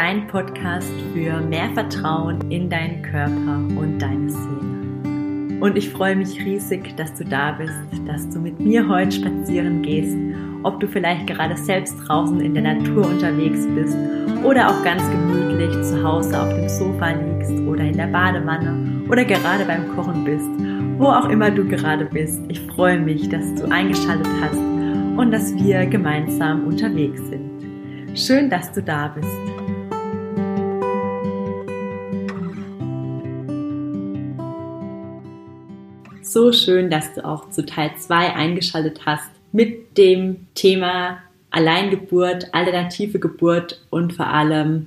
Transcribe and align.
dein 0.00 0.26
Podcast 0.28 0.90
für 1.12 1.42
mehr 1.42 1.68
Vertrauen 1.74 2.40
in 2.50 2.70
deinen 2.70 3.02
Körper 3.02 3.58
und 3.78 3.98
deine 3.98 4.30
Seele. 4.30 5.60
Und 5.60 5.76
ich 5.76 5.90
freue 5.90 6.16
mich 6.16 6.42
riesig, 6.42 6.96
dass 6.96 7.12
du 7.16 7.24
da 7.26 7.52
bist, 7.52 7.74
dass 8.06 8.26
du 8.30 8.38
mit 8.38 8.58
mir 8.58 8.88
heute 8.88 9.12
spazieren 9.12 9.82
gehst, 9.82 10.16
ob 10.62 10.80
du 10.80 10.88
vielleicht 10.88 11.26
gerade 11.26 11.54
selbst 11.54 11.98
draußen 12.06 12.40
in 12.40 12.54
der 12.54 12.62
Natur 12.62 13.06
unterwegs 13.06 13.66
bist 13.74 13.94
oder 14.42 14.70
auch 14.70 14.82
ganz 14.84 15.02
gemütlich 15.10 15.70
zu 15.82 16.02
Hause 16.02 16.40
auf 16.40 16.48
dem 16.48 16.68
Sofa 16.70 17.10
liegst 17.10 17.52
oder 17.68 17.84
in 17.84 17.98
der 17.98 18.06
Badewanne 18.06 19.02
oder 19.06 19.22
gerade 19.22 19.66
beim 19.66 19.86
Kochen 19.94 20.24
bist, 20.24 20.48
wo 20.96 21.08
auch 21.08 21.28
immer 21.28 21.50
du 21.50 21.62
gerade 21.66 22.06
bist. 22.06 22.40
Ich 22.48 22.58
freue 22.58 22.98
mich, 22.98 23.28
dass 23.28 23.54
du 23.54 23.70
eingeschaltet 23.70 24.32
hast 24.40 24.56
und 24.56 25.30
dass 25.30 25.54
wir 25.56 25.84
gemeinsam 25.84 26.64
unterwegs 26.64 27.20
sind. 27.28 27.50
Schön, 28.14 28.48
dass 28.48 28.72
du 28.72 28.82
da 28.82 29.08
bist. 29.08 29.59
So 36.32 36.52
schön, 36.52 36.90
dass 36.90 37.12
du 37.14 37.24
auch 37.24 37.50
zu 37.50 37.66
Teil 37.66 37.90
2 37.98 38.36
eingeschaltet 38.36 39.00
hast 39.04 39.28
mit 39.50 39.98
dem 39.98 40.46
Thema 40.54 41.18
Alleingeburt, 41.50 42.54
alternative 42.54 43.18
Geburt 43.18 43.84
und 43.90 44.12
vor 44.12 44.28
allem, 44.28 44.86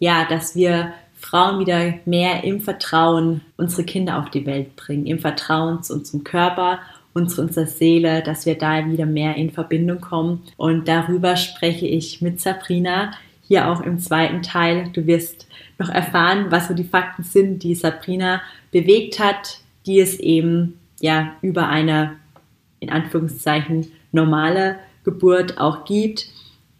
ja, 0.00 0.26
dass 0.26 0.54
wir 0.54 0.92
Frauen 1.14 1.60
wieder 1.60 1.94
mehr 2.04 2.44
im 2.44 2.60
Vertrauen 2.60 3.40
unsere 3.56 3.84
Kinder 3.84 4.18
auf 4.18 4.28
die 4.28 4.44
Welt 4.44 4.76
bringen, 4.76 5.06
im 5.06 5.18
Vertrauen 5.18 5.82
zu 5.82 5.94
unserem 5.94 6.24
Körper 6.24 6.80
und 7.14 7.30
zu 7.30 7.40
unserer 7.40 7.68
Seele, 7.68 8.22
dass 8.22 8.44
wir 8.44 8.58
da 8.58 8.86
wieder 8.86 9.06
mehr 9.06 9.36
in 9.36 9.50
Verbindung 9.50 10.02
kommen. 10.02 10.42
Und 10.58 10.88
darüber 10.88 11.36
spreche 11.36 11.86
ich 11.86 12.20
mit 12.20 12.38
Sabrina 12.38 13.12
hier 13.48 13.70
auch 13.70 13.80
im 13.80 13.98
zweiten 13.98 14.42
Teil. 14.42 14.90
Du 14.92 15.06
wirst 15.06 15.46
noch 15.78 15.88
erfahren, 15.88 16.48
was 16.50 16.68
so 16.68 16.74
die 16.74 16.84
Fakten 16.84 17.22
sind, 17.22 17.62
die 17.62 17.76
Sabrina 17.76 18.42
bewegt 18.72 19.18
hat, 19.18 19.60
die 19.86 19.98
es 19.98 20.20
eben 20.20 20.78
ja 21.02 21.34
über 21.42 21.68
eine 21.68 22.16
in 22.80 22.88
Anführungszeichen 22.88 23.92
normale 24.12 24.78
Geburt 25.04 25.58
auch 25.58 25.84
gibt. 25.84 26.28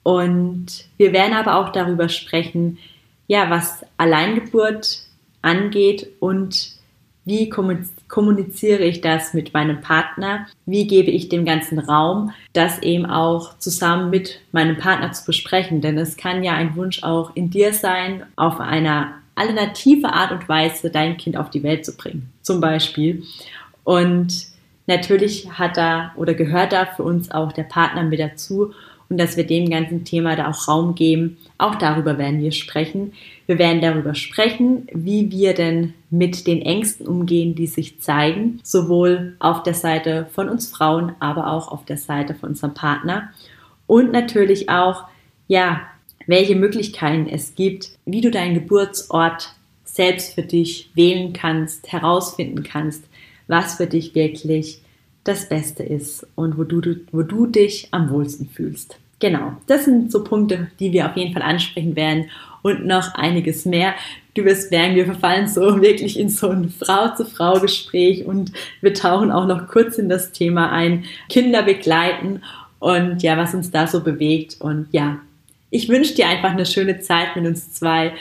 Und 0.02 0.86
wir 0.96 1.12
werden 1.12 1.34
aber 1.34 1.56
auch 1.56 1.70
darüber 1.70 2.08
sprechen, 2.08 2.78
ja, 3.26 3.50
was 3.50 3.84
Alleingeburt 3.98 5.02
angeht 5.42 6.08
und 6.20 6.72
wie 7.24 7.48
kommuniziere 7.48 8.82
ich 8.82 9.00
das 9.00 9.32
mit 9.32 9.54
meinem 9.54 9.80
Partner? 9.80 10.48
Wie 10.66 10.88
gebe 10.88 11.10
ich 11.12 11.28
dem 11.28 11.44
ganzen 11.44 11.78
Raum, 11.78 12.32
das 12.52 12.80
eben 12.80 13.06
auch 13.06 13.56
zusammen 13.58 14.10
mit 14.10 14.40
meinem 14.50 14.76
Partner 14.76 15.12
zu 15.12 15.24
besprechen? 15.26 15.80
Denn 15.80 15.96
es 15.98 16.16
kann 16.16 16.42
ja 16.42 16.54
ein 16.54 16.74
Wunsch 16.74 17.04
auch 17.04 17.36
in 17.36 17.50
dir 17.50 17.74
sein, 17.74 18.24
auf 18.34 18.58
eine 18.58 19.12
alternative 19.36 20.12
Art 20.12 20.32
und 20.32 20.48
Weise 20.48 20.90
dein 20.90 21.16
Kind 21.16 21.36
auf 21.36 21.48
die 21.48 21.62
Welt 21.62 21.84
zu 21.84 21.96
bringen, 21.96 22.32
zum 22.42 22.60
Beispiel. 22.60 23.22
Und 23.84 24.46
natürlich 24.86 25.50
hat 25.52 25.76
da 25.76 26.12
oder 26.16 26.34
gehört 26.34 26.72
da 26.72 26.86
für 26.86 27.02
uns 27.02 27.30
auch 27.30 27.52
der 27.52 27.64
Partner 27.64 28.02
mit 28.04 28.20
dazu 28.20 28.72
und 29.12 29.18
dass 29.18 29.36
wir 29.36 29.46
dem 29.46 29.68
ganzen 29.68 30.04
Thema 30.04 30.36
da 30.36 30.50
auch 30.50 30.68
Raum 30.68 30.94
geben. 30.94 31.36
Auch 31.58 31.74
darüber 31.74 32.16
werden 32.16 32.40
wir 32.40 32.52
sprechen. 32.52 33.12
Wir 33.46 33.58
werden 33.58 33.82
darüber 33.82 34.14
sprechen, 34.14 34.86
wie 34.92 35.30
wir 35.30 35.52
denn 35.52 35.92
mit 36.08 36.46
den 36.46 36.62
Ängsten 36.62 37.06
umgehen, 37.06 37.54
die 37.54 37.66
sich 37.66 38.00
zeigen, 38.00 38.60
sowohl 38.62 39.36
auf 39.38 39.62
der 39.64 39.74
Seite 39.74 40.26
von 40.32 40.48
uns 40.48 40.70
Frauen, 40.70 41.12
aber 41.20 41.52
auch 41.52 41.70
auf 41.70 41.84
der 41.84 41.98
Seite 41.98 42.34
von 42.34 42.50
unserem 42.50 42.72
Partner. 42.72 43.30
Und 43.86 44.12
natürlich 44.12 44.70
auch, 44.70 45.04
ja, 45.46 45.82
welche 46.26 46.56
Möglichkeiten 46.56 47.28
es 47.28 47.54
gibt, 47.54 47.90
wie 48.06 48.22
du 48.22 48.30
deinen 48.30 48.54
Geburtsort 48.54 49.54
selbst 49.84 50.34
für 50.34 50.42
dich 50.42 50.90
wählen 50.94 51.34
kannst, 51.34 51.92
herausfinden 51.92 52.62
kannst, 52.62 53.04
was 53.46 53.76
für 53.76 53.86
dich 53.86 54.14
wirklich 54.14 54.80
das 55.24 55.48
Beste 55.48 55.82
ist 55.82 56.26
und 56.34 56.58
wo 56.58 56.64
du, 56.64 56.96
wo 57.12 57.22
du 57.22 57.46
dich 57.46 57.88
am 57.90 58.10
wohlsten 58.10 58.48
fühlst. 58.48 58.98
Genau, 59.20 59.52
das 59.68 59.84
sind 59.84 60.10
so 60.10 60.24
Punkte, 60.24 60.68
die 60.80 60.92
wir 60.92 61.06
auf 61.06 61.16
jeden 61.16 61.32
Fall 61.32 61.42
ansprechen 61.42 61.94
werden 61.94 62.28
und 62.62 62.86
noch 62.86 63.14
einiges 63.14 63.64
mehr. 63.64 63.94
Du 64.34 64.44
wirst 64.44 64.72
merken, 64.72 64.96
wir 64.96 65.04
verfallen 65.04 65.46
so 65.46 65.80
wirklich 65.80 66.18
in 66.18 66.28
so 66.28 66.48
ein 66.48 66.70
Frau-zu-Frau-Gespräch 66.70 68.26
und 68.26 68.52
wir 68.80 68.94
tauchen 68.94 69.30
auch 69.30 69.46
noch 69.46 69.68
kurz 69.68 69.96
in 69.98 70.08
das 70.08 70.32
Thema 70.32 70.72
ein, 70.72 71.04
Kinder 71.28 71.62
begleiten 71.62 72.42
und 72.80 73.22
ja, 73.22 73.36
was 73.36 73.54
uns 73.54 73.70
da 73.70 73.86
so 73.86 74.00
bewegt. 74.00 74.56
Und 74.60 74.88
ja, 74.90 75.20
ich 75.70 75.88
wünsche 75.88 76.14
dir 76.14 76.26
einfach 76.26 76.50
eine 76.50 76.66
schöne 76.66 76.98
Zeit 76.98 77.36
mit 77.36 77.46
uns 77.46 77.72
zwei. 77.72 78.14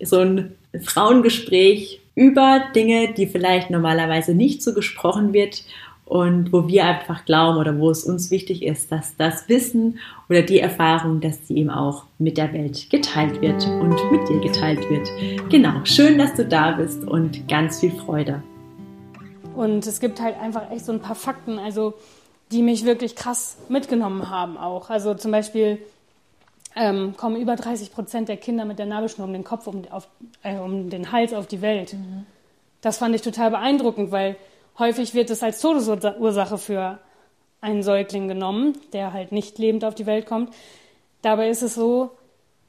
So 0.00 0.20
ein 0.20 0.52
Frauengespräch 0.80 2.00
über 2.16 2.64
Dinge, 2.74 3.12
die 3.12 3.26
vielleicht 3.26 3.70
normalerweise 3.70 4.34
nicht 4.34 4.62
so 4.62 4.74
gesprochen 4.74 5.32
wird 5.32 5.62
und 6.06 6.52
wo 6.52 6.66
wir 6.66 6.86
einfach 6.86 7.24
glauben 7.24 7.58
oder 7.58 7.78
wo 7.78 7.90
es 7.90 8.04
uns 8.04 8.30
wichtig 8.30 8.62
ist, 8.62 8.90
dass 8.90 9.16
das 9.16 9.48
Wissen 9.48 9.98
oder 10.28 10.42
die 10.42 10.58
Erfahrung, 10.58 11.20
dass 11.20 11.42
die 11.42 11.58
eben 11.58 11.70
auch 11.70 12.04
mit 12.18 12.38
der 12.38 12.52
Welt 12.52 12.88
geteilt 12.90 13.42
wird 13.42 13.66
und 13.66 13.96
mit 14.10 14.28
dir 14.28 14.40
geteilt 14.40 14.88
wird. 14.88 15.08
Genau, 15.50 15.84
schön, 15.84 16.16
dass 16.16 16.34
du 16.34 16.46
da 16.46 16.72
bist 16.72 17.04
und 17.04 17.46
ganz 17.48 17.80
viel 17.80 17.92
Freude. 17.92 18.42
Und 19.54 19.86
es 19.86 20.00
gibt 20.00 20.20
halt 20.20 20.40
einfach 20.40 20.70
echt 20.70 20.86
so 20.86 20.92
ein 20.92 21.00
paar 21.00 21.16
Fakten, 21.16 21.58
also 21.58 21.94
die 22.52 22.62
mich 22.62 22.84
wirklich 22.84 23.16
krass 23.16 23.58
mitgenommen 23.68 24.30
haben 24.30 24.56
auch. 24.56 24.90
Also 24.90 25.14
zum 25.14 25.32
Beispiel 25.32 25.78
ähm, 26.76 27.16
kommen 27.16 27.36
über 27.36 27.56
30 27.56 27.92
Prozent 27.92 28.28
der 28.28 28.36
Kinder 28.36 28.64
mit 28.64 28.78
der 28.78 28.86
Nabelschnur 28.86 29.26
um 29.26 29.32
den 29.32 29.44
Kopf, 29.44 29.66
um, 29.66 29.82
auf, 29.90 30.08
äh, 30.42 30.56
um 30.58 30.90
den 30.90 31.10
Hals 31.10 31.32
auf 31.32 31.48
die 31.48 31.62
Welt. 31.62 31.94
Mhm. 31.94 32.26
Das 32.80 32.98
fand 32.98 33.14
ich 33.14 33.22
total 33.22 33.50
beeindruckend, 33.50 34.12
weil 34.12 34.36
Häufig 34.78 35.14
wird 35.14 35.30
es 35.30 35.42
als 35.42 35.60
Todesursache 35.60 36.58
für 36.58 36.98
einen 37.60 37.82
Säugling 37.82 38.28
genommen, 38.28 38.76
der 38.92 39.12
halt 39.12 39.32
nicht 39.32 39.58
lebend 39.58 39.84
auf 39.84 39.94
die 39.94 40.06
Welt 40.06 40.26
kommt. 40.26 40.52
Dabei 41.22 41.48
ist 41.48 41.62
es 41.62 41.74
so, 41.74 42.10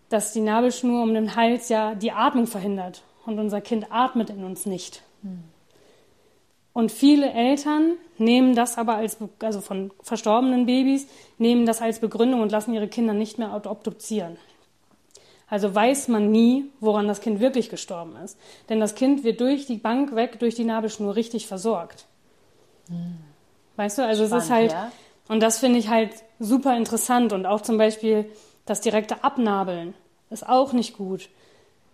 dass 0.09 0.31
die 0.31 0.40
Nabelschnur 0.40 1.03
um 1.03 1.13
den 1.13 1.35
Hals 1.35 1.67
ja 1.67 1.96
die 1.96 2.13
Atmung 2.13 2.47
verhindert 2.47 3.03
und 3.25 3.40
unser 3.40 3.59
Kind 3.59 3.88
atmet 3.91 4.29
in 4.29 4.46
uns 4.46 4.66
nicht. 4.66 5.03
Und 6.77 6.91
viele 6.91 7.31
Eltern 7.33 7.93
nehmen 8.19 8.53
das 8.53 8.77
aber 8.77 8.97
als, 8.97 9.17
also 9.41 9.61
von 9.61 9.89
verstorbenen 10.03 10.67
Babys, 10.67 11.07
nehmen 11.39 11.65
das 11.65 11.81
als 11.81 11.97
Begründung 11.97 12.39
und 12.41 12.51
lassen 12.51 12.71
ihre 12.71 12.88
Kinder 12.88 13.15
nicht 13.15 13.39
mehr 13.39 13.51
obduzieren. 13.65 14.38
Also 15.49 15.73
weiß 15.73 16.07
man 16.07 16.29
nie, 16.29 16.66
woran 16.79 17.07
das 17.07 17.19
Kind 17.19 17.39
wirklich 17.39 17.71
gestorben 17.71 18.16
ist. 18.23 18.37
Denn 18.69 18.79
das 18.79 18.93
Kind 18.93 19.23
wird 19.23 19.41
durch 19.41 19.66
die 19.66 19.77
Bank 19.77 20.13
weg, 20.13 20.37
durch 20.37 20.53
die 20.53 20.66
Nabelschnur 20.66 21.16
richtig 21.16 21.47
versorgt. 21.47 22.05
Hm. 22.89 23.17
Weißt 23.75 23.97
du, 23.97 24.05
also 24.05 24.27
Spannend, 24.27 24.43
es 24.43 24.45
ist 24.45 24.53
halt, 24.53 24.71
ja. 24.73 24.91
und 25.29 25.41
das 25.41 25.57
finde 25.57 25.79
ich 25.79 25.87
halt 25.87 26.11
super 26.37 26.77
interessant 26.77 27.33
und 27.33 27.47
auch 27.47 27.61
zum 27.61 27.79
Beispiel 27.79 28.29
das 28.67 28.81
direkte 28.81 29.23
Abnabeln 29.23 29.95
ist 30.29 30.47
auch 30.47 30.73
nicht 30.73 30.95
gut. 30.95 31.29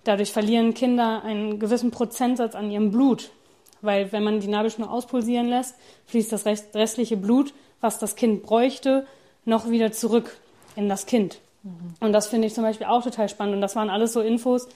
Dadurch 0.03 0.33
verlieren 0.33 0.73
Kinder 0.73 1.23
einen 1.23 1.57
gewissen 1.57 1.89
Prozentsatz 1.89 2.53
an 2.53 2.69
ihrem 2.69 2.91
Blut. 2.91 3.31
Weil 3.83 4.11
wenn 4.11 4.23
man 4.23 4.39
die 4.39 4.47
Nabelschnur 4.47 4.89
auspulsieren 4.89 5.47
lässt, 5.47 5.75
fließt 6.07 6.31
das 6.31 6.45
restliche 6.45 7.17
Blut, 7.17 7.53
was 7.81 7.99
das 7.99 8.15
Kind 8.15 8.41
bräuchte, 8.41 9.05
noch 9.45 9.69
wieder 9.69 9.91
zurück 9.91 10.35
in 10.75 10.89
das 10.89 11.05
Kind. 11.05 11.39
Und 11.99 12.13
das 12.13 12.27
finde 12.27 12.47
ich 12.47 12.53
zum 12.53 12.63
Beispiel 12.63 12.87
auch 12.87 13.03
total 13.03 13.29
spannend. 13.29 13.55
Und 13.55 13.61
das 13.61 13.75
waren 13.75 13.89
alles 13.89 14.13
so 14.13 14.21
Infos, 14.21 14.67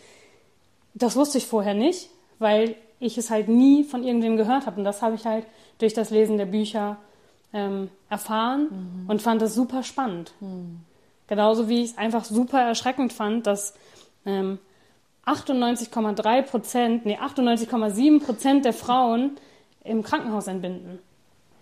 das 0.93 1.15
wusste 1.15 1.37
ich 1.37 1.45
vorher 1.45 1.73
nicht, 1.73 2.09
weil 2.39 2.75
ich 2.99 3.17
es 3.17 3.29
halt 3.29 3.47
nie 3.47 3.83
von 3.83 4.03
irgendwem 4.03 4.37
gehört 4.37 4.65
habe. 4.65 4.77
Und 4.77 4.83
das 4.83 5.01
habe 5.01 5.15
ich 5.15 5.25
halt 5.25 5.45
durch 5.79 5.93
das 5.93 6.09
Lesen 6.09 6.37
der 6.37 6.45
Bücher 6.45 6.97
ähm, 7.53 7.89
erfahren 8.09 8.67
mhm. 9.03 9.09
und 9.09 9.21
fand 9.21 9.41
das 9.41 9.53
super 9.53 9.83
spannend. 9.83 10.33
Mhm. 10.39 10.81
Genauso 11.27 11.69
wie 11.69 11.83
ich 11.83 11.91
es 11.91 11.97
einfach 11.97 12.25
super 12.25 12.61
erschreckend 12.61 13.13
fand, 13.13 13.47
dass 13.47 13.73
ähm, 14.25 14.59
98,3 15.27 16.41
Prozent, 16.43 17.05
nee, 17.05 17.17
98,7 17.17 18.23
Prozent 18.23 18.65
der 18.65 18.73
Frauen 18.73 19.37
im 19.83 20.03
Krankenhaus 20.03 20.47
entbinden. 20.47 20.99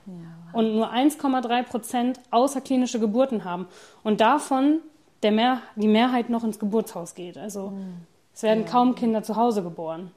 Ja. 0.05 0.13
Und 0.53 0.75
nur 0.75 0.91
1,3 0.91 1.63
Prozent 1.63 2.19
außerklinische 2.31 2.99
Geburten 2.99 3.43
haben. 3.43 3.67
Und 4.03 4.21
davon 4.21 4.79
der 5.23 5.31
Mehr, 5.31 5.61
die 5.75 5.87
Mehrheit 5.87 6.29
noch 6.29 6.43
ins 6.43 6.59
Geburtshaus 6.59 7.15
geht. 7.15 7.37
Also 7.37 7.69
mhm. 7.69 8.05
es 8.33 8.43
werden 8.43 8.65
ja. 8.65 8.69
kaum 8.69 8.95
Kinder 8.95 9.23
zu 9.23 9.35
Hause 9.35 9.63
geboren. 9.63 10.11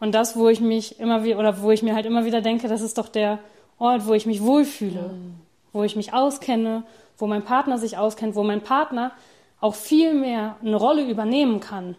Und 0.00 0.14
das, 0.14 0.36
wo 0.36 0.48
ich 0.48 0.60
mich 0.60 1.00
immer 1.00 1.24
wieder, 1.24 1.38
oder 1.38 1.60
wo 1.60 1.72
ich 1.72 1.82
mir 1.82 1.94
halt 1.94 2.06
immer 2.06 2.24
wieder 2.24 2.40
denke, 2.40 2.68
das 2.68 2.80
ist 2.80 2.98
doch 2.98 3.08
der 3.08 3.40
Ort, 3.78 4.06
wo 4.06 4.14
ich 4.14 4.26
mich 4.26 4.42
wohlfühle, 4.42 5.02
mhm. 5.02 5.34
wo 5.72 5.82
ich 5.82 5.96
mich 5.96 6.14
auskenne, 6.14 6.84
wo 7.16 7.26
mein 7.26 7.42
Partner 7.42 7.78
sich 7.78 7.98
auskennt, 7.98 8.36
wo 8.36 8.44
mein 8.44 8.62
Partner 8.62 9.10
auch 9.60 9.74
viel 9.74 10.14
mehr 10.14 10.56
eine 10.62 10.76
Rolle 10.76 11.08
übernehmen 11.08 11.58
kann. 11.58 11.96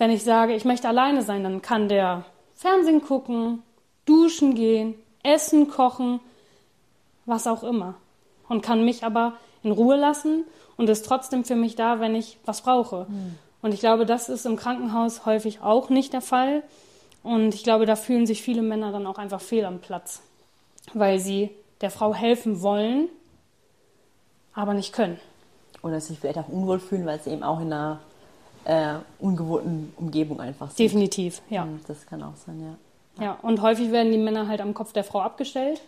Wenn 0.00 0.10
ich 0.10 0.24
sage, 0.24 0.54
ich 0.54 0.64
möchte 0.64 0.88
alleine 0.88 1.20
sein, 1.20 1.44
dann 1.44 1.60
kann 1.60 1.90
der 1.90 2.24
Fernsehen 2.54 3.02
gucken, 3.02 3.62
duschen 4.06 4.54
gehen, 4.54 4.94
essen, 5.22 5.68
kochen, 5.68 6.20
was 7.26 7.46
auch 7.46 7.62
immer. 7.62 7.96
Und 8.48 8.62
kann 8.62 8.82
mich 8.82 9.04
aber 9.04 9.34
in 9.62 9.72
Ruhe 9.72 9.96
lassen 9.96 10.44
und 10.78 10.88
ist 10.88 11.04
trotzdem 11.04 11.44
für 11.44 11.54
mich 11.54 11.76
da, 11.76 12.00
wenn 12.00 12.14
ich 12.14 12.38
was 12.46 12.62
brauche. 12.62 13.08
Mhm. 13.10 13.34
Und 13.60 13.74
ich 13.74 13.80
glaube, 13.80 14.06
das 14.06 14.30
ist 14.30 14.46
im 14.46 14.56
Krankenhaus 14.56 15.26
häufig 15.26 15.60
auch 15.60 15.90
nicht 15.90 16.14
der 16.14 16.22
Fall. 16.22 16.62
Und 17.22 17.54
ich 17.54 17.62
glaube, 17.62 17.84
da 17.84 17.94
fühlen 17.94 18.26
sich 18.26 18.40
viele 18.40 18.62
Männer 18.62 18.92
dann 18.92 19.06
auch 19.06 19.18
einfach 19.18 19.42
fehl 19.42 19.66
am 19.66 19.80
Platz, 19.80 20.22
weil 20.94 21.18
sie 21.18 21.50
der 21.82 21.90
Frau 21.90 22.14
helfen 22.14 22.62
wollen, 22.62 23.10
aber 24.54 24.72
nicht 24.72 24.94
können. 24.94 25.20
Oder 25.82 26.00
sich 26.00 26.18
vielleicht 26.18 26.38
auch 26.38 26.48
unwohl 26.48 26.78
fühlen, 26.78 27.04
weil 27.04 27.20
sie 27.20 27.32
eben 27.32 27.42
auch 27.42 27.60
in 27.60 27.70
einer 27.70 28.00
äh, 28.64 28.94
ungewohnten 29.18 29.92
Umgebung 29.96 30.40
einfach 30.40 30.68
sind. 30.68 30.78
Definitiv, 30.78 31.42
ja. 31.50 31.64
Hm, 31.64 31.80
Das 31.86 32.06
kann 32.06 32.22
auch 32.22 32.36
sein, 32.36 32.60
ja. 32.60 33.24
Ja, 33.24 33.38
und 33.42 33.60
häufig 33.60 33.92
werden 33.92 34.12
die 34.12 34.18
Männer 34.18 34.48
halt 34.48 34.60
am 34.60 34.72
Kopf 34.74 34.92
der 34.92 35.04
Frau 35.04 35.20
abgestellt. 35.20 35.80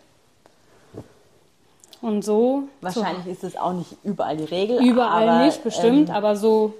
Und 2.02 2.22
so. 2.24 2.64
Wahrscheinlich 2.80 3.26
ist 3.26 3.44
es 3.44 3.56
auch 3.56 3.72
nicht 3.72 3.96
überall 4.02 4.36
die 4.36 4.44
Regel. 4.44 4.78
So, 4.78 4.84
überall 4.84 5.28
aber, 5.28 5.44
nicht, 5.44 5.62
bestimmt, 5.62 6.08
ähm, 6.08 6.14
aber 6.14 6.34
so 6.36 6.74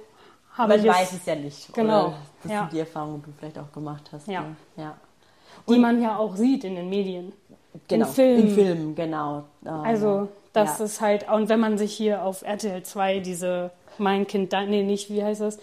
habe 0.53 0.69
man 0.73 0.79
ich 0.79 0.85
es, 0.85 0.95
weiß 0.95 1.13
es 1.13 1.25
ja 1.25 1.35
nicht. 1.35 1.73
Genau, 1.73 2.07
Oder 2.07 2.13
das 2.43 2.51
ja. 2.51 2.59
sind 2.59 2.73
die 2.73 2.79
Erfahrungen, 2.79 3.23
die 3.25 3.31
du 3.31 3.37
vielleicht 3.37 3.57
auch 3.57 3.71
gemacht 3.71 4.09
hast. 4.11 4.27
Ja. 4.27 4.41
Ne? 4.41 4.55
ja. 4.75 4.97
die 5.67 5.79
man 5.79 6.01
ja 6.01 6.17
auch 6.17 6.35
sieht 6.35 6.65
in 6.65 6.75
den 6.75 6.89
Medien. 6.89 7.31
Genau. 7.87 8.05
Filmen. 8.05 8.47
In 8.47 8.53
Filmen, 8.53 8.95
genau. 8.95 9.43
Ah, 9.65 9.81
Also, 9.81 10.27
das 10.51 10.77
ja. 10.79 10.85
ist 10.85 11.01
halt, 11.01 11.27
und 11.31 11.49
wenn 11.49 11.59
man 11.59 11.77
sich 11.77 11.93
hier 11.93 12.23
auf 12.23 12.43
RTL 12.43 12.83
2 12.83 13.19
diese 13.19 13.71
Mein 13.97 14.27
Kind, 14.27 14.51
nee, 14.67 14.83
nicht, 14.83 15.09
wie 15.09 15.23
heißt 15.23 15.41
das? 15.41 15.57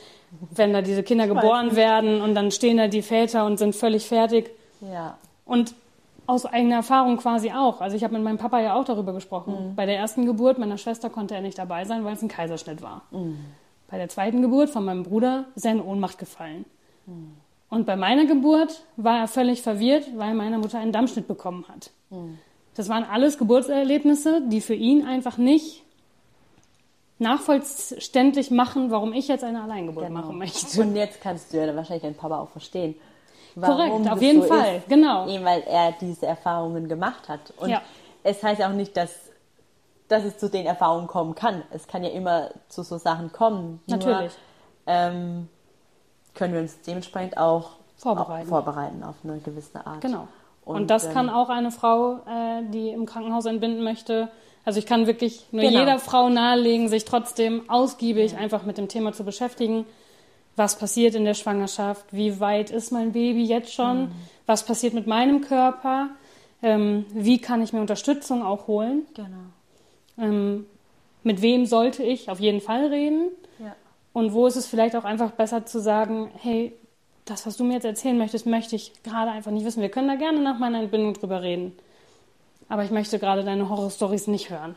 Wenn 0.50 0.73
da 0.73 0.82
diese 0.82 1.03
Kinder 1.03 1.27
geboren 1.27 1.77
werden 1.77 2.21
und 2.21 2.35
dann 2.35 2.50
stehen 2.50 2.77
da 2.77 2.88
die 2.88 3.03
Väter 3.03 3.44
und 3.47 3.59
sind 3.59 3.75
völlig 3.75 4.06
fertig. 4.06 4.50
Ja. 4.81 5.19
Und 5.44 5.75
aus 6.27 6.47
eigener 6.47 6.77
Erfahrung 6.77 7.17
quasi 7.17 7.50
auch. 7.50 7.81
Also 7.81 7.97
ich 7.97 8.05
habe 8.05 8.15
mit 8.15 8.23
meinem 8.23 8.38
Papa 8.38 8.61
ja 8.61 8.75
auch 8.75 8.85
darüber 8.85 9.12
gesprochen. 9.12 9.73
Bei 9.75 9.87
der 9.87 9.97
ersten 9.97 10.27
Geburt 10.27 10.59
meiner 10.59 10.79
Schwester 10.79 11.11
konnte 11.11 11.35
er 11.35 11.41
nicht 11.41 11.59
dabei 11.59 11.85
sein, 11.85 12.05
weil 12.05 12.15
es 12.15 12.23
ein 12.23 12.29
Kaiserschnitt 12.29 12.82
war. 12.82 13.03
Bei 13.91 13.99
der 13.99 14.09
zweiten 14.09 14.41
Geburt 14.41 14.71
von 14.71 14.85
meinem 14.85 15.03
Bruder 15.03 15.47
ist 15.56 15.67
er 15.67 15.73
in 15.73 15.82
Ohnmacht 15.82 16.19
gefallen. 16.19 16.65
Und 17.69 17.87
bei 17.87 17.97
meiner 17.97 18.27
Geburt 18.27 18.85
war 18.97 19.19
er 19.19 19.29
völlig 19.29 19.62
verwirrt, 19.62 20.06
weil 20.17 20.35
meine 20.35 20.59
Mutter 20.59 20.79
einen 20.79 20.93
Dammschnitt 20.93 21.27
bekommen 21.27 21.65
hat. 21.69 21.91
Das 22.77 22.88
waren 22.88 23.05
alles 23.05 23.37
Geburtserlebnisse, 23.37 24.43
die 24.47 24.61
für 24.61 24.75
ihn 24.75 25.05
einfach 25.05 25.37
nicht 25.37 25.82
nachvollständig 27.20 28.50
machen, 28.50 28.90
warum 28.90 29.12
ich 29.12 29.28
jetzt 29.28 29.44
eine 29.44 29.62
Alleingeburt 29.62 30.06
Genau. 30.06 30.20
machen 30.20 30.38
möchte. 30.38 30.81
Und 30.81 30.96
jetzt 30.96 31.20
kannst 31.20 31.52
du 31.52 31.58
ja 31.64 31.75
wahrscheinlich 31.76 32.02
deinen 32.02 32.17
Papa 32.17 32.38
auch 32.40 32.49
verstehen. 32.49 32.94
Korrekt, 33.61 34.08
auf 34.08 34.22
jeden 34.22 34.43
Fall, 34.44 34.76
ist. 34.76 34.88
genau. 34.88 35.28
Eben 35.28 35.44
weil 35.44 35.62
er 35.62 35.93
diese 36.00 36.26
Erfahrungen 36.26 36.88
gemacht 36.88 37.28
hat. 37.28 37.52
Und 37.58 37.69
Ja. 37.70 37.82
es 38.22 38.43
heißt 38.43 38.62
auch 38.62 38.70
nicht, 38.72 38.96
dass, 38.96 39.11
dass 40.08 40.25
es 40.25 40.38
zu 40.38 40.49
den 40.49 40.67
Erfahrungen 40.67 41.08
kommen 41.08 41.34
kann. 41.34 41.62
Es 41.70 41.87
kann 41.87 42.05
ja 42.05 42.11
immer 42.11 42.50
zu 42.69 42.82
so 42.82 42.96
Sachen 42.99 43.32
kommen. 43.32 43.81
Nur, 43.87 43.99
Natürlich. 43.99 44.32
ähm, 44.87 45.49
können 46.34 46.55
wir 46.55 46.61
uns 46.61 46.81
dementsprechend 46.82 47.37
auch 47.37 47.70
Vorbereiten. 47.96 48.46
Auch 48.46 48.50
vorbereiten 48.50 49.02
auf 49.02 49.17
eine 49.25 49.38
gewisse 49.40 49.84
Art. 49.87 50.00
Genau. 50.00 50.26
Und, 50.64 50.88
das 50.88 51.06
ähm, 51.06 51.12
kann 51.12 51.28
auch 51.31 51.49
eine 51.49 51.70
Frau, 51.70 52.20
äh, 52.26 52.62
die 52.70 52.90
im 52.90 53.05
Krankenhaus 53.05 53.46
entbinden 53.46 53.82
möchte. 53.82 54.28
Also 54.70 54.78
ich 54.78 54.87
kann 54.87 55.08
wirklich 55.08 55.46
nur 55.50 55.62
Genau. 55.64 55.81
jeder 55.81 55.99
Frau 55.99 56.28
nahelegen, 56.28 56.88
sich 56.88 57.05
trotzdem 57.05 57.69
ausgiebig 57.69 58.37
einfach 58.37 58.62
mit 58.64 58.78
dem 58.78 58.87
Thema 58.87 59.12
zu 59.12 59.25
beschäftigen. 59.25 59.84
Was 60.55 60.78
passiert 60.78 61.17
in 61.17 61.25
der 61.25 61.34
Schwangerschaft? 61.34 62.05
Wie 62.12 62.38
weit 62.38 62.70
ist 62.70 62.93
mein 62.93 63.11
Baby 63.11 63.43
jetzt 63.43 63.75
schon? 63.75 64.02
Mhm. 64.02 64.11
Was 64.46 64.64
passiert 64.64 64.94
mit 64.94 65.08
meinem 65.08 65.40
Körper? 65.40 66.11
Ähm, 66.62 67.05
wie 67.12 67.38
kann 67.38 67.62
ich 67.62 67.72
mir 67.72 67.81
Unterstützung 67.81 68.44
auch 68.44 68.69
holen? 68.69 69.08
Genau. 69.14 70.28
Ähm, 70.28 70.67
mit 71.25 71.43
wem 71.43 71.67
sollte 71.67 72.05
ich 72.05 72.31
auf 72.31 72.38
jeden 72.38 72.61
Fall 72.61 72.87
reden? 72.87 73.22
Ja. 73.58 73.75
Und 74.12 74.34
wo 74.34 74.46
ist 74.46 74.55
es 74.55 74.69
vielleicht 74.69 74.94
auch 74.94 75.05
einfach 75.05 75.32
besser 75.32 75.67
zu 75.67 75.81
sagen, 75.81 76.31
hey, 76.40 76.72
das, 77.25 77.44
was 77.44 77.56
du 77.56 77.64
mir 77.64 77.75
jetzt 77.75 77.87
erzählen 77.87 78.17
möchtest, 78.17 78.46
möchte 78.46 78.76
ich 78.76 78.93
gerade 79.02 79.32
einfach 79.32 79.50
nicht 79.50 79.67
wissen. 79.67 79.82
Wir 79.82 79.88
können 79.88 80.06
da 80.06 80.14
gerne 80.14 80.38
nach 80.38 80.61
meiner 80.61 80.78
Entbindung 80.78 81.14
drüber 81.14 81.43
reden. 81.43 81.72
Aber 82.70 82.84
ich 82.84 82.90
möchte 82.90 83.19
gerade 83.19 83.44
deine 83.44 83.69
Horrorstories 83.69 84.26
nicht 84.28 84.49
hören. 84.49 84.76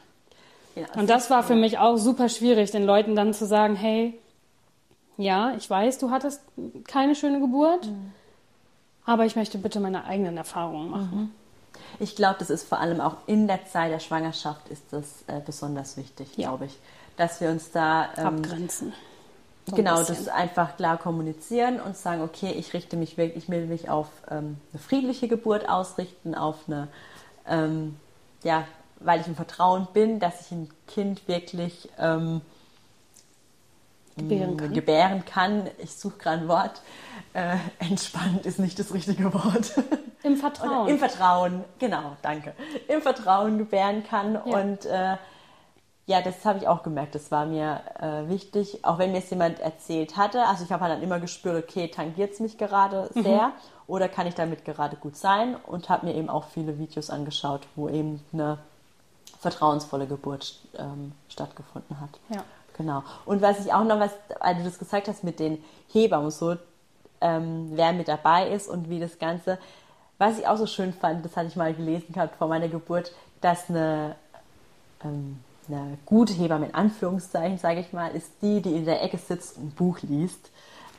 Ja, 0.75 0.87
Und 0.95 1.09
das 1.09 1.29
war 1.29 1.43
für 1.43 1.55
mich 1.55 1.77
auch 1.77 1.95
super 1.97 2.27
schwierig, 2.27 2.71
den 2.71 2.83
Leuten 2.83 3.15
dann 3.15 3.33
zu 3.33 3.45
sagen, 3.45 3.75
hey, 3.75 4.19
ja, 5.17 5.53
ich 5.55 5.69
weiß, 5.69 5.99
du 5.99 6.09
hattest 6.09 6.41
keine 6.87 7.13
schöne 7.15 7.39
Geburt, 7.39 7.87
aber 9.05 9.25
ich 9.25 9.35
möchte 9.35 9.59
bitte 9.59 9.79
meine 9.79 10.05
eigenen 10.05 10.37
Erfahrungen 10.37 10.89
machen. 10.89 11.35
Ich 11.99 12.15
glaube, 12.15 12.37
das 12.39 12.49
ist 12.49 12.67
vor 12.67 12.79
allem 12.79 12.99
auch 12.99 13.17
in 13.27 13.47
der 13.47 13.65
Zeit 13.67 13.91
der 13.91 13.99
Schwangerschaft 13.99 14.67
ist 14.69 14.83
das 14.91 15.23
äh, 15.27 15.39
besonders 15.45 15.95
wichtig, 15.97 16.29
Ja. 16.35 16.49
glaube 16.49 16.65
ich. 16.65 16.77
Dass 17.17 17.39
wir 17.41 17.49
uns 17.51 17.69
da 17.71 18.09
ähm, 18.17 18.25
Abgrenzen. 18.25 18.93
So 19.67 19.73
ein 19.73 19.77
genau 19.77 19.99
bisschen. 19.99 20.15
das 20.15 20.27
einfach 20.29 20.75
klar 20.77 20.97
kommunizieren 20.97 21.79
und 21.79 21.95
sagen, 21.95 22.23
okay, 22.23 22.51
ich 22.57 22.73
richte 22.73 22.97
mich 22.97 23.17
wirklich, 23.17 23.43
ich 23.43 23.49
will 23.49 23.67
mich 23.67 23.89
auf 23.89 24.07
ähm, 24.31 24.57
eine 24.73 24.81
friedliche 24.81 25.27
Geburt 25.27 25.69
ausrichten, 25.69 26.33
auf 26.33 26.57
eine, 26.67 26.87
ähm, 27.47 27.97
ja, 28.43 28.65
weil 28.99 29.21
ich 29.21 29.27
im 29.27 29.35
Vertrauen 29.35 29.87
bin, 29.93 30.19
dass 30.19 30.41
ich 30.41 30.51
ein 30.51 30.69
Kind 30.87 31.27
wirklich 31.27 31.89
ähm, 31.99 32.41
Gebären 34.15 34.57
kann. 34.57 34.73
gebären 34.73 35.25
kann. 35.25 35.69
Ich 35.79 35.95
suche 35.95 36.17
gerade 36.19 36.41
ein 36.41 36.47
Wort. 36.47 36.81
Äh, 37.33 37.55
entspannt 37.79 38.45
ist 38.45 38.59
nicht 38.59 38.77
das 38.77 38.93
richtige 38.93 39.33
Wort. 39.33 39.73
Im 40.21 40.33
Oder 40.33 40.41
Vertrauen. 40.41 40.87
Im 40.87 40.99
Vertrauen, 40.99 41.63
genau, 41.79 42.15
danke. 42.21 42.53
Im 42.87 43.01
Vertrauen 43.01 43.57
gebären 43.57 44.03
kann. 44.03 44.35
Ja. 44.35 44.41
Und 44.41 44.85
äh, 44.85 45.17
ja, 46.05 46.21
das 46.21 46.45
habe 46.45 46.59
ich 46.59 46.67
auch 46.67 46.83
gemerkt. 46.83 47.15
Das 47.15 47.31
war 47.31 47.45
mir 47.45 47.81
äh, 47.99 48.29
wichtig. 48.29 48.85
Auch 48.85 48.99
wenn 48.99 49.11
mir 49.13 49.17
es 49.19 49.29
jemand 49.31 49.59
erzählt 49.59 50.15
hatte. 50.15 50.45
Also 50.45 50.63
ich 50.63 50.71
habe 50.71 50.83
halt 50.83 50.93
dann 50.93 51.01
immer 51.01 51.19
gespürt, 51.19 51.63
okay, 51.63 51.87
tangiert 51.87 52.33
es 52.33 52.39
mich 52.39 52.57
gerade 52.57 53.09
Mhm. 53.15 53.23
sehr 53.23 53.51
oder 53.93 54.09
kann 54.09 54.25
ich 54.25 54.33
damit 54.33 54.65
gerade 54.65 54.95
gut 54.95 55.15
sein? 55.15 55.55
Und 55.67 55.87
habe 55.87 56.07
mir 56.07 56.15
eben 56.15 56.27
auch 56.27 56.47
viele 56.47 56.79
Videos 56.79 57.11
angeschaut, 57.11 57.61
wo 57.75 57.87
eben 57.89 58.21
eine 58.33 58.57
vertrauensvolle 59.39 60.07
Geburt 60.07 60.55
ähm, 60.79 61.11
stattgefunden 61.29 62.01
hat. 62.01 62.09
Ja. 62.33 62.43
Genau. 62.75 63.03
Und 63.25 63.43
was 63.43 63.63
ich 63.63 63.71
auch 63.71 63.83
noch, 63.83 63.99
was, 63.99 64.09
als 64.39 64.57
du 64.57 64.63
das 64.63 64.79
gesagt 64.79 65.07
hast 65.07 65.23
mit 65.23 65.39
den 65.39 65.63
Hebammen 65.91 66.25
und 66.25 66.31
so, 66.31 66.55
ähm, 67.21 67.73
wer 67.75 67.93
mit 67.93 68.07
dabei 68.07 68.49
ist 68.49 68.67
und 68.67 68.89
wie 68.89 68.99
das 68.99 69.19
Ganze, 69.19 69.59
was 70.17 70.39
ich 70.39 70.47
auch 70.47 70.57
so 70.57 70.65
schön 70.65 70.91
fand, 70.91 71.23
das 71.23 71.37
hatte 71.37 71.49
ich 71.49 71.55
mal 71.55 71.75
gelesen 71.75 72.13
gehabt 72.13 72.35
vor 72.37 72.47
meiner 72.47 72.69
Geburt, 72.69 73.11
dass 73.41 73.69
eine, 73.69 74.15
ähm, 75.03 75.39
eine 75.67 75.99
gute 76.07 76.33
Hebamme 76.33 76.65
in 76.65 76.73
Anführungszeichen, 76.73 77.59
sage 77.59 77.81
ich 77.81 77.93
mal, 77.93 78.09
ist 78.15 78.31
die, 78.41 78.59
die 78.59 78.75
in 78.75 78.85
der 78.85 79.03
Ecke 79.03 79.19
sitzt 79.19 79.55
und 79.57 79.65
ein 79.65 79.71
Buch 79.75 79.99
liest 80.01 80.49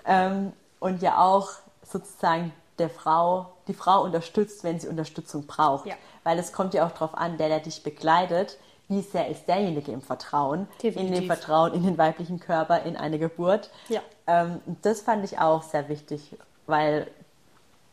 ähm, 0.04 0.52
und 0.78 1.02
ja 1.02 1.18
auch 1.18 1.48
sozusagen 1.82 2.52
der 2.78 2.90
Frau, 2.90 3.52
die 3.68 3.74
Frau 3.74 4.02
unterstützt, 4.02 4.64
wenn 4.64 4.80
sie 4.80 4.88
Unterstützung 4.88 5.46
braucht. 5.46 5.86
Ja. 5.86 5.94
Weil 6.24 6.38
es 6.38 6.52
kommt 6.52 6.74
ja 6.74 6.86
auch 6.86 6.92
darauf 6.92 7.14
an, 7.14 7.36
der, 7.38 7.48
der 7.48 7.60
dich 7.60 7.82
begleitet, 7.82 8.58
wie 8.88 9.00
sehr 9.00 9.28
ist 9.28 9.46
derjenige 9.46 9.92
im 9.92 10.02
Vertrauen, 10.02 10.60
in 10.60 10.66
dem 10.66 10.94
Definitiv. 10.94 11.26
Vertrauen 11.26 11.72
in 11.72 11.84
den 11.84 11.98
weiblichen 11.98 12.40
Körper, 12.40 12.82
in 12.82 12.96
eine 12.96 13.18
Geburt. 13.18 13.70
Ja. 13.88 14.00
Ähm, 14.26 14.60
das 14.82 15.00
fand 15.00 15.24
ich 15.24 15.38
auch 15.38 15.62
sehr 15.62 15.88
wichtig, 15.88 16.36
weil 16.66 17.06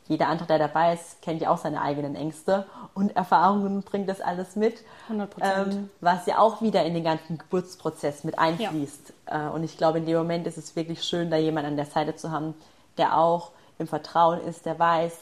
jeder 0.08 0.28
andere, 0.28 0.48
der 0.48 0.60
dabei 0.60 0.94
ist, 0.94 1.22
kennt 1.22 1.42
ja 1.42 1.50
auch 1.50 1.58
seine 1.58 1.82
eigenen 1.82 2.16
Ängste 2.16 2.66
und 2.94 3.16
Erfahrungen 3.16 3.82
bringt 3.82 4.10
das 4.10 4.20
alles 4.20 4.58
mit. 4.58 4.84
100%. 5.10 5.28
Ähm, 5.42 5.90
was 6.02 6.26
ja 6.26 6.40
auch 6.40 6.62
wieder 6.62 6.84
in 6.84 6.94
den 6.94 7.06
ganzen 7.06 7.38
Geburtsprozess 7.38 8.26
mit 8.26 8.38
einfließt. 8.38 9.14
Äh, 9.28 9.48
und 9.48 9.64
ich 9.64 9.78
glaube, 9.78 10.00
in 10.00 10.06
dem 10.06 10.18
Moment 10.18 10.48
ist 10.48 10.58
es 10.58 10.76
wirklich 10.76 11.04
schön, 11.04 11.30
da 11.30 11.38
jemanden 11.38 11.70
an 11.70 11.76
der 11.78 11.86
Seite 11.86 12.16
zu 12.18 12.32
haben, 12.32 12.56
der 12.98 13.18
auch 13.18 13.52
im 13.82 13.88
Vertrauen 13.88 14.40
ist, 14.42 14.66
der 14.66 14.80
weiß, 14.80 15.18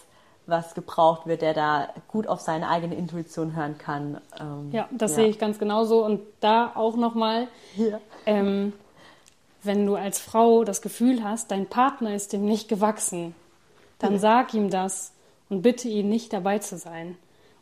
was 0.46 0.74
gebraucht 0.74 1.28
wird, 1.28 1.42
der 1.42 1.54
da 1.54 1.90
gut 2.08 2.28
auf 2.28 2.40
seine 2.42 2.70
eigene 2.70 2.96
Intuition 2.96 3.56
hören 3.56 3.78
kann. 3.78 4.20
Ähm, 4.40 4.70
Ja, 4.72 4.88
das 4.92 5.16
sehe 5.16 5.28
ich 5.28 5.40
ganz 5.40 5.60
genauso. 5.60 6.04
Und 6.04 6.22
da 6.40 6.72
auch 6.76 6.96
nochmal, 6.96 7.48
Ja. 7.76 8.00
ähm, 8.26 8.74
wenn 9.64 9.86
du 9.86 9.96
als 9.96 10.20
Frau 10.20 10.64
das 10.64 10.82
Gefühl 10.82 11.24
hast, 11.24 11.52
dein 11.52 11.68
Partner 11.68 12.16
ist 12.16 12.34
dem 12.34 12.46
nicht 12.46 12.68
gewachsen, 12.70 13.36
dann 14.00 14.18
sag 14.18 14.54
ihm 14.54 14.70
das 14.70 15.12
und 15.50 15.62
bitte 15.62 15.88
ihn 15.88 16.10
nicht 16.10 16.32
dabei 16.34 16.60
zu 16.60 16.78
sein. 16.78 17.18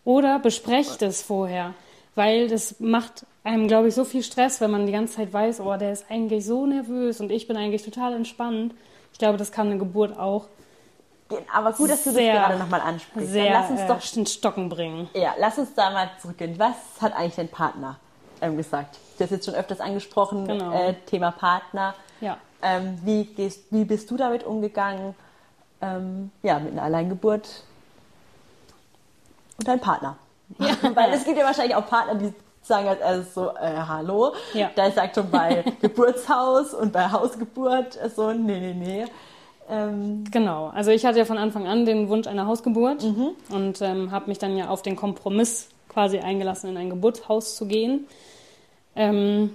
Oder 0.06 0.40
besprecht 0.40 1.02
es 1.02 1.22
vorher, 1.22 1.74
weil 2.16 2.48
das 2.48 2.80
macht 2.80 3.26
einem, 3.44 3.68
glaube 3.68 3.88
ich, 3.90 3.96
so 3.96 4.06
viel 4.06 4.24
Stress, 4.24 4.62
wenn 4.62 4.72
man 4.72 4.86
die 4.86 4.92
ganze 4.92 5.16
Zeit 5.16 5.34
weiß, 5.34 5.60
oh, 5.62 5.76
der 5.78 5.92
ist 5.92 6.06
eigentlich 6.10 6.46
so 6.46 6.66
nervös 6.66 7.20
und 7.20 7.32
ich 7.32 7.48
bin 7.48 7.58
eigentlich 7.58 7.84
total 7.84 8.14
entspannt. 8.14 8.74
Ich 9.12 9.20
glaube, 9.20 9.38
das 9.38 9.52
kann 9.52 9.68
eine 9.68 9.78
Geburt 9.80 10.18
auch 10.18 10.48
Aber 11.54 11.74
gut, 11.74 11.90
dass 11.90 12.04
du 12.04 12.12
sehr, 12.12 12.34
das 12.34 12.48
gerade 12.48 12.60
nochmal 12.60 12.82
ansprichst. 12.82 13.32
sehr 13.32 13.52
Dann 13.52 13.62
lass 13.62 13.72
uns 13.72 13.82
äh, 13.82 13.88
doch 13.88 14.18
in 14.18 14.26
Stocken 14.26 14.70
bringen. 14.70 15.10
Ja, 15.14 15.34
lass 15.38 15.58
uns 15.58 15.74
da 15.74 15.90
mal 15.90 16.10
zurückgehen. 16.22 16.58
Was 16.58 16.76
hat 17.02 17.14
eigentlich 17.16 17.36
dein 17.36 17.50
Partner 17.50 17.98
ähm, 18.42 18.56
gesagt? 18.58 18.98
Du 19.18 19.24
hast 19.24 19.32
jetzt 19.32 19.46
schon 19.46 19.56
öfters 19.56 19.80
angesprochen, 19.80 20.48
Genau. 20.48 20.72
äh, 20.72 20.94
Thema 21.06 21.32
Partner. 21.32 21.96
Ja. 22.22 22.38
Ähm, 22.62 23.00
wie, 23.04 23.26
gehst, 23.26 23.66
wie 23.72 23.86
bist 23.86 24.10
du 24.10 24.18
damit 24.18 24.44
umgegangen? 24.44 25.16
Ähm, 25.82 26.32
ja, 26.44 26.60
mit 26.60 26.72
einer 26.72 26.84
Alleingeburt 26.84 27.64
und 29.60 29.68
deinem 29.68 29.80
Partner. 29.80 30.18
Weil 30.58 31.14
es 31.14 31.24
gibt 31.26 31.38
ja 31.38 31.46
wahrscheinlich 31.46 31.76
auch 31.76 31.86
Partner, 31.86 32.16
die 32.16 32.34
sagen 32.62 32.88
als 32.88 33.00
erstes 33.00 33.34
so, 33.34 33.50
äh, 33.56 33.76
hallo. 33.88 34.34
Ja. 34.54 34.70
Da 34.76 34.88
ich 34.88 34.94
sag 34.96 35.14
schon 35.14 35.30
bei 35.30 35.64
Geburtshaus 35.82 36.74
und 36.74 36.92
bei 36.94 37.10
Hausgeburt 37.12 37.98
so, 38.16 38.32
nee, 38.32 38.60
nee, 38.60 38.74
nee. 38.74 39.06
Ähm, 39.70 40.24
Genau, 40.32 40.68
also 40.68 40.92
ich 40.92 41.06
hatte 41.06 41.20
ja 41.20 41.26
von 41.26 41.38
Anfang 41.38 41.68
an 41.68 41.86
den 41.86 42.10
Wunsch 42.10 42.28
einer 42.28 42.48
Hausgeburt 42.48 43.04
und 43.50 43.82
ähm, 43.82 44.12
habe 44.12 44.28
mich 44.28 44.40
dann 44.40 44.58
ja 44.58 44.70
auf 44.70 44.82
den 44.82 44.96
Kompromiss 44.96 45.70
quasi 45.90 46.20
eingelassen, 46.20 46.70
in 46.70 46.78
ein 46.78 46.90
Geburtshaus 46.90 47.56
zu 47.56 47.66
gehen. 47.68 48.08
Ähm, 48.96 49.52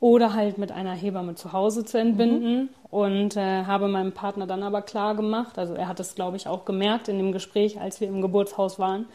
oder 0.00 0.34
halt 0.34 0.58
mit 0.58 0.72
einer 0.72 0.94
Hebamme 0.94 1.36
zu 1.36 1.52
Hause 1.52 1.84
zu 1.84 1.96
entbinden. 1.98 2.70
Und 2.90 3.36
äh, 3.36 3.64
habe 3.64 3.88
meinem 3.88 4.12
Partner 4.12 4.46
dann 4.46 4.62
aber 4.62 4.82
klar 4.82 5.14
gemacht, 5.14 5.58
also 5.58 5.74
er 5.74 5.88
hat 5.88 6.00
es, 6.00 6.14
glaube 6.14 6.36
ich, 6.36 6.46
auch 6.48 6.64
gemerkt 6.64 7.08
in 7.08 7.16
dem 7.18 7.32
Gespräch, 7.32 7.80
als 7.80 8.00
wir 8.00 8.08
im 8.08 8.20
Geburtshaus 8.20 8.78
waren, 8.78 9.06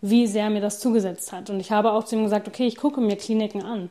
wie 0.00 0.26
sehr 0.28 0.48
mir 0.48 0.60
das 0.60 0.78
zugesetzt 0.80 1.32
hat. 1.32 1.50
Und 1.50 1.60
ich 1.60 1.72
habe 1.72 1.92
auch 1.92 2.04
zu 2.04 2.16
ihm 2.16 2.22
gesagt, 2.22 2.46
okay, 2.48 2.66
ich 2.66 2.76
gucke 2.76 3.00
mir 3.00 3.16
Kliniken 3.16 3.62
an. 3.62 3.90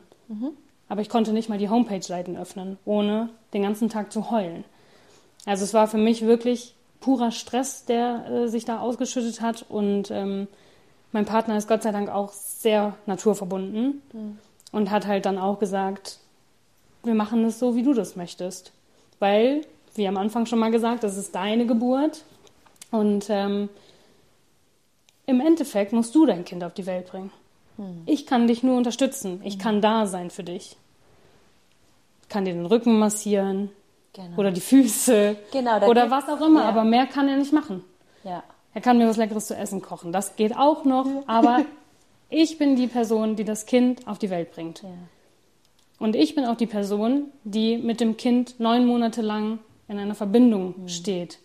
Aber 0.88 1.02
ich 1.02 1.10
konnte 1.10 1.32
nicht 1.32 1.48
mal 1.50 1.58
die 1.58 1.68
Homepage-Seiten 1.68 2.36
öffnen, 2.36 2.78
ohne 2.86 3.28
den 3.52 3.62
ganzen 3.62 3.90
Tag 3.90 4.10
zu 4.10 4.30
heulen. 4.30 4.64
Also 5.48 5.64
es 5.64 5.72
war 5.72 5.88
für 5.88 5.96
mich 5.96 6.26
wirklich 6.26 6.74
purer 7.00 7.30
Stress, 7.30 7.86
der 7.86 8.26
äh, 8.30 8.48
sich 8.48 8.66
da 8.66 8.80
ausgeschüttet 8.80 9.40
hat. 9.40 9.64
Und 9.70 10.10
ähm, 10.10 10.46
mein 11.10 11.24
Partner 11.24 11.56
ist 11.56 11.68
Gott 11.68 11.82
sei 11.82 11.90
Dank 11.90 12.10
auch 12.10 12.32
sehr 12.32 12.94
naturverbunden 13.06 14.02
und 14.72 14.90
hat 14.90 15.06
halt 15.06 15.24
dann 15.24 15.38
auch 15.38 15.58
gesagt, 15.58 16.18
wir 17.02 17.14
machen 17.14 17.46
es 17.46 17.58
so, 17.58 17.74
wie 17.76 17.82
du 17.82 17.94
das 17.94 18.14
möchtest. 18.14 18.72
Weil, 19.20 19.62
wie 19.94 20.06
am 20.06 20.18
Anfang 20.18 20.44
schon 20.44 20.58
mal 20.58 20.70
gesagt, 20.70 21.02
das 21.02 21.16
ist 21.16 21.34
deine 21.34 21.64
Geburt. 21.64 22.24
Und 22.90 23.30
ähm, 23.30 23.70
im 25.24 25.40
Endeffekt 25.40 25.94
musst 25.94 26.14
du 26.14 26.26
dein 26.26 26.44
Kind 26.44 26.62
auf 26.62 26.74
die 26.74 26.84
Welt 26.84 27.06
bringen. 27.06 27.32
Ich 28.04 28.26
kann 28.26 28.48
dich 28.48 28.62
nur 28.62 28.76
unterstützen. 28.76 29.40
Ich 29.44 29.58
kann 29.58 29.80
da 29.80 30.06
sein 30.06 30.28
für 30.28 30.44
dich. 30.44 30.76
Ich 32.22 32.28
kann 32.28 32.44
dir 32.44 32.52
den 32.52 32.66
Rücken 32.66 32.98
massieren 32.98 33.70
Genau. 34.18 34.36
oder 34.36 34.50
die 34.50 34.60
Füße 34.60 35.36
Genau, 35.52 35.86
oder 35.88 36.10
was 36.10 36.28
auch 36.28 36.40
immer. 36.44 36.62
ja. 36.62 36.68
Aber 36.68 36.82
mehr 36.84 37.06
kann 37.06 37.28
er 37.28 37.36
nicht 37.36 37.52
machen. 37.52 37.84
ja. 38.24 38.42
Er 38.74 38.80
kann 38.82 38.98
mir 38.98 39.08
was 39.08 39.16
Leckeres 39.16 39.46
zu 39.46 39.56
essen 39.56 39.80
kochen. 39.82 40.12
Das 40.12 40.36
geht 40.36 40.56
auch 40.56 40.84
noch. 40.84 41.06
Aber 41.26 41.64
ich 42.28 42.58
bin 42.58 42.76
die 42.76 42.86
Person, 42.86 43.34
die 43.34 43.42
das 43.44 43.66
Kind 43.66 44.06
auf 44.06 44.18
die 44.18 44.30
Welt 44.30 44.52
bringt. 44.52 44.82
ja. 44.82 44.88
Und 45.98 46.14
ich 46.14 46.34
bin 46.36 46.44
auch 46.44 46.54
die 46.56 46.66
Person, 46.66 47.24
die 47.42 47.76
mit 47.78 48.00
dem 48.00 48.16
Kind 48.16 48.60
neun 48.60 48.86
Monate 48.86 49.20
lang 49.22 49.58
in 49.88 49.98
einer 49.98 50.14
Verbindung 50.14 50.74
Mhm. 50.82 50.88
steht. 50.88 51.38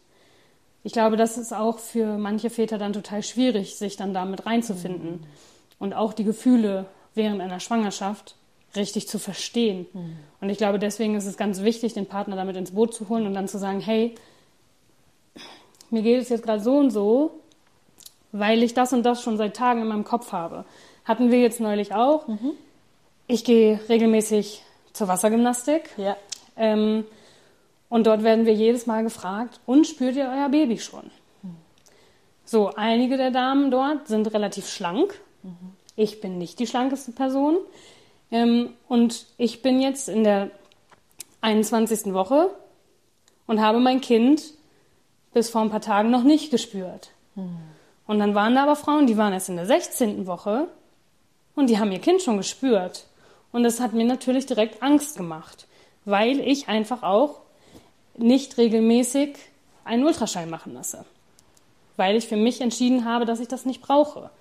Ich 0.84 0.92
glaube, 0.94 1.16
das 1.16 1.38
ist 1.38 1.54
auch 1.54 1.80
für 1.80 2.18
manche 2.18 2.50
Väter 2.52 2.78
dann 2.78 2.94
total 2.94 3.24
schwierig, 3.24 3.78
sich 3.78 3.96
dann 3.96 4.14
damit 4.14 4.46
reinzufinden 4.46 5.12
Mhm. 5.22 5.26
und 5.80 5.94
auch 5.94 6.14
die 6.14 6.26
Gefühle 6.26 6.86
während 7.16 7.42
einer 7.42 7.62
Schwangerschaft 7.62 8.36
richtig 8.76 9.08
zu 9.08 9.20
verstehen. 9.20 9.86
Mhm. 9.94 10.18
Und 10.42 10.50
ich 10.50 10.58
glaube, 10.58 10.80
deswegen 10.80 11.16
ist 11.16 11.26
es 11.26 11.38
ganz 11.38 11.62
wichtig, 11.62 11.94
den 11.94 12.06
Partner 12.06 12.36
damit 12.36 12.56
ins 12.56 12.72
Boot 12.72 12.94
zu 12.94 13.10
holen 13.10 13.28
und 13.28 13.34
dann 13.34 13.48
zu 13.48 13.58
sagen, 13.58 13.80
hey, 13.80 14.16
mir 15.90 16.02
geht 16.02 16.22
es 16.22 16.30
jetzt 16.30 16.44
gerade 16.44 16.62
so 16.62 16.78
und 16.78 16.92
so, 16.92 17.40
weil 18.32 18.64
ich 18.64 18.74
das 18.74 18.94
und 18.94 19.04
das 19.04 19.22
schon 19.22 19.38
seit 19.38 19.56
Tagen 19.56 19.82
in 19.82 19.88
meinem 19.88 20.04
Kopf 20.04 20.32
habe. 20.32 20.66
Hatten 21.06 21.32
wir 21.32 21.40
jetzt 21.40 21.60
neulich 21.60 21.94
auch. 21.94 22.26
Ich 23.28 23.44
gehe 23.44 23.80
regelmäßig 23.90 24.64
zur 24.94 25.08
Wassergymnastik. 25.08 25.90
Ja. 25.98 26.18
Ähm, 26.58 27.06
und 27.90 28.08
dort 28.08 28.24
werden 28.24 28.46
wir 28.48 28.54
jedes 28.54 28.88
Mal 28.88 29.04
gefragt, 29.04 29.60
und 29.68 29.86
spürt 29.86 30.16
ihr 30.16 30.26
euer 30.26 30.50
Baby 30.50 30.80
schon? 30.80 31.12
So, 32.44 32.72
einige 32.76 33.18
der 33.18 33.32
Damen 33.32 33.70
dort 33.70 34.08
sind 34.08 34.34
relativ 34.34 34.68
schlank. 34.68 35.20
Ich 35.96 36.20
bin 36.20 36.38
nicht 36.38 36.60
die 36.60 36.68
schlankeste 36.68 37.12
Person. 37.12 37.58
Ähm, 38.34 38.74
und 38.90 39.28
ich 39.38 39.62
bin 39.62 39.80
jetzt 39.80 40.10
in 40.10 40.26
der 40.26 40.50
21. 41.42 42.14
Woche 42.14 42.50
und 43.46 43.62
habe 43.62 43.80
mein 43.80 44.02
Kind 44.02 44.42
bis 45.34 45.50
vor 45.50 45.62
ein 45.62 45.70
paar 45.70 45.82
Tagen 45.82 46.10
noch 46.10 46.24
nicht 46.24 46.52
gespürt. 46.52 47.12
Und 48.08 48.20
dann 48.20 48.36
waren 48.36 48.56
da 48.56 48.64
aber 48.64 48.76
Frauen, 48.76 49.08
die 49.08 49.18
waren 49.18 49.34
erst 49.34 49.50
in 49.50 49.56
der 49.56 49.68
16. 49.68 50.26
Woche 50.26 50.68
und 51.56 51.70
die 51.70 51.78
haben 51.78 51.92
ihr 51.92 52.00
Kind 52.00 52.22
schon 52.22 52.38
gespürt. 52.38 53.06
Und 53.52 53.64
das 53.64 53.80
hat 53.80 53.94
mir 53.94 54.04
natürlich 54.04 54.48
direkt 54.48 54.82
Angst 54.82 55.16
gemacht, 55.16 55.68
weil 56.06 56.40
ich 56.40 56.68
einfach 56.68 57.04
auch 57.04 57.42
nicht 58.18 58.58
regelmäßig 58.58 59.36
einen 59.86 60.06
Ultraschall 60.06 60.48
machen 60.48 60.74
lasse. 60.74 61.06
Weil 61.98 62.16
ich 62.16 62.28
für 62.28 62.36
mich 62.36 62.62
entschieden 62.62 63.06
habe, 63.06 63.26
dass 63.26 63.40
ich 63.40 63.48
das 63.48 63.66
nicht 63.66 63.82
brauche. 63.82 64.32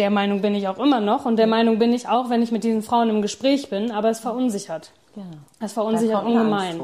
Der 0.00 0.08
Meinung 0.08 0.40
bin 0.40 0.54
ich 0.54 0.66
auch 0.66 0.78
immer 0.78 1.02
noch 1.02 1.26
und 1.26 1.36
der 1.36 1.46
Meinung 1.46 1.78
bin 1.78 1.92
ich 1.92 2.08
auch, 2.08 2.30
wenn 2.30 2.42
ich 2.42 2.50
mit 2.50 2.64
diesen 2.64 2.82
Frauen 2.82 3.10
im 3.10 3.20
Gespräch 3.20 3.68
bin, 3.68 3.90
aber 3.90 4.08
es 4.08 4.18
verunsichert. 4.18 4.92
Genau. 5.14 5.26
Es 5.60 5.74
verunsichert 5.74 6.24
ungemein. 6.24 6.80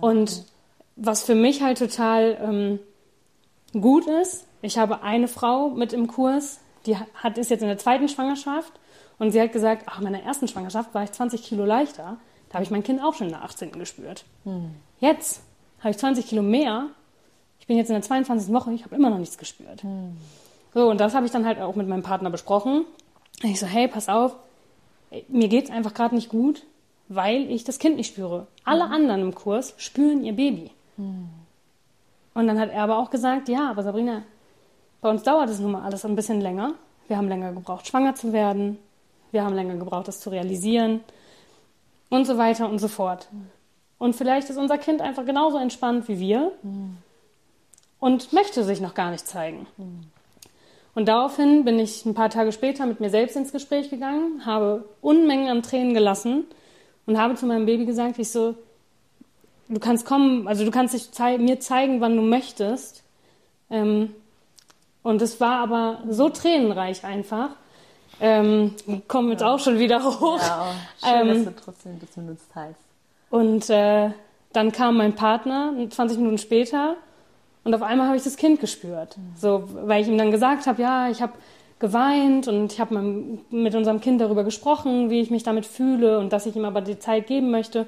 Und 0.00 0.44
was 0.94 1.24
für 1.24 1.34
mich 1.34 1.60
halt 1.60 1.78
total 1.78 2.38
ähm, 2.40 2.78
gut 3.72 4.06
ist, 4.06 4.46
ich 4.62 4.78
habe 4.78 5.02
eine 5.02 5.26
Frau 5.26 5.70
mit 5.70 5.92
im 5.92 6.06
Kurs, 6.06 6.60
die 6.86 6.96
hat, 6.96 7.36
ist 7.36 7.50
jetzt 7.50 7.62
in 7.62 7.68
der 7.68 7.78
zweiten 7.78 8.08
Schwangerschaft 8.08 8.72
und 9.18 9.32
sie 9.32 9.40
hat 9.40 9.50
gesagt, 9.50 9.86
ach, 9.86 9.98
in 9.98 10.04
meiner 10.04 10.22
ersten 10.22 10.46
Schwangerschaft 10.46 10.94
war 10.94 11.02
ich 11.02 11.10
20 11.10 11.42
Kilo 11.42 11.64
leichter. 11.64 12.16
Da 12.48 12.54
habe 12.54 12.62
ich 12.62 12.70
mein 12.70 12.84
Kind 12.84 13.02
auch 13.02 13.14
schon 13.14 13.26
in 13.26 13.32
der 13.32 13.42
18. 13.42 13.72
gespürt. 13.72 14.24
Jetzt 15.00 15.40
habe 15.80 15.90
ich 15.90 15.98
20 15.98 16.28
Kilo 16.28 16.42
mehr. 16.42 16.90
Ich 17.58 17.66
bin 17.66 17.76
jetzt 17.76 17.88
in 17.88 17.94
der 17.94 18.02
22. 18.02 18.54
Woche, 18.54 18.72
ich 18.72 18.84
habe 18.84 18.94
immer 18.94 19.10
noch 19.10 19.18
nichts 19.18 19.36
gespürt. 19.36 19.82
So, 20.74 20.88
und 20.88 21.00
das 21.00 21.14
habe 21.14 21.26
ich 21.26 21.32
dann 21.32 21.46
halt 21.46 21.60
auch 21.60 21.74
mit 21.74 21.88
meinem 21.88 22.02
Partner 22.02 22.30
besprochen. 22.30 22.84
Und 23.42 23.48
ich 23.48 23.58
so, 23.58 23.66
hey, 23.66 23.88
pass 23.88 24.08
auf, 24.08 24.36
mir 25.28 25.48
geht's 25.48 25.70
einfach 25.70 25.94
gerade 25.94 26.14
nicht 26.14 26.28
gut, 26.28 26.64
weil 27.08 27.50
ich 27.50 27.64
das 27.64 27.78
Kind 27.78 27.96
nicht 27.96 28.12
spüre. 28.12 28.46
Alle 28.64 28.84
anderen 28.84 29.22
im 29.22 29.34
Kurs 29.34 29.74
spüren 29.78 30.24
ihr 30.24 30.34
Baby. 30.34 30.70
Und 32.34 32.46
dann 32.46 32.60
hat 32.60 32.70
er 32.70 32.82
aber 32.82 32.98
auch 32.98 33.10
gesagt, 33.10 33.48
ja, 33.48 33.70
aber 33.70 33.82
Sabrina, 33.82 34.22
bei 35.00 35.10
uns 35.10 35.22
dauert 35.22 35.48
es 35.48 35.58
nun 35.58 35.72
mal 35.72 35.82
alles 35.82 36.04
ein 36.04 36.14
bisschen 36.14 36.40
länger. 36.40 36.74
Wir 37.08 37.16
haben 37.16 37.28
länger 37.28 37.52
gebraucht, 37.52 37.86
schwanger 37.88 38.14
zu 38.14 38.32
werden. 38.32 38.78
Wir 39.32 39.44
haben 39.44 39.54
länger 39.54 39.76
gebraucht, 39.76 40.06
das 40.06 40.20
zu 40.20 40.30
realisieren. 40.30 41.00
Und 42.08 42.26
so 42.26 42.38
weiter 42.38 42.68
und 42.68 42.78
so 42.78 42.88
fort. 42.88 43.28
Und 43.98 44.14
vielleicht 44.14 44.50
ist 44.50 44.56
unser 44.56 44.78
Kind 44.78 45.00
einfach 45.00 45.24
genauso 45.24 45.58
entspannt 45.58 46.08
wie 46.08 46.20
wir 46.20 46.52
und 47.98 48.32
möchte 48.32 48.64
sich 48.64 48.80
noch 48.80 48.94
gar 48.94 49.10
nicht 49.10 49.26
zeigen. 49.26 49.66
Und 51.00 51.06
daraufhin 51.06 51.64
bin 51.64 51.78
ich 51.78 52.04
ein 52.04 52.12
paar 52.12 52.28
Tage 52.28 52.52
später 52.52 52.84
mit 52.84 53.00
mir 53.00 53.08
selbst 53.08 53.34
ins 53.34 53.52
Gespräch 53.52 53.88
gegangen, 53.88 54.44
habe 54.44 54.84
Unmengen 55.00 55.48
an 55.48 55.62
Tränen 55.62 55.94
gelassen 55.94 56.44
und 57.06 57.16
habe 57.18 57.36
zu 57.36 57.46
meinem 57.46 57.64
Baby 57.64 57.86
gesagt, 57.86 58.18
ich 58.18 58.30
so, 58.30 58.54
du 59.70 59.80
kannst 59.80 60.04
kommen, 60.04 60.46
also 60.46 60.62
du 60.62 60.70
kannst 60.70 60.92
dich 60.92 61.10
zei 61.10 61.38
mir 61.38 61.58
zeigen, 61.58 62.02
wann 62.02 62.16
du 62.16 62.22
möchtest. 62.22 63.02
Ähm, 63.70 64.14
und 65.02 65.22
es 65.22 65.40
war 65.40 65.62
aber 65.62 66.02
so 66.06 66.28
tränenreich 66.28 67.02
einfach. 67.02 67.52
Ähm, 68.20 68.74
kommen 69.08 69.30
jetzt 69.30 69.42
auch 69.42 69.58
schon 69.58 69.78
wieder 69.78 70.04
hoch. 70.04 70.38
Ja, 70.38 70.74
schön, 71.02 71.28
Ähm, 71.30 71.44
dass 71.46 71.54
du 71.54 71.60
trotzdem 71.64 71.98
das 71.98 72.10
benutzt 72.10 72.50
hast. 72.54 72.76
Und 73.30 73.70
äh, 73.70 74.10
dann 74.52 74.70
kam 74.70 74.98
mein 74.98 75.14
Partner 75.14 75.72
20 75.88 76.18
Minuten 76.18 76.36
später 76.36 76.96
und 77.64 77.74
auf 77.74 77.82
einmal 77.82 78.06
habe 78.06 78.16
ich 78.16 78.24
das 78.24 78.36
Kind 78.36 78.60
gespürt. 78.60 79.16
So, 79.36 79.64
weil 79.86 80.02
ich 80.02 80.08
ihm 80.08 80.18
dann 80.18 80.30
gesagt 80.30 80.66
habe, 80.66 80.80
ja, 80.80 81.10
ich 81.10 81.20
habe 81.20 81.32
geweint 81.78 82.48
und 82.48 82.72
ich 82.72 82.80
habe 82.80 83.00
mit 83.50 83.74
unserem 83.74 84.00
Kind 84.00 84.20
darüber 84.20 84.44
gesprochen, 84.44 85.10
wie 85.10 85.20
ich 85.20 85.30
mich 85.30 85.42
damit 85.42 85.66
fühle 85.66 86.18
und 86.18 86.32
dass 86.32 86.46
ich 86.46 86.56
ihm 86.56 86.64
aber 86.64 86.80
die 86.80 86.98
Zeit 86.98 87.26
geben 87.26 87.50
möchte. 87.50 87.86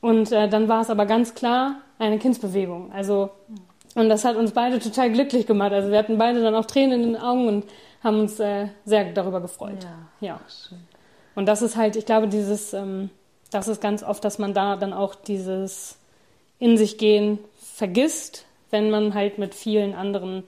Und 0.00 0.32
äh, 0.32 0.48
dann 0.48 0.68
war 0.68 0.80
es 0.80 0.90
aber 0.90 1.06
ganz 1.06 1.34
klar 1.34 1.76
eine 1.98 2.18
Kindsbewegung. 2.18 2.92
Also 2.92 3.30
und 3.94 4.08
das 4.08 4.24
hat 4.24 4.36
uns 4.36 4.52
beide 4.52 4.78
total 4.78 5.10
glücklich 5.10 5.46
gemacht. 5.46 5.72
Also 5.72 5.90
wir 5.90 5.98
hatten 5.98 6.18
beide 6.18 6.42
dann 6.42 6.54
auch 6.54 6.64
Tränen 6.64 7.02
in 7.02 7.12
den 7.12 7.22
Augen 7.22 7.48
und 7.48 7.64
haben 8.02 8.20
uns 8.20 8.38
äh, 8.38 8.68
sehr 8.84 9.12
darüber 9.12 9.40
gefreut. 9.40 9.82
Ja. 10.20 10.28
ja. 10.28 10.40
Schön. 10.48 10.78
Und 11.34 11.46
das 11.46 11.62
ist 11.62 11.76
halt, 11.76 11.96
ich 11.96 12.06
glaube, 12.06 12.28
dieses, 12.28 12.72
ähm, 12.72 13.10
das 13.50 13.68
ist 13.68 13.80
ganz 13.80 14.02
oft, 14.02 14.24
dass 14.24 14.38
man 14.38 14.54
da 14.54 14.76
dann 14.76 14.92
auch 14.92 15.14
dieses 15.14 15.98
in 16.58 16.76
sich 16.76 16.98
gehen 16.98 17.38
vergisst, 17.58 18.44
wenn 18.70 18.90
man 18.90 19.14
halt 19.14 19.38
mit 19.38 19.54
vielen 19.54 19.94
anderen 19.94 20.44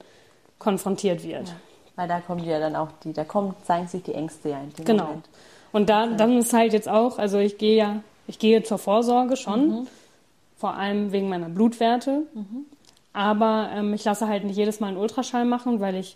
konfrontiert 0.59 1.23
wird. 1.23 1.53
Weil 1.95 2.07
da 2.07 2.19
kommt 2.21 2.45
ja 2.45 2.59
dann 2.59 2.75
auch 2.75 2.89
die, 3.03 3.13
da 3.13 3.23
kommen, 3.23 3.55
zeigen 3.63 3.87
sich 3.87 4.03
die 4.03 4.13
Ängste 4.13 4.49
ja 4.49 4.59
in 4.59 4.73
dem 4.73 4.85
Genau. 4.85 5.05
Moment. 5.05 5.29
Und 5.71 5.89
da, 5.89 6.07
dann 6.07 6.37
ist 6.37 6.53
halt 6.53 6.73
jetzt 6.73 6.89
auch, 6.89 7.17
also 7.19 7.37
ich 7.39 7.57
gehe 7.57 7.75
ja, 7.75 8.01
ich 8.27 8.39
gehe 8.39 8.63
zur 8.63 8.77
Vorsorge 8.77 9.35
schon, 9.35 9.87
vor 10.57 10.75
allem 10.75 11.11
wegen 11.11 11.29
meiner 11.29 11.49
Blutwerte. 11.49 12.23
Aber 13.11 13.69
ähm, 13.73 13.93
ich 13.93 14.03
lasse 14.05 14.27
halt 14.27 14.43
nicht 14.43 14.55
jedes 14.55 14.79
Mal 14.79 14.87
einen 14.87 14.97
Ultraschall 14.97 15.45
machen, 15.45 15.79
weil 15.79 15.95
ich 15.95 16.15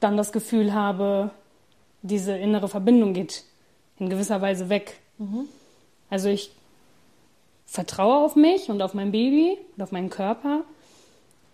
dann 0.00 0.16
das 0.16 0.32
Gefühl 0.32 0.72
habe, 0.74 1.30
diese 2.02 2.36
innere 2.36 2.68
Verbindung 2.68 3.12
geht 3.12 3.44
in 3.98 4.08
gewisser 4.08 4.40
Weise 4.40 4.68
weg. 4.68 5.00
Also 6.10 6.28
ich 6.28 6.50
vertraue 7.66 8.24
auf 8.24 8.36
mich 8.36 8.70
und 8.70 8.80
auf 8.80 8.94
mein 8.94 9.12
Baby 9.12 9.58
und 9.76 9.82
auf 9.82 9.92
meinen 9.92 10.10
Körper. 10.10 10.62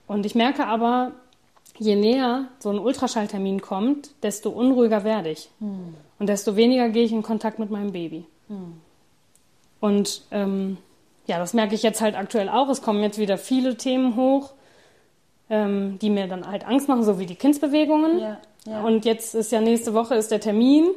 Und 0.06 0.26
ich 0.26 0.34
merke 0.34 0.66
aber, 0.66 1.12
je 1.78 1.96
näher 1.96 2.48
so 2.58 2.70
ein 2.70 2.78
Ultraschalltermin 2.78 3.60
kommt, 3.60 4.10
desto 4.22 4.50
unruhiger 4.50 5.04
werde 5.04 5.30
ich. 5.30 5.48
Hm. 5.58 5.94
Und 6.18 6.28
desto 6.28 6.54
weniger 6.54 6.90
gehe 6.90 7.04
ich 7.04 7.12
in 7.12 7.22
Kontakt 7.22 7.58
mit 7.58 7.70
meinem 7.70 7.92
Baby. 7.92 8.26
Und 9.80 10.22
ähm, 10.30 10.76
ja, 11.26 11.38
das 11.38 11.54
merke 11.54 11.74
ich 11.74 11.82
jetzt 11.82 12.00
halt 12.00 12.14
aktuell 12.16 12.48
auch. 12.48 12.68
Es 12.68 12.82
kommen 12.82 13.02
jetzt 13.02 13.18
wieder 13.18 13.38
viele 13.38 13.76
Themen 13.76 14.16
hoch, 14.16 14.52
ähm, 15.50 15.98
die 16.00 16.10
mir 16.10 16.28
dann 16.28 16.46
halt 16.46 16.66
Angst 16.66 16.88
machen, 16.88 17.04
so 17.04 17.18
wie 17.18 17.26
die 17.26 17.34
Kindsbewegungen. 17.34 18.18
Ja, 18.18 18.38
ja. 18.66 18.82
Und 18.82 19.04
jetzt 19.04 19.34
ist 19.34 19.50
ja 19.50 19.60
nächste 19.60 19.94
Woche 19.94 20.14
ist 20.14 20.30
der 20.30 20.40
Termin 20.40 20.88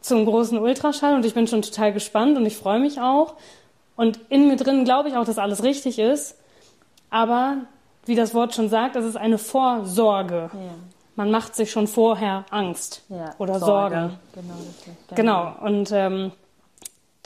zum 0.00 0.24
großen 0.24 0.58
Ultraschall 0.58 1.14
und 1.14 1.24
ich 1.24 1.34
bin 1.34 1.46
schon 1.46 1.62
total 1.62 1.92
gespannt 1.92 2.36
und 2.36 2.46
ich 2.46 2.56
freue 2.56 2.80
mich 2.80 3.00
auch. 3.00 3.34
Und 4.00 4.18
in 4.30 4.48
mir 4.48 4.56
drin 4.56 4.84
glaube 4.84 5.10
ich 5.10 5.16
auch, 5.16 5.26
dass 5.26 5.36
alles 5.36 5.62
richtig 5.62 5.98
ist. 5.98 6.38
Aber 7.10 7.58
wie 8.06 8.14
das 8.14 8.32
Wort 8.32 8.54
schon 8.54 8.70
sagt, 8.70 8.96
es 8.96 9.04
ist 9.04 9.16
eine 9.16 9.36
Vorsorge. 9.36 10.48
Ja. 10.54 10.74
Man 11.16 11.30
macht 11.30 11.54
sich 11.54 11.70
schon 11.70 11.86
vorher 11.86 12.46
Angst 12.48 13.04
Ja, 13.10 13.34
oder 13.36 13.58
Sorge. 13.58 13.96
Sorgen. 13.96 14.18
Genau, 14.34 14.54
richtig. 14.54 15.16
Genau. 15.16 15.52
Und 15.60 15.92
ähm, 15.92 16.32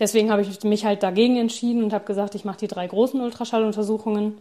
deswegen 0.00 0.32
habe 0.32 0.42
ich 0.42 0.64
mich 0.64 0.84
halt 0.84 1.04
dagegen 1.04 1.36
entschieden 1.36 1.84
und 1.84 1.92
habe 1.92 2.06
gesagt, 2.06 2.34
ich 2.34 2.44
mache 2.44 2.58
die 2.58 2.66
drei 2.66 2.88
großen 2.88 3.20
Ultraschalluntersuchungen 3.20 4.36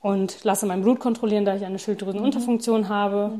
und 0.00 0.44
lasse 0.44 0.66
mein 0.66 0.82
Blut 0.82 1.00
kontrollieren, 1.00 1.44
da 1.44 1.56
ich 1.56 1.64
eine 1.64 1.80
Schilddrüsenunterfunktion 1.80 2.88
habe. 2.88 3.32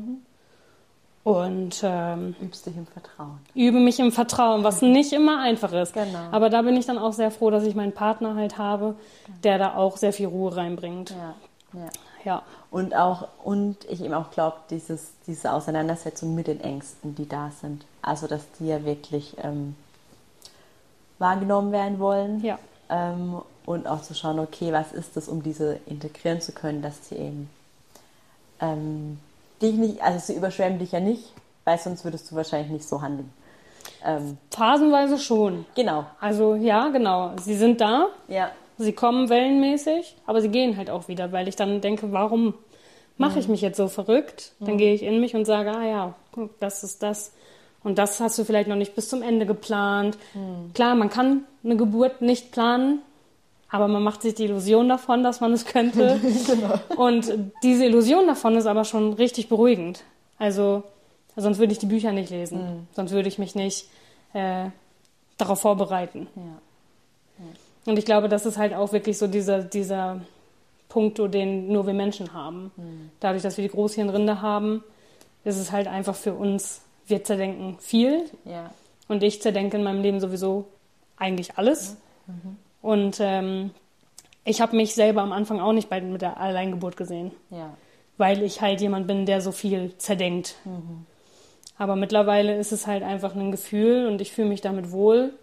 Und 1.23 1.81
ähm, 1.83 2.35
Übst 2.41 2.65
dich 2.65 2.75
im 2.75 2.85
Vertrauen. 2.85 3.39
übe 3.55 3.79
mich 3.79 3.97
im 3.99 4.11
Vertrauen, 4.11 4.65
was 4.65 4.81
nicht 4.81 5.13
immer 5.13 5.39
einfach 5.39 5.71
ist. 5.71 5.93
Genau. 5.93 6.19
Aber 6.31 6.49
da 6.49 6.61
bin 6.63 6.75
ich 6.75 6.85
dann 6.85 6.97
auch 6.97 7.13
sehr 7.13 7.31
froh, 7.31 7.49
dass 7.49 7.63
ich 7.63 7.75
meinen 7.75 7.93
Partner 7.93 8.35
halt 8.35 8.57
habe, 8.57 8.95
der 9.43 9.57
da 9.57 9.75
auch 9.75 9.95
sehr 9.95 10.11
viel 10.11 10.27
Ruhe 10.27 10.55
reinbringt. 10.55 11.11
Ja, 11.11 11.35
ja. 11.79 11.89
Ja. 12.25 12.43
Und 12.71 12.95
auch, 12.95 13.27
und 13.43 13.77
ich 13.89 14.01
eben 14.03 14.13
auch 14.13 14.31
glaube, 14.31 14.57
dieses, 14.69 15.11
diese 15.27 15.51
Auseinandersetzung 15.51 16.35
mit 16.35 16.47
den 16.47 16.61
Ängsten, 16.61 17.15
die 17.15 17.27
da 17.27 17.51
sind. 17.61 17.85
Also, 18.01 18.27
dass 18.27 18.49
die 18.59 18.67
ja 18.67 18.83
wirklich 18.85 19.35
ähm, 19.41 19.75
wahrgenommen 21.19 21.71
werden 21.71 21.99
wollen. 21.99 22.43
Ja. 22.43 22.59
Ähm, 22.89 23.41
und 23.65 23.87
auch 23.87 24.01
zu 24.01 24.13
schauen, 24.13 24.39
okay, 24.39 24.73
was 24.73 24.91
ist 24.91 25.15
das, 25.15 25.27
um 25.29 25.41
diese 25.43 25.79
integrieren 25.85 26.41
zu 26.41 26.51
können, 26.51 26.81
dass 26.81 27.07
sie 27.07 27.15
eben 27.15 27.49
ähm, 28.59 29.19
dich 29.63 29.75
nicht, 29.75 30.01
also 30.01 30.19
sie 30.19 30.35
überschwemmen 30.37 30.79
dich 30.79 30.91
ja 30.91 30.99
nicht, 30.99 31.33
weil 31.63 31.77
sonst 31.77 32.03
würdest 32.03 32.29
du 32.29 32.35
wahrscheinlich 32.35 32.71
nicht 32.71 32.87
so 32.87 33.01
handeln. 33.01 33.31
Ähm, 34.05 34.37
Phasenweise 34.51 35.17
schon. 35.17 35.65
genau, 35.75 36.05
Also 36.19 36.55
ja, 36.55 36.89
genau. 36.89 37.31
Sie 37.41 37.55
sind 37.55 37.79
da, 37.81 38.07
ja, 38.27 38.51
sie 38.77 38.93
kommen 38.93 39.29
wellenmäßig, 39.29 40.15
aber 40.25 40.41
sie 40.41 40.49
gehen 40.49 40.77
halt 40.77 40.89
auch 40.89 41.07
wieder, 41.07 41.31
weil 41.31 41.47
ich 41.47 41.55
dann 41.55 41.81
denke, 41.81 42.11
warum 42.11 42.53
mache 43.17 43.39
ich 43.39 43.47
mich 43.47 43.61
jetzt 43.61 43.77
so 43.77 43.87
verrückt? 43.87 44.51
Dann 44.59 44.77
gehe 44.77 44.93
ich 44.93 45.03
in 45.03 45.19
mich 45.19 45.35
und 45.35 45.45
sage, 45.45 45.71
ah 45.71 45.85
ja, 45.85 46.13
guck, 46.33 46.59
das 46.59 46.83
ist 46.83 47.01
das. 47.03 47.33
Und 47.83 47.97
das 47.97 48.19
hast 48.19 48.37
du 48.39 48.45
vielleicht 48.45 48.67
noch 48.67 48.75
nicht 48.75 48.95
bis 48.95 49.09
zum 49.09 49.21
Ende 49.21 49.45
geplant. 49.45 50.17
Klar, 50.73 50.95
man 50.95 51.09
kann 51.09 51.43
eine 51.63 51.75
Geburt 51.75 52.21
nicht 52.21 52.51
planen, 52.51 52.99
aber 53.73 53.87
man 53.87 54.03
macht 54.03 54.21
sich 54.21 54.35
die 54.35 54.43
Illusion 54.43 54.87
davon, 54.87 55.23
dass 55.23 55.41
man 55.41 55.51
es 55.51 55.65
könnte. 55.65 56.21
Und 56.95 57.33
diese 57.63 57.85
Illusion 57.85 58.27
davon 58.27 58.55
ist 58.55 58.67
aber 58.67 58.85
schon 58.85 59.13
richtig 59.13 59.49
beruhigend. 59.49 60.03
Also, 60.37 60.83
sonst 61.35 61.57
würde 61.57 61.73
ich 61.73 61.79
die 61.79 61.87
Bücher 61.87 62.11
nicht 62.11 62.29
lesen. 62.29 62.87
Sonst 62.91 63.13
würde 63.13 63.27
ich 63.27 63.39
mich 63.39 63.55
nicht 63.55 63.87
äh, 64.33 64.65
darauf 65.39 65.61
vorbereiten. 65.61 66.27
ja, 66.35 67.45
Und 67.87 67.97
ich 67.97 68.05
glaube, 68.05 68.29
das 68.29 68.45
ist 68.45 68.59
halt 68.59 68.75
auch 68.75 68.93
wirklich 68.93 69.17
so 69.17 69.25
dieser, 69.25 69.63
dieser 69.63 70.21
Punkt, 70.87 71.17
den 71.33 71.71
nur 71.71 71.87
wir 71.87 71.95
Menschen 71.95 72.31
haben. 72.31 72.69
Dadurch, 73.21 73.41
dass 73.41 73.57
wir 73.57 73.63
die 73.63 73.71
Großhirnrinde 73.71 74.43
haben, 74.43 74.83
ist 75.45 75.57
es 75.57 75.71
halt 75.71 75.87
einfach 75.87 76.15
für 76.15 76.35
uns, 76.35 76.81
wir 77.07 77.23
zerdenken 77.23 77.77
viel 77.79 78.25
ja, 78.45 78.69
und 79.07 79.23
ich 79.23 79.41
zerdenke 79.41 79.77
in 79.77 79.83
meinem 79.83 80.03
Leben 80.03 80.19
sowieso 80.19 80.65
eigentlich 81.17 81.57
alles. 81.57 81.97
Und 82.83 83.17
ähm, 83.19 83.71
ich 84.43 84.61
habe 84.61 84.75
mich 84.75 84.93
selber 84.93 85.21
am 85.21 85.31
Anfang 85.31 85.59
auch 85.59 85.73
nicht 85.73 85.89
bei, 85.89 86.01
mit 86.01 86.21
der 86.21 86.37
Alleingeburt 86.37 86.97
gesehen, 86.97 87.31
ja, 87.49 87.71
weil 88.17 88.43
ich 88.43 88.61
halt 88.61 88.81
jemand 88.81 89.07
bin, 89.07 89.25
der 89.25 89.41
so 89.41 89.51
viel 89.51 89.97
zerdenkt. 89.97 90.55
Aber 91.77 91.95
mittlerweile 91.95 92.55
ist 92.57 92.71
es 92.71 92.85
halt 92.85 93.01
einfach 93.01 93.35
ein 93.35 93.51
Gefühl 93.51 94.05
und 94.07 94.21
ich 94.21 94.31
fühle 94.31 94.49
mich 94.49 94.61
damit 94.61 94.91
wohl. 94.91 95.33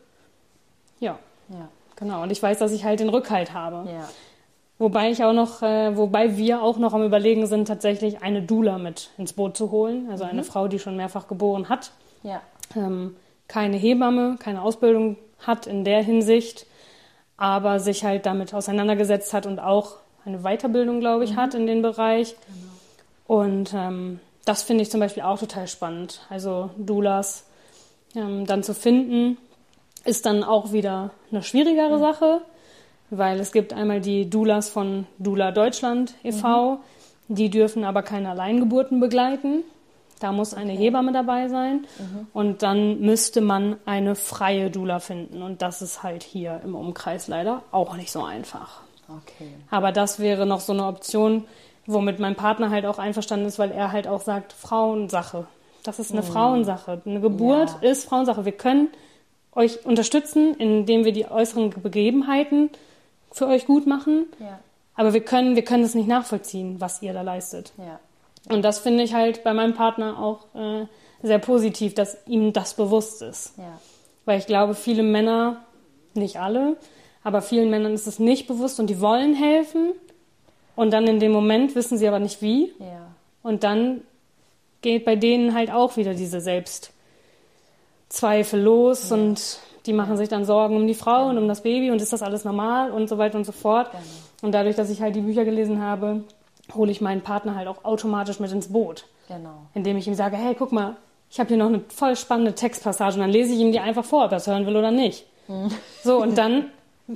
Ja, 1.00 1.18
ja, 1.48 1.68
genau. 1.96 2.22
Und 2.22 2.30
ich 2.30 2.42
weiß, 2.42 2.58
dass 2.58 2.72
ich 2.72 2.84
halt 2.84 3.00
den 3.00 3.08
Rückhalt 3.08 3.52
habe. 3.54 3.90
ja, 3.90 4.08
Wobei 4.78 5.10
ich 5.10 5.22
auch 5.24 5.34
noch, 5.34 5.62
äh, 5.62 5.94
wobei 5.96 6.38
wir 6.38 6.62
auch 6.62 6.78
noch 6.78 6.94
am 6.94 7.04
Überlegen 7.04 7.46
sind, 7.46 7.68
tatsächlich 7.68 8.22
eine 8.22 8.40
Doula 8.40 8.78
mit 8.78 9.10
ins 9.18 9.34
Boot 9.34 9.54
zu 9.54 9.70
holen. 9.70 10.08
Also 10.10 10.24
eine 10.24 10.42
Frau, 10.42 10.68
die 10.68 10.78
schon 10.78 10.96
mehrfach 10.96 11.28
geboren 11.28 11.68
hat, 11.68 11.92
ja, 12.22 12.40
ähm, 12.74 13.14
keine 13.46 13.76
Hebamme, 13.76 14.36
keine 14.38 14.62
Ausbildung 14.62 15.16
hat 15.40 15.66
in 15.66 15.84
der 15.84 16.02
Hinsicht, 16.02 16.66
aber 17.40 17.80
sich 17.80 18.04
halt 18.04 18.26
damit 18.26 18.52
auseinandergesetzt 18.52 19.32
hat 19.32 19.46
und 19.46 19.58
auch 19.58 19.96
eine 20.26 20.40
Weiterbildung, 20.40 21.00
glaube 21.00 21.24
ich, 21.24 21.36
hat 21.36 21.54
in 21.54 21.66
dem 21.66 21.80
Bereich. 21.80 22.36
Und 23.26 23.72
ähm, 23.74 24.20
das 24.44 24.62
finde 24.62 24.82
ich 24.82 24.90
zum 24.90 25.00
Beispiel 25.00 25.22
auch 25.22 25.38
total 25.38 25.66
spannend. 25.66 26.20
Also 26.28 26.68
Doulas 26.76 27.46
ähm, 28.14 28.44
dann 28.44 28.62
zu 28.62 28.74
finden, 28.74 29.38
ist 30.04 30.26
dann 30.26 30.44
auch 30.44 30.72
wieder 30.72 31.12
eine 31.30 31.42
schwierigere 31.42 31.98
Sache, 31.98 32.42
weil 33.08 33.40
es 33.40 33.52
gibt 33.52 33.72
einmal 33.72 34.02
die 34.02 34.28
Doulas 34.28 34.68
von 34.68 35.06
Doula 35.18 35.50
Deutschland 35.50 36.14
e.V., 36.22 36.80
die 37.28 37.48
dürfen 37.48 37.84
aber 37.84 38.02
keine 38.02 38.30
Alleingeburten 38.30 39.00
begleiten. 39.00 39.64
Da 40.20 40.32
muss 40.32 40.54
eine 40.54 40.72
Hebamme 40.72 41.12
dabei 41.12 41.48
sein 41.48 41.86
und 42.32 42.62
dann 42.62 43.00
müsste 43.00 43.40
man 43.40 43.76
eine 43.86 44.14
freie 44.14 44.70
Doula 44.70 45.00
finden 45.00 45.42
und 45.42 45.62
das 45.62 45.82
ist 45.82 46.02
halt 46.02 46.22
hier 46.22 46.60
im 46.62 46.74
Umkreis 46.74 47.26
leider 47.26 47.62
auch 47.72 47.96
nicht 47.96 48.12
so 48.12 48.22
einfach. 48.22 48.82
okay. 49.08 49.48
Aber 49.70 49.90
das 49.92 50.18
wäre 50.20 50.46
noch 50.46 50.60
so 50.60 50.72
eine 50.74 50.86
Option, 50.86 51.44
womit 51.86 52.20
mein 52.20 52.36
Partner 52.36 52.70
halt 52.70 52.84
auch 52.86 52.98
einverstanden 52.98 53.46
ist, 53.46 53.58
weil 53.58 53.70
er 53.72 53.90
halt 53.92 54.06
auch 54.06 54.20
sagt, 54.20 54.52
Frauensache. 54.52 55.46
Das 55.82 55.98
ist 55.98 56.12
eine 56.12 56.22
Frauensache. 56.22 57.00
Eine 57.06 57.20
Geburt 57.20 57.74
Ja. 57.80 57.88
ist 57.90 58.04
Frauensache. 58.04 58.44
Wir 58.44 58.52
können 58.52 58.88
euch 59.54 59.84
unterstützen, 59.86 60.54
indem 60.56 61.04
wir 61.06 61.12
die 61.12 61.26
äußeren 61.30 61.70
Begebenheiten 61.82 62.68
für 63.32 63.46
euch 63.48 63.64
gut 63.66 63.86
machen. 63.86 64.26
Ja, 64.38 64.58
Aber 64.94 65.14
wir 65.14 65.24
können, 65.24 65.56
wir 65.56 65.64
können 65.64 65.82
es 65.82 65.94
nicht 65.94 66.06
nachvollziehen, 66.08 66.76
was 66.80 67.00
ihr 67.00 67.14
da 67.14 67.22
leistet. 67.22 67.72
ja, 67.78 67.98
Und 68.48 68.62
das 68.62 68.78
finde 68.78 69.02
ich 69.04 69.14
halt 69.14 69.44
bei 69.44 69.52
meinem 69.52 69.74
Partner 69.74 70.18
auch 70.18 70.46
äh, 70.54 70.86
sehr 71.22 71.38
positiv, 71.38 71.94
dass 71.94 72.16
ihm 72.26 72.52
das 72.52 72.74
bewusst 72.74 73.22
ist. 73.22 73.52
ja, 73.58 73.78
Weil 74.24 74.38
ich 74.38 74.46
glaube, 74.46 74.74
viele 74.74 75.02
Männer, 75.02 75.64
nicht 76.14 76.40
alle, 76.40 76.76
aber 77.22 77.42
vielen 77.42 77.70
Männern 77.70 77.92
ist 77.92 78.06
es 78.06 78.18
nicht 78.18 78.46
bewusst 78.46 78.80
und 78.80 78.88
die 78.88 79.00
wollen 79.00 79.34
helfen. 79.34 79.92
Und 80.74 80.92
dann 80.92 81.06
in 81.06 81.20
dem 81.20 81.32
Moment 81.32 81.74
wissen 81.74 81.98
sie 81.98 82.08
aber 82.08 82.18
nicht 82.18 82.40
wie. 82.40 82.72
ja, 82.78 83.06
Und 83.42 83.62
dann 83.64 84.00
geht 84.80 85.04
bei 85.04 85.16
denen 85.16 85.54
halt 85.54 85.70
auch 85.70 85.98
wieder 85.98 86.14
diese 86.14 86.40
Selbstzweifel 88.08 88.60
los 88.60 89.12
und 89.12 89.58
die 89.86 89.92
machen 89.92 90.16
sich 90.16 90.28
dann 90.28 90.44
Sorgen 90.44 90.76
um 90.76 90.86
die 90.86 90.94
Frau 90.94 91.28
und 91.28 91.38
um 91.38 91.48
das 91.48 91.62
Baby 91.62 91.90
und 91.90 92.00
ist 92.00 92.12
das 92.12 92.22
alles 92.22 92.44
normal 92.44 92.90
und 92.90 93.08
so 93.08 93.18
weiter 93.18 93.36
und 93.36 93.44
so 93.44 93.52
fort. 93.52 93.90
Genau. 93.90 94.02
Und 94.42 94.52
dadurch, 94.52 94.76
dass 94.76 94.88
ich 94.90 95.02
halt 95.02 95.14
die 95.14 95.20
Bücher 95.20 95.44
gelesen 95.44 95.82
habe, 95.82 96.24
hole 96.74 96.90
ich 96.90 97.00
meinen 97.00 97.22
Partner 97.22 97.54
halt 97.54 97.68
auch 97.68 97.84
automatisch 97.84 98.40
mit 98.40 98.52
ins 98.52 98.72
Boot 98.72 99.04
genau. 99.30 99.66
indem 99.74 99.96
ich 99.96 100.06
ihm 100.06 100.14
sage, 100.14 100.36
hey, 100.36 100.54
guck 100.54 100.72
mal, 100.72 100.96
ich 101.30 101.38
habe 101.38 101.48
hier 101.48 101.56
noch 101.56 101.66
eine 101.66 101.80
voll 101.88 102.16
spannende 102.16 102.54
Textpassage 102.54 103.14
und 103.14 103.20
dann 103.20 103.30
lese 103.30 103.54
ich 103.54 103.60
ihm 103.60 103.72
die 103.72 103.80
einfach 103.80 104.04
vor, 104.04 104.26
ob 104.26 104.32
er 104.32 104.38
es 104.38 104.46
hören 104.46 104.66
will 104.66 104.76
oder 104.76 104.90
nicht. 104.90 105.26
So, 106.04 106.22
und 106.22 106.38
dann 106.38 106.66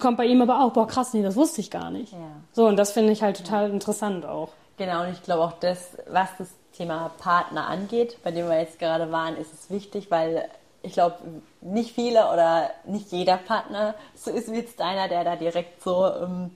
kommt 0.01 0.17
bei 0.17 0.27
ihm 0.27 0.43
aber 0.43 0.65
auch, 0.65 0.73
boah, 0.73 0.89
krass, 0.89 1.15
nee, 1.15 1.23
das 1.23 1.37
wusste 1.37 1.61
ich 1.61 1.71
gar 1.71 1.91
nicht. 1.91 2.13
Ja. 2.13 2.19
So, 2.53 2.67
und 2.67 2.77
das 2.77 2.91
finde 2.91 3.13
ich 3.13 3.23
halt 3.23 3.37
total 3.37 3.71
interessant 3.71 4.27
auch. 4.27 4.51
Genau, 4.77 5.05
und 5.05 5.13
ich 5.13 5.23
glaube 5.23 5.45
auch, 5.45 5.53
das, 5.53 5.97
was 6.11 6.29
das 6.37 6.49
Thema 6.77 7.13
Partner 7.19 7.69
angeht, 7.69 8.19
bei 8.25 8.33
dem 8.33 8.49
wir 8.49 8.59
jetzt 8.59 8.81
gerade 8.81 9.13
waren, 9.13 9.37
ist 9.37 9.53
es 9.55 9.71
wichtig, 9.71 10.11
weil 10.11 10.49
ich 10.83 10.95
glaube, 10.95 11.17
nicht 11.61 11.95
viele 11.95 12.31
oder 12.33 12.71
nicht 12.85 13.13
jeder 13.13 13.37
Partner 13.37 13.95
so 14.17 14.33
ist 14.33 14.51
wie 14.51 14.57
jetzt 14.57 14.81
deiner, 14.81 15.09
der 15.09 15.23
da 15.23 15.37
direkt 15.37 15.83
so 15.83 16.07
ähm, 16.07 16.51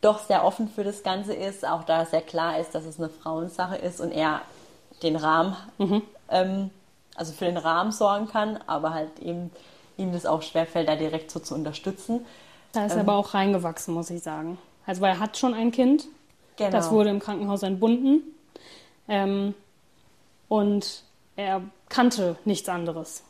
doch 0.00 0.20
sehr 0.20 0.44
offen 0.44 0.68
für 0.68 0.84
das 0.84 1.02
Ganze 1.02 1.34
ist, 1.34 1.66
auch 1.66 1.84
da 1.84 2.04
sehr 2.06 2.20
klar 2.22 2.58
ist, 2.58 2.74
dass 2.74 2.84
es 2.84 2.98
eine 2.98 3.08
Frauensache 3.08 3.76
ist 3.76 4.00
und 4.00 4.12
er 4.12 4.42
den 5.02 5.16
Rahmen, 5.16 5.56
ähm, 6.30 6.70
also 7.16 7.32
für 7.32 7.46
den 7.46 7.56
Rahmen 7.56 7.90
sorgen 7.92 8.28
kann, 8.28 8.58
aber 8.66 8.94
halt 8.94 9.18
eben 9.20 9.50
ihm 9.96 10.12
das 10.12 10.26
auch 10.26 10.42
schwerfällt, 10.42 10.88
da 10.88 10.94
direkt 10.96 11.30
so 11.30 11.40
zu 11.40 11.54
unterstützen. 11.54 12.24
Da 12.72 12.80
Ähm. 12.80 12.86
ist 12.86 12.92
er 12.94 13.00
aber 13.00 13.14
auch 13.16 13.34
reingewachsen, 13.34 13.92
muss 13.94 14.10
ich 14.10 14.22
sagen. 14.22 14.58
Also, 14.86 15.00
weil 15.00 15.14
er 15.14 15.20
hat 15.20 15.36
schon 15.36 15.54
ein 15.54 15.72
Kind, 15.72 16.04
Genau. 16.56 16.70
das 16.70 16.90
wurde 16.90 17.10
im 17.10 17.18
Krankenhaus 17.20 17.62
entbunden 17.62 18.22
ähm, 19.08 19.54
und 20.48 21.02
er 21.36 21.62
kannte 21.88 22.36
nichts 22.44 22.68
anderes. 22.68 23.22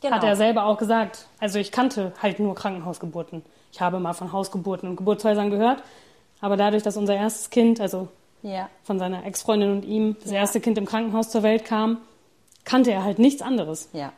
genau. 0.00 0.16
Hat 0.16 0.24
er 0.24 0.36
selber 0.36 0.64
auch 0.66 0.78
gesagt. 0.78 1.26
Also 1.40 1.58
ich 1.58 1.70
kannte 1.72 2.12
halt 2.22 2.38
nur 2.40 2.54
Krankenhausgeburten. 2.54 3.42
Ich 3.72 3.80
habe 3.80 3.98
mal 4.00 4.12
von 4.14 4.32
Hausgeburten 4.32 4.88
und 4.88 4.96
Geburtshäusern 4.96 5.50
gehört. 5.50 5.82
Aber 6.40 6.56
dadurch, 6.56 6.82
dass 6.82 6.96
unser 6.96 7.14
erstes 7.14 7.50
Kind, 7.50 7.80
also 7.80 8.08
Ja. 8.42 8.68
von 8.84 8.98
seiner 8.98 9.24
Ex-Freundin 9.24 9.70
und 9.72 9.84
ihm, 9.84 10.16
das 10.22 10.32
erste 10.32 10.60
Kind 10.60 10.76
im 10.78 10.86
Krankenhaus 10.86 11.30
zur 11.30 11.42
Welt 11.42 11.64
kam, 11.64 11.98
kannte 12.64 12.90
er 12.92 13.04
halt 13.04 13.18
nichts 13.18 13.42
anderes. 13.42 13.88
Ja. 13.92 14.12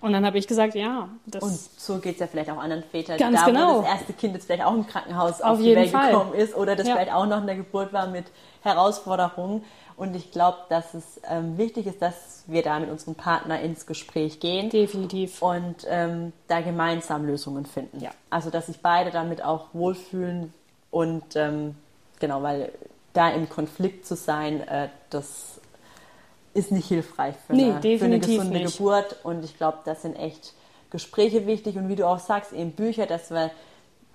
Und 0.00 0.12
dann 0.12 0.26
habe 0.26 0.36
ich 0.36 0.46
gesagt, 0.46 0.74
ja, 0.74 1.08
das 1.24 1.42
Und 1.42 1.52
so 1.80 1.98
geht 1.98 2.14
es 2.14 2.20
ja 2.20 2.26
vielleicht 2.26 2.50
auch 2.50 2.58
anderen 2.58 2.82
Vätern, 2.82 3.16
Ganz 3.16 3.40
da 3.40 3.46
genau. 3.46 3.78
wo 3.78 3.80
das 3.82 3.90
erste 3.90 4.12
Kind 4.12 4.34
jetzt 4.34 4.44
vielleicht 4.44 4.62
auch 4.64 4.74
im 4.74 4.86
Krankenhaus 4.86 5.40
auf, 5.40 5.52
Auf 5.52 5.58
die 5.58 5.64
jeden 5.64 5.80
Welt 5.80 5.90
Fall. 5.92 6.10
gekommen 6.10 6.34
ist 6.34 6.54
oder 6.54 6.76
das 6.76 6.86
Ja. 6.86 6.94
vielleicht 6.94 7.12
auch 7.12 7.24
noch 7.26 7.40
eine 7.40 7.56
Geburt 7.56 7.92
war 7.94 8.06
mit 8.08 8.26
Herausforderungen. 8.62 9.64
Und 9.96 10.16
ich 10.16 10.32
glaube, 10.32 10.58
dass 10.68 10.92
es 10.94 11.20
ähm, 11.28 11.56
wichtig 11.56 11.86
ist, 11.86 12.02
dass 12.02 12.44
wir 12.46 12.62
da 12.62 12.80
mit 12.80 12.90
unserem 12.90 13.14
Partner 13.14 13.60
ins 13.60 13.86
Gespräch 13.86 14.40
gehen 14.40 14.68
definitiv. 14.70 15.40
und 15.40 15.86
ähm, 15.88 16.32
da 16.48 16.60
gemeinsam 16.60 17.24
Lösungen 17.26 17.64
finden. 17.64 18.00
Ja. 18.00 18.10
Also, 18.28 18.50
dass 18.50 18.66
sich 18.66 18.80
beide 18.80 19.10
damit 19.10 19.42
auch 19.44 19.66
wohlfühlen 19.72 20.52
und 20.90 21.36
ähm, 21.36 21.76
genau, 22.18 22.42
weil 22.42 22.72
da 23.12 23.30
im 23.30 23.48
Konflikt 23.48 24.06
zu 24.06 24.16
sein, 24.16 24.66
äh, 24.66 24.88
das 25.10 25.60
ist 26.54 26.72
nicht 26.72 26.88
hilfreich 26.88 27.34
für, 27.46 27.52
Nee, 27.54 27.70
eine, 27.72 27.98
für 27.98 28.04
eine 28.04 28.18
gesunde 28.20 28.58
nicht. 28.58 28.76
Geburt. 28.76 29.16
Und 29.24 29.44
ich 29.44 29.56
glaube, 29.56 29.78
das 29.84 30.02
sind 30.02 30.16
echt 30.16 30.54
Gespräche 30.90 31.46
wichtig 31.46 31.76
und 31.76 31.88
wie 31.88 31.96
du 31.96 32.06
auch 32.06 32.20
sagst, 32.20 32.52
eben 32.52 32.72
Bücher, 32.72 33.06
dass 33.06 33.30
man 33.30 33.50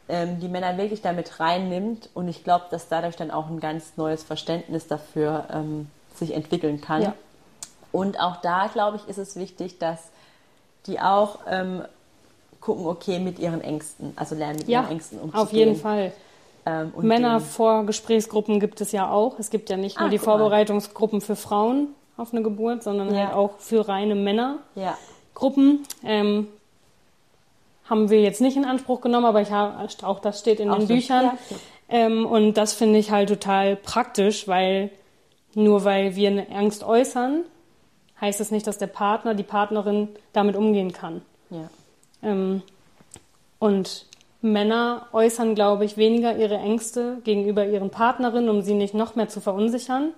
ähm, 0.10 0.40
die 0.40 0.48
Männer 0.50 0.78
wirklich 0.78 1.02
damit 1.02 1.40
reinnimmt. 1.40 2.10
Und 2.14 2.28
ich 2.28 2.44
glaube, 2.44 2.66
dass 2.72 2.90
dadurch 2.90 3.16
dann 3.16 3.32
auch 3.32 3.48
ein 3.48 3.60
ganz 3.60 3.94
neues 3.96 4.24
Verständnis 4.24 4.88
dafür 4.88 5.46
ähm, 5.54 5.88
sich 6.16 6.34
entwickeln 6.34 6.82
kann. 6.82 7.02
Ja. 7.02 7.14
Und 7.92 8.20
auch 8.20 8.38
da, 8.42 8.68
glaube 8.68 8.98
ich, 8.98 9.08
ist 9.08 9.18
es 9.18 9.36
wichtig, 9.36 9.80
dass 9.80 10.00
die 10.86 11.00
auch 11.00 11.40
ähm, 11.48 11.84
gucken, 12.62 12.86
okay, 12.88 13.20
mit 13.20 13.40
ihren 13.40 13.62
Ängsten, 13.62 14.14
also 14.16 14.36
lernen 14.36 14.58
mit 14.60 14.68
Ja, 14.68 14.82
ihren 14.82 14.92
Ängsten 14.92 15.20
umzugehen. 15.20 15.42
auf 15.44 15.54
jeden 15.54 15.76
Fall. 15.76 16.12
Ähm, 16.66 16.92
Männer 17.02 17.40
vor 17.40 17.86
Gesprächsgruppen 17.86 18.60
gibt 18.60 18.82
es 18.82 18.92
ja 18.92 19.10
auch. 19.10 19.40
Es 19.40 19.50
gibt 19.50 19.70
ja 19.70 19.78
nicht 19.78 19.98
nur 19.98 20.08
Ah, 20.08 20.12
die. 20.12 20.18
Vorbereitungsgruppen 20.20 21.22
für 21.22 21.36
Frauen 21.36 21.88
auf 22.18 22.34
eine 22.34 22.42
Geburt, 22.44 22.84
sondern 22.84 23.14
Ja. 23.14 23.28
halt 23.28 23.34
auch 23.36 23.60
für 23.60 23.88
reine 23.88 24.14
Männergruppen. 24.16 25.86
Ja, 26.04 26.10
Ähm, 26.10 26.48
haben 27.90 28.10
wir 28.10 28.22
jetzt 28.22 28.42
nicht 28.42 28.56
in 28.56 28.66
Anspruch 28.66 29.02
genommen, 29.02 29.26
aber 29.26 29.42
ich 29.42 29.52
habe, 29.52 29.88
auch 30.04 30.20
das 30.20 30.40
steht 30.40 30.60
in 30.60 30.70
Auch 30.70 30.78
den 30.78 30.88
so. 30.88 30.94
Büchern. 30.94 31.26
Ja, 31.26 31.58
ähm, 31.90 32.26
und 32.26 32.54
das 32.54 32.74
finde 32.74 33.00
ich 33.00 33.12
halt 33.12 33.30
total 33.30 33.76
praktisch, 33.76 34.48
weil 34.48 34.92
nur 35.56 35.84
weil 35.84 36.16
wir 36.16 36.30
eine 36.30 36.50
Angst 36.52 36.84
äußern, 36.84 37.44
heißt 38.22 38.40
es 38.40 38.52
nicht, 38.52 38.68
dass 38.68 38.78
der 38.78 38.88
Partner, 38.88 39.34
die 39.34 39.44
Partnerin 39.44 40.10
damit 40.34 40.56
umgehen 40.56 40.94
kann. 40.94 41.22
ja, 41.50 41.70
Ähm, 42.22 42.62
und 43.58 44.06
Männer 44.42 45.08
äußern, 45.12 45.56
glaube 45.56 45.84
ich, 45.84 45.98
weniger 45.98 46.38
ihre 46.38 46.58
Ängste 46.58 47.18
gegenüber 47.24 47.66
ihren 47.66 47.90
Partnerinnen, 47.90 48.50
um 48.50 48.62
sie 48.62 48.74
nicht 48.74 48.94
noch 48.94 49.16
mehr 49.16 49.28
zu 49.28 49.42
verunsichern. 49.42 50.14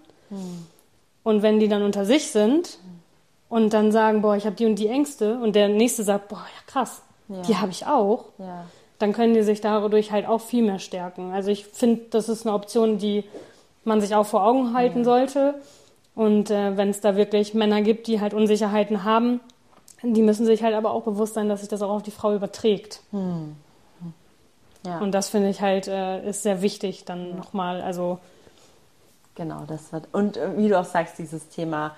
Und 1.24 1.42
wenn 1.42 1.60
die 1.60 1.68
dann 1.68 1.82
unter 1.82 2.06
sich 2.06 2.32
sind 2.32 2.78
und 3.50 3.74
dann 3.74 3.92
sagen, 3.92 4.22
boah, 4.22 4.36
ich 4.36 4.46
habe 4.46 4.56
die 4.56 4.66
und 4.66 4.76
die 4.76 4.88
Ängste, 4.88 5.38
und 5.40 5.56
der 5.56 5.70
nächste 5.70 6.04
sagt, 6.04 6.28
boah, 6.30 6.38
ja 6.38 6.62
krass, 6.72 7.02
Ja. 7.32 7.42
die 7.44 7.58
habe 7.58 7.72
ich 7.72 7.86
auch, 7.86 8.26
ja, 8.38 8.66
dann 9.00 9.14
können 9.14 9.34
die 9.34 9.42
sich 9.42 9.62
dadurch 9.62 10.12
halt 10.12 10.28
auch 10.28 10.42
viel 10.42 10.64
mehr 10.64 10.80
stärken. 10.80 11.34
Also 11.34 11.50
ich 11.50 11.66
finde, 11.66 12.04
das 12.12 12.30
ist 12.30 12.46
eine 12.46 12.56
Option, 12.56 12.98
die 12.98 13.24
man 13.84 14.00
sich 14.02 14.14
auch 14.14 14.26
vor 14.26 14.46
Augen 14.46 14.74
halten 14.76 15.04
sollte. 15.04 15.56
Und 16.14 16.52
äh, 16.52 16.78
wenn 16.78 16.90
es 16.90 17.02
da 17.02 17.16
wirklich 17.16 17.54
Männer 17.54 17.82
gibt, 17.82 18.06
die 18.08 18.20
halt 18.22 18.34
Unsicherheiten 18.34 19.04
haben, 19.04 19.40
die 20.04 20.22
müssen 20.22 20.46
sich 20.46 20.62
halt 20.62 20.76
aber 20.76 20.92
auch 20.92 21.04
bewusst 21.04 21.34
sein, 21.36 21.50
dass 21.50 21.62
sich 21.62 21.70
das 21.70 21.82
auch 21.82 21.90
auf 21.90 22.04
die 22.04 22.12
Frau 22.12 22.36
überträgt. 22.36 23.02
ja. 24.86 25.00
Und 25.00 25.14
das 25.14 25.30
finde 25.30 25.50
ich 25.50 25.62
halt 25.62 25.88
äh, 25.88 26.28
ist 26.28 26.44
sehr 26.44 26.62
wichtig 26.62 27.06
dann 27.06 27.36
nochmal. 27.38 27.82
Also 27.82 28.20
Genau, 29.36 29.64
das 29.66 29.92
wird. 29.94 30.08
Und 30.12 30.38
äh, 30.38 30.58
wie 30.58 30.68
du 30.68 30.80
auch 30.80 30.86
sagst, 30.86 31.18
dieses 31.18 31.50
Thema, 31.50 31.96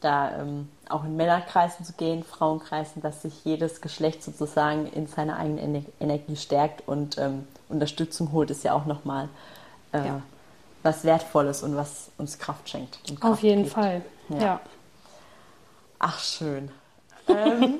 da 0.00 0.40
ähm, 0.40 0.68
auch 0.88 1.04
in 1.04 1.16
Männerkreisen 1.16 1.84
zu 1.84 1.92
gehen, 1.94 2.22
Frauenkreisen, 2.22 3.02
dass 3.02 3.22
sich 3.22 3.44
jedes 3.44 3.80
Geschlecht 3.80 4.22
sozusagen 4.22 4.86
in 4.92 5.06
seiner 5.06 5.36
eigenen 5.38 5.58
Ener 5.58 5.82
Energie 6.00 6.36
stärkt 6.36 6.86
und 6.86 7.18
ähm, 7.18 7.46
Unterstützung 7.68 8.30
holt, 8.32 8.50
ist 8.50 8.62
ja 8.62 8.72
auch 8.74 8.86
nochmal 8.86 9.28
äh, 9.92 10.06
Ja. 10.06 10.22
was 10.82 11.04
Wertvolles 11.04 11.62
und 11.62 11.76
was 11.76 12.10
uns 12.18 12.38
Kraft 12.38 12.68
schenkt. 12.68 12.98
Und 13.08 13.16
auf 13.16 13.20
Kraft 13.22 13.42
jeden 13.42 13.62
gibt. 13.64 13.74
Fall. 13.74 14.02
Ja. 14.28 14.36
Ja. 14.38 14.60
Ach, 15.98 16.20
schön. 16.20 16.70
ähm, 17.28 17.78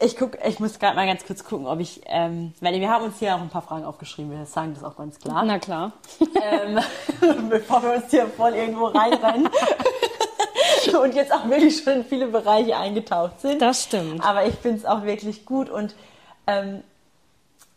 ich 0.00 0.16
guck, 0.16 0.38
ich 0.46 0.60
muss 0.60 0.78
gerade 0.78 0.96
mal 0.96 1.06
ganz 1.06 1.24
kurz 1.26 1.44
gucken, 1.44 1.66
ob 1.66 1.80
ich, 1.80 2.02
ähm, 2.06 2.52
weil 2.60 2.78
wir 2.80 2.88
haben 2.88 3.04
uns 3.04 3.18
hier 3.18 3.34
auch 3.34 3.40
ein 3.40 3.48
paar 3.48 3.62
Fragen 3.62 3.84
aufgeschrieben, 3.84 4.30
wir 4.30 4.46
sagen 4.46 4.74
das 4.74 4.84
auch 4.84 4.96
ganz 4.96 5.18
klar. 5.18 5.44
Na 5.44 5.58
klar. 5.58 5.92
ähm, 6.40 6.78
bevor 7.50 7.82
wir 7.82 7.94
uns 7.94 8.10
hier 8.10 8.26
voll 8.26 8.54
irgendwo 8.54 8.86
reinrennen 8.86 9.48
und 11.02 11.14
jetzt 11.14 11.32
auch 11.32 11.48
wirklich 11.48 11.82
schon 11.82 11.94
in 11.94 12.04
viele 12.04 12.26
Bereiche 12.26 12.76
eingetaucht 12.76 13.40
sind. 13.40 13.60
Das 13.60 13.84
stimmt. 13.84 14.24
Aber 14.24 14.46
ich 14.46 14.54
finde 14.54 14.78
es 14.78 14.84
auch 14.84 15.02
wirklich 15.02 15.44
gut 15.44 15.68
und 15.68 15.94
ähm, 16.46 16.82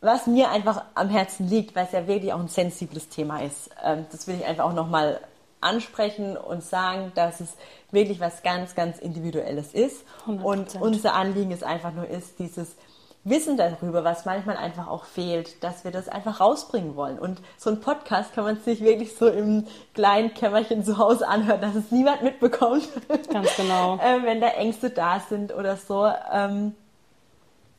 was 0.01 0.27
mir 0.27 0.49
einfach 0.49 0.83
am 0.95 1.09
Herzen 1.09 1.47
liegt, 1.47 1.75
weil 1.75 1.85
es 1.85 1.91
ja 1.91 2.07
wirklich 2.07 2.33
auch 2.33 2.39
ein 2.39 2.47
sensibles 2.47 3.09
Thema 3.09 3.41
ist, 3.41 3.69
ähm, 3.83 4.05
das 4.11 4.27
will 4.27 4.35
ich 4.35 4.45
einfach 4.45 4.65
auch 4.65 4.73
nochmal 4.73 5.19
ansprechen 5.61 6.35
und 6.37 6.63
sagen, 6.63 7.11
dass 7.15 7.39
es 7.39 7.55
wirklich 7.91 8.19
was 8.19 8.43
ganz, 8.43 8.75
ganz 8.75 8.99
Individuelles 8.99 9.73
ist. 9.73 10.03
100%. 10.27 10.41
Und 10.41 10.81
unser 10.81 11.13
Anliegen 11.13 11.51
ist 11.51 11.63
einfach 11.63 11.93
nur 11.93 12.07
ist, 12.07 12.39
dieses 12.39 12.75
Wissen 13.23 13.55
darüber, 13.55 14.03
was 14.03 14.25
manchmal 14.25 14.57
einfach 14.57 14.87
auch 14.87 15.05
fehlt, 15.05 15.63
dass 15.63 15.83
wir 15.83 15.91
das 15.91 16.09
einfach 16.09 16.39
rausbringen 16.39 16.95
wollen. 16.95 17.19
Und 17.19 17.39
so 17.55 17.69
ein 17.69 17.79
Podcast 17.79 18.33
kann 18.33 18.45
man 18.45 18.59
sich 18.59 18.81
wirklich 18.81 19.15
so 19.15 19.27
im 19.27 19.67
kleinen 19.93 20.33
Kämmerchen 20.33 20.83
zu 20.83 20.97
Hause 20.97 21.27
anhören, 21.27 21.61
dass 21.61 21.75
es 21.75 21.91
niemand 21.91 22.23
mitbekommt. 22.23 22.89
Ganz 23.31 23.55
genau. 23.55 23.97
äh, 24.01 24.23
wenn 24.23 24.41
da 24.41 24.47
Ängste 24.47 24.89
da 24.89 25.19
sind 25.19 25.53
oder 25.53 25.77
so. 25.77 26.11
Ähm, 26.31 26.75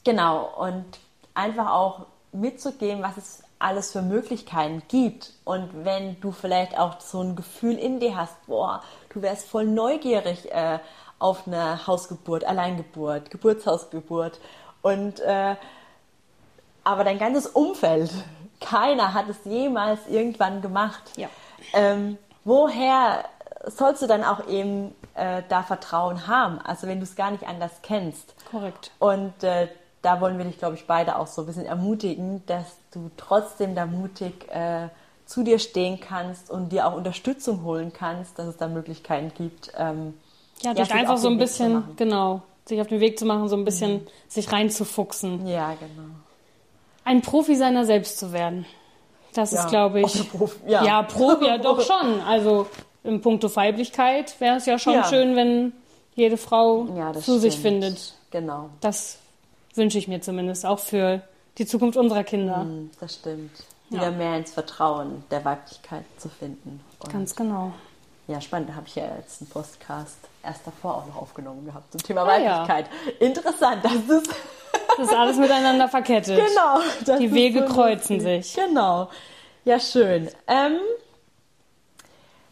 genau, 0.04 0.48
und 0.58 0.84
einfach 1.34 1.72
auch 1.72 2.06
mitzugeben, 2.32 3.02
was 3.02 3.16
es 3.16 3.42
alles 3.62 3.92
für 3.92 4.02
Möglichkeiten 4.02 4.82
gibt. 4.88 5.32
Und 5.44 5.84
wenn 5.84 6.20
du 6.20 6.32
vielleicht 6.32 6.78
auch 6.78 7.00
so 7.00 7.22
ein 7.22 7.36
Gefühl 7.36 7.78
in 7.78 8.00
dir 8.00 8.16
hast, 8.16 8.46
boah, 8.46 8.82
du 9.10 9.22
wärst 9.22 9.48
voll 9.48 9.66
neugierig 9.66 10.50
äh, 10.52 10.78
auf 11.18 11.46
eine 11.46 11.86
Hausgeburt, 11.86 12.44
Alleingeburt, 12.44 13.30
Geburtshausgeburt 13.30 14.40
und 14.82 15.20
äh, 15.20 15.56
aber 16.84 17.04
dein 17.04 17.18
ganzes 17.18 17.46
Umfeld, 17.46 18.10
keiner 18.60 19.14
hat 19.14 19.28
es 19.28 19.36
jemals 19.44 20.00
irgendwann 20.08 20.60
gemacht. 20.60 21.12
Ja. 21.16 21.28
Ähm, 21.72 22.18
woher 22.44 23.24
sollst 23.66 24.02
du 24.02 24.06
dann 24.06 24.24
auch 24.24 24.48
eben 24.48 24.94
äh, 25.14 25.42
da 25.48 25.62
Vertrauen 25.62 26.26
haben? 26.26 26.58
Also 26.60 26.88
wenn 26.88 26.98
du 26.98 27.04
es 27.04 27.14
gar 27.14 27.30
nicht 27.30 27.46
anders 27.46 27.72
kennst. 27.82 28.34
Korrekt. 28.50 28.90
Und 28.98 29.44
äh, 29.44 29.68
da 30.02 30.20
wollen 30.20 30.38
wir 30.38 30.44
dich, 30.44 30.58
glaube 30.58 30.74
ich, 30.74 30.86
beide 30.86 31.16
auch 31.16 31.28
so 31.28 31.42
ein 31.42 31.46
bisschen 31.46 31.66
ermutigen, 31.66 32.44
dass 32.46 32.81
du 32.92 33.10
trotzdem 33.16 33.74
da 33.74 33.86
mutig 33.86 34.48
äh, 34.50 34.88
zu 35.26 35.42
dir 35.42 35.58
stehen 35.58 35.98
kannst 36.00 36.50
und 36.50 36.70
dir 36.70 36.86
auch 36.86 36.94
Unterstützung 36.96 37.62
holen 37.64 37.92
kannst, 37.92 38.38
dass 38.38 38.46
es 38.46 38.56
da 38.56 38.68
Möglichkeiten 38.68 39.32
gibt. 39.36 39.72
Ähm, 39.76 40.14
Ja, 40.62 40.74
dich 40.74 40.84
sich 40.86 40.94
einfach 40.94 41.14
auf 41.14 41.20
so 41.20 41.28
den 41.28 41.36
ein 41.36 41.40
Weg 41.40 41.48
zu 41.48 41.52
bisschen. 41.58 41.74
Mhm. 41.74 41.96
genau, 41.96 42.42
sich 42.66 42.80
auf 42.80 42.86
den 42.88 43.00
Weg 43.00 43.18
zu 43.18 43.24
machen, 43.24 43.48
so 43.48 43.56
ein 43.56 43.64
bisschen 43.64 44.06
sich 44.28 44.52
reinzufuchsen. 44.52 45.46
Ja, 45.46 45.70
genau. 45.74 46.08
Ein 47.04 47.22
Profi 47.22 47.56
seiner 47.56 47.84
selbst 47.84 48.18
zu 48.18 48.32
werden. 48.32 48.64
Das 49.34 49.50
Ja, 49.52 49.60
ist, 49.64 49.70
glaube 49.70 50.00
ich. 50.00 50.06
Profi- 50.32 50.68
ja. 50.68 50.84
ja, 50.84 51.02
Profi, 51.02 51.46
ja 51.46 51.58
doch 51.58 51.80
schon. 51.86 52.20
Also 52.20 52.66
im 53.04 53.20
Puncto 53.20 53.54
Weiblichkeit 53.56 54.38
wäre 54.40 54.56
es 54.56 54.66
ja 54.66 54.78
schon 54.78 54.94
Ja. 54.94 55.04
schön, 55.04 55.34
wenn 55.34 55.72
jede 56.14 56.36
Frau 56.36 56.86
Ja, 56.96 57.12
zu 57.14 57.38
sich 57.38 57.54
stimmt. 57.54 57.66
findet. 57.82 58.14
Genau. 58.30 58.68
Das 58.80 59.18
wünsche 59.74 59.98
ich 59.98 60.06
mir 60.06 60.20
zumindest 60.20 60.66
auch 60.66 60.78
für 60.78 61.22
die 61.58 61.66
Zukunft 61.66 61.96
unserer 61.98 62.24
Kinder. 62.24 62.64
Mm, 62.64 62.90
Das 63.00 63.14
stimmt. 63.14 63.50
Ja. 63.90 63.98
Wieder 63.98 64.10
mehr 64.12 64.36
ins 64.38 64.52
Vertrauen 64.52 65.22
der 65.30 65.44
Weiblichkeit 65.44 66.04
zu 66.18 66.28
finden. 66.30 66.80
Und 67.00 67.12
Ganz 67.12 67.36
genau. 67.36 67.72
Ja, 68.26 68.40
spannend. 68.40 68.70
Da 68.70 68.74
habe 68.76 68.86
ich 68.86 68.94
ja 68.94 69.04
jetzt 69.16 69.42
einen 69.42 69.50
Podcast 69.50 70.16
erst 70.42 70.66
davor 70.66 70.96
auch 70.98 71.06
noch 71.06 71.16
aufgenommen 71.16 71.66
gehabt 71.66 71.92
zum 71.92 72.02
Thema 72.02 72.22
Ah, 72.22 72.38
ja. 72.38 72.50
Weiblichkeit. 72.68 72.86
Interessant, 73.20 73.84
das 73.84 73.94
ist 73.94 74.30
Das 74.96 75.06
ist 75.06 75.14
alles 75.14 75.36
miteinander 75.36 75.88
verkettet. 75.88 76.38
genau. 76.38 77.18
Die 77.18 77.32
Wege 77.32 77.66
so 77.66 77.74
kreuzen 77.74 78.20
sich. 78.20 78.54
Genau. 78.54 79.10
Ja, 79.64 79.78
schön. 79.78 80.28
Ähm, 80.46 80.76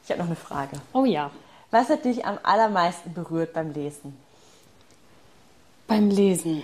ich 0.04 0.10
habe 0.10 0.20
noch 0.20 0.26
eine 0.26 0.36
Frage. 0.36 0.76
Oh 0.92 1.04
ja. 1.04 1.30
Was 1.70 1.88
hat 1.88 2.04
dich 2.04 2.24
am 2.26 2.38
allermeisten 2.42 3.14
berührt 3.14 3.52
beim 3.54 3.72
Lesen? 3.72 4.16
Beim 5.86 6.10
Lesen. 6.10 6.62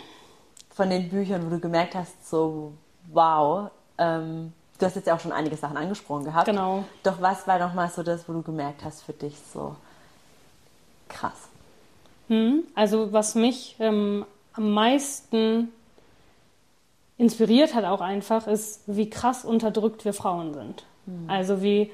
Von 0.76 0.90
den 0.90 1.08
Büchern, 1.08 1.46
wo 1.46 1.48
du 1.48 1.58
gemerkt 1.58 1.94
hast, 1.94 2.28
so 2.28 2.74
wow. 3.10 3.70
Ähm, 3.96 4.52
du 4.78 4.84
hast 4.84 4.94
jetzt 4.94 5.06
ja 5.06 5.14
auch 5.14 5.20
schon 5.20 5.32
einige 5.32 5.56
Sachen 5.56 5.78
angesprochen 5.78 6.24
gehabt. 6.24 6.44
Genau. 6.44 6.84
Doch 7.02 7.22
was 7.22 7.46
war 7.46 7.58
noch 7.58 7.72
mal 7.72 7.88
so 7.88 8.02
das, 8.02 8.28
wo 8.28 8.34
du 8.34 8.42
gemerkt 8.42 8.84
hast 8.84 9.02
für 9.02 9.14
dich 9.14 9.34
so 9.54 9.74
krass? 11.08 11.48
Hm, 12.28 12.64
Also 12.74 13.10
was 13.10 13.34
mich 13.34 13.76
ähm, 13.78 14.26
am 14.52 14.72
meisten 14.72 15.72
inspiriert 17.16 17.74
hat 17.74 17.84
auch 17.84 18.02
einfach, 18.02 18.46
ist, 18.46 18.82
wie 18.86 19.08
krass 19.08 19.46
unterdrückt 19.46 20.04
wir 20.04 20.12
Frauen 20.12 20.52
sind. 20.52 20.84
Mhm. 21.06 21.30
Also 21.30 21.62
wie 21.62 21.90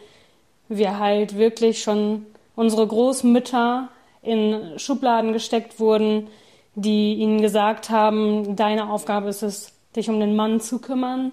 wir 0.69 0.99
halt 0.99 1.37
wirklich 1.37 1.85
schon 1.85 2.27
unsere 2.57 2.85
Großmütter 2.85 3.91
in 4.23 4.77
Schubladen 4.79 5.33
gesteckt 5.33 5.79
wurden, 5.79 6.27
die 6.75 7.15
ihnen 7.15 7.43
gesagt 7.43 7.91
haben, 7.91 8.57
deine 8.57 8.91
Aufgabe 8.91 9.29
ist 9.29 9.43
es, 9.43 9.73
dich 9.95 10.09
um 10.09 10.21
den 10.21 10.37
Mann 10.37 10.61
zu 10.61 10.79
kümmern, 10.79 11.33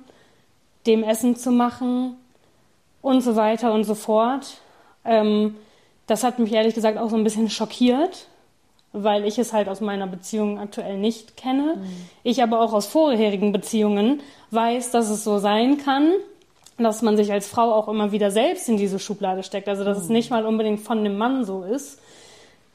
dem 0.86 1.04
Essen 1.04 1.36
zu 1.36 1.52
machen 1.52 2.16
und 3.02 3.22
so 3.22 3.36
weiter 3.36 3.74
und 3.74 3.86
so 3.86 3.96
fort. 3.96 4.58
Ähm, 5.06 5.56
das 6.08 6.24
hat 6.24 6.40
mich 6.40 6.52
ehrlich 6.52 6.76
gesagt 6.76 6.98
auch 6.98 7.10
so 7.10 7.16
ein 7.16 7.24
bisschen 7.24 7.50
schockiert, 7.50 8.28
weil 8.92 9.26
ich 9.26 9.38
es 9.38 9.54
halt 9.54 9.70
aus 9.70 9.82
meiner 9.82 10.08
Beziehung 10.08 10.60
aktuell 10.60 10.98
nicht 10.98 11.38
kenne. 11.38 11.76
Mhm. 11.78 12.10
Ich 12.24 12.42
aber 12.42 12.60
auch 12.62 12.74
aus 12.74 12.88
vorherigen 12.88 13.52
Beziehungen 13.52 14.22
weiß, 14.52 14.92
dass 14.92 15.10
es 15.10 15.24
so 15.24 15.38
sein 15.38 15.78
kann, 15.78 16.12
dass 16.78 17.02
man 17.02 17.16
sich 17.16 17.32
als 17.32 17.48
Frau 17.48 17.74
auch 17.74 17.88
immer 17.88 18.12
wieder 18.12 18.32
selbst 18.32 18.68
in 18.68 18.78
diese 18.78 19.00
Schublade 19.00 19.44
steckt. 19.44 19.70
Also 19.70 19.84
dass 19.84 19.98
mhm. 20.00 20.04
es 20.04 20.10
nicht 20.10 20.32
mal 20.32 20.46
unbedingt 20.46 20.80
von 20.80 21.04
dem 21.04 21.18
Mann 21.18 21.46
so 21.46 21.64
ist, 21.64 22.02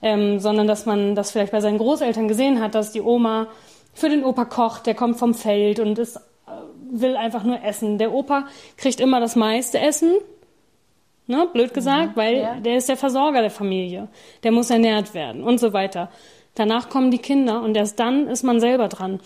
ähm, 0.04 0.38
sondern 0.38 0.66
dass 0.66 0.84
man 0.84 1.14
das 1.14 1.30
vielleicht 1.30 1.52
bei 1.52 1.62
seinen 1.62 1.78
Großeltern 1.78 2.28
gesehen 2.28 2.60
hat, 2.60 2.74
dass 2.74 2.92
die 2.92 3.00
Oma 3.00 3.48
für 3.94 4.10
den 4.10 4.22
Opa 4.22 4.44
kocht, 4.44 4.84
der 4.84 4.94
kommt 4.94 5.18
vom 5.18 5.32
Feld 5.32 5.80
und 5.80 5.98
ist, 5.98 6.16
äh, 6.16 6.20
will 6.90 7.16
einfach 7.16 7.42
nur 7.42 7.62
essen. 7.64 7.96
Der 7.96 8.12
Opa 8.12 8.46
kriegt 8.76 9.00
immer 9.00 9.18
das 9.18 9.34
meiste 9.34 9.80
Essen, 9.80 10.12
ne, 11.26 11.48
blöd 11.50 11.72
gesagt, 11.72 12.16
mhm, 12.16 12.20
weil 12.20 12.36
ja. 12.36 12.60
der 12.60 12.76
ist 12.76 12.90
der 12.90 12.98
Versorger 12.98 13.40
der 13.40 13.50
Familie, 13.50 14.08
der 14.42 14.52
muss 14.52 14.68
ernährt 14.68 15.14
werden 15.14 15.42
und 15.42 15.58
so 15.58 15.72
weiter. 15.72 16.10
Danach 16.54 16.90
kommen 16.90 17.10
die 17.10 17.18
Kinder 17.18 17.62
und 17.62 17.74
erst 17.74 17.98
dann 17.98 18.28
ist 18.28 18.42
man 18.42 18.60
selber 18.60 18.88
dran. 18.88 19.20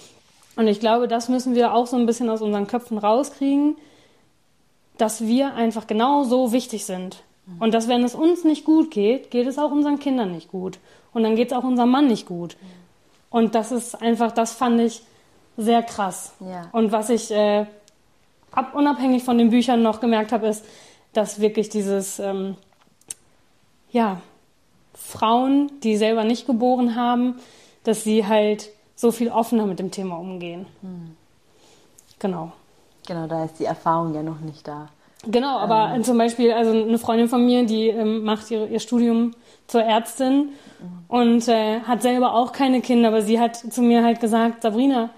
Und 0.54 0.68
ich 0.68 0.78
glaube, 0.78 1.08
das 1.08 1.28
müssen 1.28 1.56
wir 1.56 1.74
auch 1.74 1.88
so 1.88 1.96
ein 1.96 2.06
bisschen 2.06 2.30
aus 2.30 2.40
unseren 2.40 2.68
Köpfen 2.68 2.98
rauskriegen, 2.98 3.76
dass 4.96 5.26
wir 5.26 5.54
einfach 5.54 5.88
genau 5.88 6.22
so 6.22 6.52
wichtig 6.52 6.84
sind. 6.84 7.24
Und 7.58 7.74
dass, 7.74 7.88
wenn 7.88 8.04
es 8.04 8.14
uns 8.14 8.44
nicht 8.44 8.64
gut 8.64 8.90
geht, 8.90 9.30
geht 9.30 9.46
es 9.46 9.58
auch 9.58 9.70
unseren 9.70 9.98
Kindern 9.98 10.32
nicht 10.32 10.50
gut. 10.50 10.78
Und 11.12 11.22
dann 11.22 11.34
geht 11.34 11.50
es 11.50 11.56
auch 11.56 11.64
unserem 11.64 11.90
Mann 11.90 12.06
nicht 12.06 12.26
gut. 12.26 12.56
Und 13.30 13.54
das 13.54 13.72
ist 13.72 14.00
einfach, 14.00 14.32
das 14.32 14.52
fand 14.52 14.80
ich 14.80 15.02
sehr 15.56 15.82
krass. 15.82 16.34
Ja. 16.40 16.68
Und 16.72 16.92
was 16.92 17.10
ich 17.10 17.30
äh, 17.30 17.66
ab, 18.52 18.74
unabhängig 18.74 19.24
von 19.24 19.38
den 19.38 19.50
Büchern 19.50 19.82
noch 19.82 20.00
gemerkt 20.00 20.32
habe, 20.32 20.46
ist, 20.46 20.64
dass 21.12 21.40
wirklich 21.40 21.68
dieses, 21.68 22.18
ähm, 22.18 22.56
ja, 23.90 24.20
Frauen, 24.94 25.70
die 25.82 25.96
selber 25.96 26.24
nicht 26.24 26.46
geboren 26.46 26.94
haben, 26.94 27.36
dass 27.84 28.04
sie 28.04 28.26
halt 28.26 28.70
so 28.94 29.12
viel 29.12 29.30
offener 29.30 29.66
mit 29.66 29.78
dem 29.78 29.90
Thema 29.90 30.16
umgehen. 30.16 30.66
Hm. 30.82 31.16
Genau. 32.18 32.52
Genau, 33.06 33.26
da 33.26 33.44
ist 33.44 33.58
die 33.58 33.64
Erfahrung 33.64 34.14
ja 34.14 34.22
noch 34.22 34.40
nicht 34.40 34.66
da. 34.66 34.88
Genau, 35.26 35.58
aber 35.58 35.94
ähm. 35.94 36.04
zum 36.04 36.16
Beispiel, 36.16 36.52
also 36.52 36.70
eine 36.70 36.98
Freundin 36.98 37.28
von 37.28 37.44
mir, 37.44 37.66
die 37.66 37.88
ähm, 37.88 38.22
macht 38.24 38.50
ihr, 38.50 38.68
ihr 38.68 38.80
Studium 38.80 39.34
zur 39.66 39.82
Ärztin 39.82 40.50
und 41.08 41.48
äh, 41.48 41.80
hat 41.80 42.02
selber 42.02 42.34
auch 42.34 42.52
keine 42.52 42.80
Kinder, 42.80 43.08
aber 43.08 43.22
sie 43.22 43.40
hat 43.40 43.56
zu 43.56 43.82
mir 43.82 44.04
halt 44.04 44.20
gesagt, 44.20 44.62
Sabrina, 44.62 45.10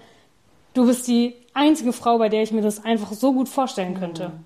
du 0.73 0.85
bist 0.85 1.07
die 1.07 1.35
einzige 1.53 1.93
Frau, 1.93 2.17
bei 2.17 2.29
der 2.29 2.43
ich 2.43 2.51
mir 2.51 2.61
das 2.61 2.83
einfach 2.83 3.11
so 3.13 3.33
gut 3.33 3.47
vorstellen 3.47 3.93
könnte, 3.99 4.29
mhm. 4.29 4.45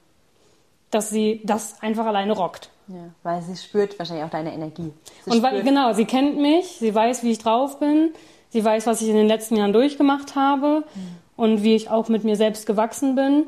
dass 0.91 1.09
sie 1.09 1.41
das 1.43 1.81
einfach 1.81 2.05
alleine 2.05 2.33
rockt. 2.33 2.69
Ja, 2.87 3.09
weil 3.23 3.41
sie 3.41 3.55
spürt 3.55 3.97
wahrscheinlich 3.97 4.25
auch 4.25 4.29
deine 4.29 4.53
Energie. 4.53 4.93
Sie 5.25 5.31
und 5.31 5.41
weil, 5.41 5.63
genau, 5.63 5.93
sie 5.93 6.05
kennt 6.05 6.37
mich, 6.37 6.67
sie 6.67 6.93
weiß, 6.93 7.23
wie 7.23 7.31
ich 7.31 7.39
drauf 7.39 7.79
bin, 7.79 8.13
sie 8.49 8.63
weiß, 8.63 8.85
was 8.85 9.01
ich 9.01 9.09
in 9.09 9.15
den 9.15 9.27
letzten 9.27 9.55
Jahren 9.55 9.73
durchgemacht 9.73 10.35
habe 10.35 10.83
mhm. 10.93 11.15
und 11.35 11.63
wie 11.63 11.75
ich 11.75 11.89
auch 11.89 12.09
mit 12.09 12.23
mir 12.23 12.35
selbst 12.35 12.67
gewachsen 12.67 13.15
bin. 13.15 13.47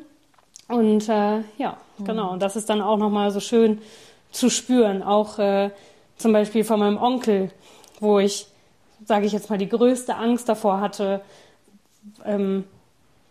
Und 0.68 1.08
äh, 1.08 1.42
ja. 1.58 1.78
Genau. 2.04 2.32
Und 2.32 2.42
das 2.42 2.56
ist 2.56 2.70
dann 2.70 2.82
auch 2.82 2.98
nochmal 2.98 3.32
so 3.32 3.40
schön 3.40 3.80
zu 4.32 4.50
spüren. 4.50 5.04
Auch 5.04 5.40
äh, 5.40 5.72
zum 6.18 6.34
Beispiel 6.34 6.64
von 6.64 6.80
meinem 6.80 6.98
Onkel, 6.98 7.52
wo 8.00 8.20
ich, 8.20 8.48
sage 9.06 9.26
ich 9.26 9.32
jetzt 9.32 9.50
mal, 9.50 9.58
die 9.58 9.70
größte 9.70 10.16
Angst 10.16 10.50
davor 10.50 10.80
hatte, 10.80 11.22
ähm, 12.26 12.64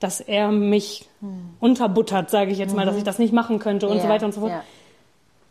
dass 0.00 0.20
er 0.20 0.50
mich 0.52 1.06
mhm. 1.20 1.54
unterbuttert, 1.60 2.30
sage 2.30 2.50
ich 2.50 2.58
jetzt 2.58 2.74
mal, 2.74 2.84
mhm. 2.84 2.88
dass 2.88 2.96
ich 2.96 3.04
das 3.04 3.18
nicht 3.18 3.32
machen 3.32 3.58
könnte 3.58 3.88
und 3.88 3.96
ja, 3.96 4.02
so 4.02 4.08
weiter 4.08 4.26
und 4.26 4.32
so 4.32 4.40
fort. 4.40 4.52
Ja. 4.52 4.62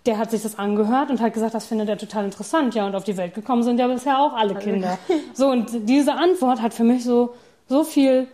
Der 0.06 0.20
hat 0.20 0.30
sich 0.30 0.44
das 0.44 0.60
angehört 0.60 1.10
und 1.10 1.20
hat 1.20 1.34
gesagt, 1.34 1.56
das 1.56 1.66
findet 1.66 1.90
er 1.90 1.98
total 1.98 2.26
interessant. 2.26 2.76
Ja, 2.76 2.86
und 2.86 2.96
auf 2.96 3.04
die 3.04 3.18
Welt 3.18 3.34
gekommen 3.34 3.64
sind 3.64 3.80
ja 3.80 3.88
bisher 3.88 4.20
auch 4.20 4.34
alle 4.34 4.54
Kinder. 4.54 5.00
so, 5.34 5.48
und 5.48 5.90
diese 5.90 6.14
Antwort 6.14 6.62
hat 6.62 6.76
für 6.76 6.84
mich 6.84 7.04
so, 7.04 7.34
so 7.68 7.84
viel 7.84 8.28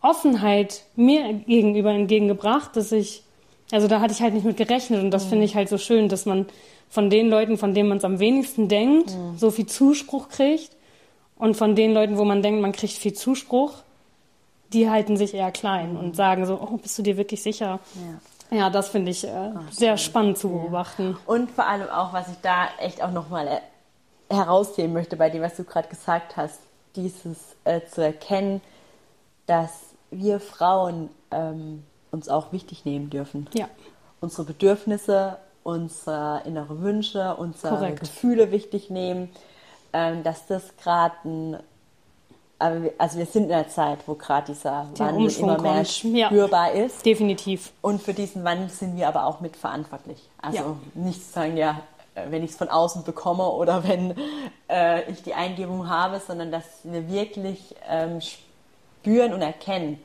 Offenheit 0.00 0.84
mir 0.96 1.34
gegenüber 1.34 1.90
entgegengebracht, 1.90 2.74
dass 2.74 2.90
ich, 2.90 3.22
also 3.72 3.88
da 3.88 4.00
hatte 4.00 4.12
ich 4.12 4.22
halt 4.22 4.34
nicht 4.34 4.44
mit 4.44 4.56
gerechnet 4.56 5.02
und 5.02 5.10
das 5.10 5.26
mhm. 5.26 5.30
finde 5.30 5.44
ich 5.44 5.54
halt 5.54 5.68
so 5.68 5.78
schön, 5.78 6.08
dass 6.08 6.26
man 6.26 6.46
von 6.88 7.10
den 7.10 7.28
Leuten, 7.28 7.56
von 7.56 7.74
denen 7.74 7.88
man 7.88 7.98
es 7.98 8.04
am 8.04 8.18
wenigsten 8.18 8.68
denkt, 8.68 9.14
mhm. 9.14 9.38
so 9.38 9.50
viel 9.50 9.66
Zuspruch 9.66 10.28
kriegt 10.28 10.70
und 11.36 11.56
von 11.56 11.74
den 11.74 11.92
Leuten, 11.92 12.18
wo 12.18 12.24
man 12.24 12.42
denkt, 12.42 12.60
man 12.60 12.72
kriegt 12.72 12.94
viel 12.94 13.12
Zuspruch, 13.12 13.74
die 14.72 14.90
halten 14.90 15.16
sich 15.16 15.34
eher 15.34 15.52
klein 15.52 15.92
mhm. 15.92 15.98
und 15.98 16.16
sagen 16.16 16.46
so, 16.46 16.60
oh, 16.60 16.76
bist 16.76 16.98
du 16.98 17.02
dir 17.02 17.16
wirklich 17.16 17.42
sicher? 17.42 17.80
Ja. 17.94 18.20
Ja, 18.52 18.68
das 18.68 18.88
finde 18.88 19.12
ich 19.12 19.24
äh, 19.24 19.30
Ach, 19.30 19.70
sehr 19.70 19.96
spannend 19.96 20.36
zu 20.36 20.48
beobachten. 20.48 21.10
Ja. 21.10 21.32
Und 21.32 21.50
vor 21.52 21.66
allem 21.66 21.88
auch, 21.88 22.12
was 22.12 22.28
ich 22.28 22.38
da 22.42 22.68
echt 22.80 23.00
auch 23.02 23.12
nochmal 23.12 23.46
äh, 23.46 24.34
herausheben 24.34 24.92
möchte 24.92 25.16
bei 25.16 25.30
dem, 25.30 25.40
was 25.40 25.54
du 25.56 25.64
gerade 25.64 25.88
gesagt 25.88 26.36
hast, 26.36 26.58
dieses 26.96 27.38
äh, 27.64 27.80
zu 27.88 28.02
erkennen, 28.02 28.60
dass 29.46 29.70
wir 30.10 30.40
Frauen 30.40 31.10
ähm, 31.30 31.84
uns 32.10 32.28
auch 32.28 32.52
wichtig 32.52 32.84
nehmen 32.84 33.10
dürfen. 33.10 33.48
Ja. 33.54 33.68
Unsere 34.20 34.44
Bedürfnisse, 34.44 35.38
unsere 35.62 36.42
innere 36.44 36.80
Wünsche, 36.82 37.36
unsere 37.36 37.76
Korrekt. 37.76 38.00
Gefühle 38.00 38.50
wichtig 38.50 38.90
nehmen. 38.90 39.30
Ähm, 39.92 40.22
dass 40.22 40.46
das 40.46 40.76
gerade 40.76 41.14
ein 41.24 41.56
also 42.98 43.18
wir 43.18 43.26
sind 43.26 43.46
in 43.46 43.52
einer 43.52 43.68
Zeit, 43.68 44.00
wo 44.06 44.14
gerade 44.14 44.52
dieser 44.52 44.86
Der 44.98 45.06
Wandel 45.06 45.24
Umschwung 45.24 45.48
immer 45.48 45.62
mehr 45.62 45.84
spürbar 45.84 46.74
ja, 46.74 46.84
ist. 46.84 47.04
Definitiv. 47.04 47.72
Und 47.80 48.02
für 48.02 48.12
diesen 48.12 48.44
Wandel 48.44 48.68
sind 48.68 48.96
wir 48.96 49.08
aber 49.08 49.24
auch 49.24 49.40
mitverantwortlich. 49.40 50.28
Also 50.42 50.58
ja. 50.58 50.76
nicht 50.94 51.24
zu 51.24 51.32
sagen, 51.32 51.56
ja, 51.56 51.80
wenn 52.28 52.42
ich 52.42 52.50
es 52.50 52.56
von 52.56 52.68
außen 52.68 53.04
bekomme 53.04 53.48
oder 53.48 53.84
wenn 53.84 54.14
äh, 54.68 55.10
ich 55.10 55.22
die 55.22 55.34
Eingebung 55.34 55.88
habe, 55.88 56.20
sondern 56.20 56.52
dass 56.52 56.64
wir 56.84 57.08
wirklich 57.10 57.74
ähm, 57.88 58.20
spüren 58.20 59.32
und 59.32 59.42
erkennen, 59.42 59.98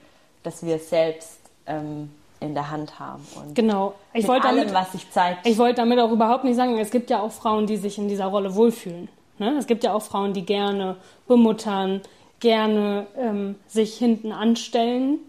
dass 0.43 0.63
wir 0.63 0.79
selbst 0.79 1.34
ähm, 1.67 2.09
in 2.39 2.53
der 2.53 2.69
Hand 2.69 2.99
haben. 2.99 3.25
Und 3.35 3.55
genau. 3.55 3.95
Ich 4.13 4.27
wollte 4.27 4.47
allem, 4.47 4.59
damit, 4.59 4.73
was 4.73 4.91
sich 4.91 5.09
zeigt. 5.11 5.45
Ich 5.47 5.57
wollte 5.57 5.75
damit 5.75 5.99
auch 5.99 6.11
überhaupt 6.11 6.43
nicht 6.43 6.55
sagen, 6.55 6.77
es 6.77 6.91
gibt 6.91 7.09
ja 7.09 7.21
auch 7.21 7.31
Frauen, 7.31 7.67
die 7.67 7.77
sich 7.77 7.97
in 7.97 8.07
dieser 8.07 8.25
Rolle 8.25 8.55
wohlfühlen. 8.55 9.09
Ne? 9.37 9.55
Es 9.57 9.67
gibt 9.67 9.83
ja 9.83 9.93
auch 9.93 10.01
Frauen, 10.01 10.33
die 10.33 10.45
gerne 10.45 10.97
bemuttern, 11.27 12.01
gerne 12.39 13.07
ähm, 13.17 13.55
sich 13.67 13.95
hinten 13.95 14.31
anstellen. 14.31 15.19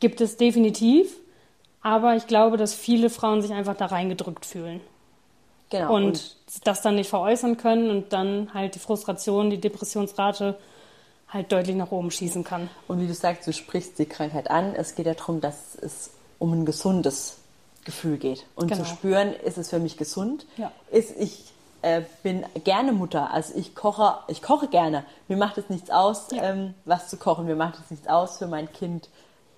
Gibt 0.00 0.20
es 0.20 0.36
definitiv. 0.36 1.16
Aber 1.82 2.14
ich 2.14 2.26
glaube, 2.26 2.56
dass 2.56 2.74
viele 2.74 3.08
Frauen 3.08 3.40
sich 3.40 3.52
einfach 3.52 3.76
da 3.76 3.86
reingedrückt 3.86 4.44
fühlen. 4.44 4.80
Genau. 5.70 5.94
Und, 5.94 6.04
und 6.04 6.36
das 6.64 6.82
dann 6.82 6.96
nicht 6.96 7.08
veräußern 7.08 7.56
können 7.56 7.90
und 7.90 8.12
dann 8.12 8.52
halt 8.52 8.74
die 8.74 8.80
Frustration, 8.80 9.50
die 9.50 9.60
Depressionsrate 9.60 10.58
halt 11.30 11.52
deutlich 11.52 11.76
nach 11.76 11.90
oben 11.90 12.10
schießen 12.10 12.44
kann. 12.44 12.68
Und 12.88 13.00
wie 13.00 13.06
du 13.06 13.14
sagst, 13.14 13.46
du 13.46 13.52
sprichst 13.52 13.98
die 13.98 14.06
Krankheit 14.06 14.50
an. 14.50 14.74
Es 14.74 14.94
geht 14.94 15.06
ja 15.06 15.14
darum, 15.14 15.40
dass 15.40 15.74
es 15.74 16.10
um 16.38 16.52
ein 16.52 16.66
gesundes 16.66 17.38
Gefühl 17.84 18.18
geht. 18.18 18.44
Und 18.56 18.68
genau. 18.68 18.82
zu 18.82 18.88
spüren, 18.88 19.32
ist 19.32 19.58
es 19.58 19.70
für 19.70 19.78
mich 19.78 19.96
gesund? 19.96 20.46
Ja. 20.56 20.72
Ist 20.90 21.16
ich 21.16 21.44
äh, 21.82 22.02
bin 22.22 22.44
gerne 22.64 22.92
Mutter, 22.92 23.32
also 23.32 23.54
ich 23.56 23.74
koche, 23.74 24.18
ich 24.28 24.42
koche 24.42 24.68
gerne. 24.68 25.04
Mir 25.28 25.36
macht 25.36 25.56
es 25.56 25.70
nichts 25.70 25.90
aus, 25.90 26.26
ja. 26.30 26.42
ähm, 26.42 26.74
was 26.84 27.08
zu 27.08 27.16
kochen. 27.16 27.46
Mir 27.46 27.56
macht 27.56 27.78
es 27.82 27.90
nichts 27.90 28.06
aus, 28.06 28.38
für 28.38 28.46
mein 28.46 28.70
Kind 28.72 29.08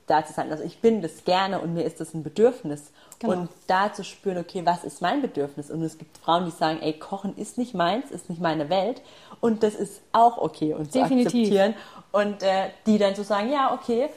da 0.06 0.24
zu 0.24 0.32
sein. 0.32 0.50
Also 0.50 0.62
ich 0.62 0.80
bin 0.80 1.02
das 1.02 1.24
gerne 1.24 1.60
und 1.60 1.74
mir 1.74 1.82
ist 1.82 2.00
das 2.00 2.14
ein 2.14 2.22
Bedürfnis. 2.22 2.92
Genau. 3.22 3.34
Und 3.34 3.48
da 3.68 3.92
zu 3.92 4.04
spüren, 4.04 4.38
okay, 4.38 4.62
was 4.66 4.84
ist 4.84 5.00
mein 5.00 5.22
Bedürfnis? 5.22 5.70
Und 5.70 5.82
es 5.82 5.96
gibt 5.96 6.18
Frauen, 6.18 6.44
die 6.44 6.50
sagen, 6.50 6.80
ey, 6.82 6.92
Kochen 6.92 7.36
ist 7.36 7.56
nicht 7.56 7.72
meins, 7.72 8.10
ist 8.10 8.28
nicht 8.28 8.40
meine 8.40 8.68
Welt. 8.68 9.00
Und 9.40 9.62
das 9.62 9.74
ist 9.74 10.02
auch 10.12 10.38
okay 10.38 10.74
und 10.74 10.92
zu 10.92 11.00
Definitiv. 11.00 11.26
akzeptieren. 11.26 11.74
Und 12.10 12.42
äh, 12.42 12.70
die 12.86 12.98
dann 12.98 13.14
zu 13.14 13.22
so 13.22 13.28
sagen, 13.28 13.50
ja, 13.50 13.72
okay, 13.72 14.08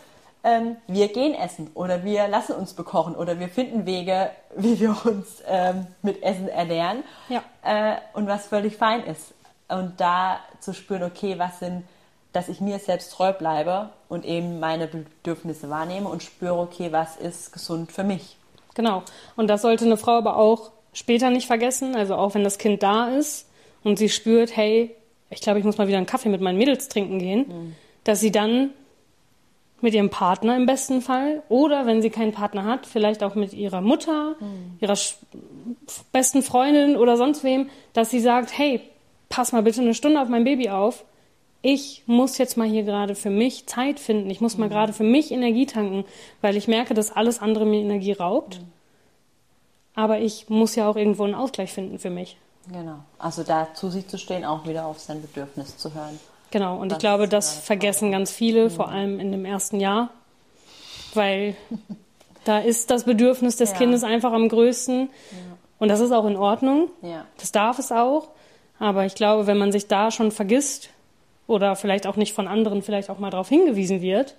ähm, 0.44 0.78
wir 0.88 1.08
gehen 1.08 1.36
essen 1.36 1.70
oder 1.76 2.04
wir 2.04 2.28
lassen 2.28 2.54
uns 2.54 2.74
bekochen 2.74 3.16
oder 3.16 3.40
wir 3.40 3.50
finden 3.50 3.86
Wege, 3.86 4.32
wie 4.56 4.80
wir 4.80 4.96
uns 5.06 5.44
ähm, 5.48 5.88
mit 6.02 6.24
Essen 6.24 6.48
ernähren. 6.48 7.04
Ja. 7.30 7.44
Äh, 7.64 7.98
und 8.14 8.28
was 8.28 8.48
völlig 8.48 8.76
fein 8.76 9.04
ist. 9.06 9.34
Und 9.68 10.00
da 10.02 10.40
zu 10.60 10.74
spüren, 10.74 11.04
okay, 11.04 11.40
was 11.40 11.60
sind 11.60 11.84
dass 12.36 12.50
ich 12.50 12.60
mir 12.60 12.80
selbst 12.80 13.14
treu 13.14 13.32
bleibe 13.32 13.92
und 14.10 14.26
eben 14.26 14.60
meine 14.60 14.88
Bedürfnisse 14.88 15.70
wahrnehme 15.70 16.10
und 16.10 16.22
spüre, 16.22 16.60
okay, 16.60 16.92
was 16.92 17.16
ist 17.16 17.54
gesund 17.54 17.94
für 17.94 18.04
mich. 18.04 18.38
Genau. 18.76 19.04
Und 19.36 19.48
das 19.48 19.64
sollte 19.64 19.86
eine 19.86 19.98
Frau 19.98 20.12
aber 20.12 20.38
auch 20.38 20.72
später 20.94 21.32
nicht 21.32 21.48
vergessen. 21.48 21.96
Also 21.96 22.16
auch 22.16 22.36
wenn 22.36 22.44
das 22.44 22.60
Kind 22.60 22.84
da 22.84 23.10
ist 23.10 23.50
und 23.84 23.98
sie 23.98 24.10
spürt, 24.10 24.56
hey, 24.56 24.96
ich 25.30 25.42
glaube, 25.42 25.60
ich 25.60 25.66
muss 25.66 25.78
mal 25.78 25.88
wieder 25.88 25.98
einen 25.98 26.06
Kaffee 26.06 26.30
mit 26.30 26.42
meinen 26.42 26.58
Mädels 26.58 26.88
trinken 26.88 27.20
gehen, 27.20 27.46
mhm. 27.48 27.76
dass 28.04 28.20
sie 28.20 28.32
dann 28.32 28.70
mit 29.82 29.94
ihrem 29.94 30.10
Partner 30.10 30.56
im 30.56 30.66
besten 30.66 31.02
Fall 31.02 31.44
oder 31.50 31.86
wenn 31.86 32.02
sie 32.02 32.10
keinen 32.10 32.32
Partner 32.32 32.64
hat, 32.66 32.86
vielleicht 32.86 33.24
auch 33.24 33.36
mit 33.36 33.54
ihrer 33.54 33.82
Mutter, 33.82 34.36
mhm. 34.40 34.78
ihrer 34.80 34.98
besten 36.12 36.42
Freundin 36.42 36.98
oder 36.98 37.18
sonst 37.18 37.44
wem, 37.44 37.70
dass 37.94 38.10
sie 38.10 38.20
sagt, 38.20 38.58
hey, 38.58 38.82
pass 39.30 39.52
mal 39.52 39.64
bitte 39.64 39.82
eine 39.82 39.94
Stunde 39.94 40.22
auf 40.22 40.30
mein 40.30 40.44
Baby 40.44 40.70
auf. 40.70 41.04
Ich 41.68 42.04
muss 42.06 42.38
jetzt 42.38 42.58
mal 42.58 42.68
hier 42.68 42.84
gerade 42.84 43.16
für 43.16 43.32
mich 43.32 43.66
Zeit 43.66 44.00
finden. 44.00 44.30
Ich 44.30 44.40
muss 44.40 44.56
mal 44.56 44.68
mhm. 44.68 44.72
gerade 44.74 44.94
für 44.94 45.04
mich 45.04 45.32
Energie 45.32 45.66
tanken, 45.66 46.06
weil 46.40 46.58
ich 46.58 46.68
merke, 46.68 46.94
dass 46.94 47.12
alles 47.12 47.42
andere 47.42 47.66
mir 47.66 47.82
Energie 47.82 48.12
raubt. 48.12 48.60
Mhm. 48.60 48.72
Aber 49.96 50.20
ich 50.20 50.48
muss 50.48 50.76
ja 50.76 50.88
auch 50.88 50.96
irgendwo 50.96 51.24
einen 51.24 51.34
Ausgleich 51.34 51.74
finden 51.74 51.98
für 51.98 52.12
mich. 52.12 52.38
Genau. 52.72 53.00
Also 53.18 53.42
da 53.42 53.74
zu 53.74 53.90
sich 53.90 54.08
zu 54.08 54.20
stehen, 54.20 54.46
auch 54.46 54.68
wieder 54.68 54.86
auf 54.86 55.00
sein 55.00 55.24
Bedürfnis 55.24 55.76
zu 55.76 55.96
hören. 55.96 56.20
Genau. 56.52 56.78
Und 56.78 56.90
das 56.90 56.98
ich 56.98 57.00
glaube, 57.00 57.28
das 57.28 57.58
vergessen 57.58 58.12
ganz 58.12 58.30
viele, 58.30 58.66
mhm. 58.66 58.70
vor 58.70 58.90
allem 58.90 59.20
in 59.20 59.32
dem 59.32 59.44
ersten 59.44 59.80
Jahr, 59.80 60.12
weil 61.16 61.56
da 62.44 62.60
ist 62.60 62.92
das 62.92 63.06
Bedürfnis 63.06 63.58
des 63.58 63.72
ja. 63.72 63.78
Kindes 63.78 64.04
einfach 64.04 64.34
am 64.34 64.50
größten. 64.50 65.10
Ja. 65.10 65.38
Und 65.80 65.88
das 65.88 66.00
ist 66.00 66.12
auch 66.12 66.26
in 66.26 66.38
Ordnung. 66.38 66.92
Ja. 67.02 67.26
Das 67.40 67.52
darf 67.52 67.80
es 67.80 67.92
auch. 67.92 68.28
Aber 68.78 69.08
ich 69.08 69.16
glaube, 69.16 69.48
wenn 69.48 69.58
man 69.58 69.72
sich 69.72 69.88
da 69.88 70.12
schon 70.12 70.32
vergisst 70.32 70.90
oder 71.48 71.76
vielleicht 71.76 72.08
auch 72.08 72.16
nicht 72.16 72.34
von 72.34 72.48
anderen 72.48 72.82
vielleicht 72.82 73.10
auch 73.10 73.20
mal 73.20 73.30
darauf 73.30 73.50
hingewiesen 73.50 74.02
wird, 74.02 74.36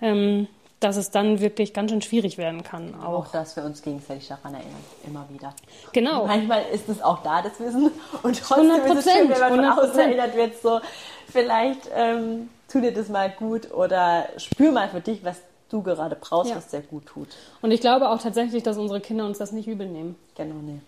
ähm, 0.00 0.48
dass 0.80 0.96
es 0.96 1.10
dann 1.10 1.40
wirklich 1.40 1.72
ganz 1.72 1.90
schön 1.90 2.02
schwierig 2.02 2.36
werden 2.36 2.62
kann. 2.62 2.94
Auch, 3.00 3.20
auch 3.20 3.32
dass 3.32 3.56
wir 3.56 3.64
uns 3.64 3.80
gegenseitig 3.82 4.28
daran 4.28 4.54
erinnern, 4.54 4.84
immer 5.06 5.26
wieder. 5.30 5.54
Genau. 5.92 6.22
Und 6.22 6.26
manchmal 6.28 6.64
ist 6.72 6.88
es 6.88 7.02
auch 7.02 7.22
da, 7.22 7.42
das 7.42 7.58
Wissen. 7.58 7.90
Und 8.22 8.40
trotzdem 8.40 8.70
100%, 8.70 8.84
ist 8.84 9.06
es 9.06 9.12
schön, 9.12 9.28
wenn 9.30 9.40
man 9.40 9.50
von 9.50 9.64
außen 9.64 9.98
erinnert 9.98 10.36
wird, 10.36 10.60
so 10.60 10.80
vielleicht 11.28 11.90
ähm, 11.94 12.50
tu 12.68 12.80
dir 12.80 12.92
das 12.92 13.08
mal 13.08 13.30
gut 13.30 13.72
oder 13.72 14.28
spür 14.36 14.72
mal 14.72 14.88
für 14.88 15.00
dich, 15.00 15.24
was 15.24 15.40
du 15.70 15.82
gerade 15.82 16.16
brauchst, 16.16 16.50
ja. 16.50 16.56
was 16.56 16.68
dir 16.68 16.82
gut 16.82 17.06
tut. 17.06 17.28
Und 17.62 17.70
ich 17.70 17.80
glaube 17.80 18.10
auch 18.10 18.20
tatsächlich, 18.20 18.62
dass 18.62 18.76
unsere 18.76 19.00
Kinder 19.00 19.24
uns 19.24 19.38
das 19.38 19.52
nicht 19.52 19.66
übel 19.66 19.88
nehmen. 19.88 20.16
Genau, 20.36 20.56
nee. 20.56 20.80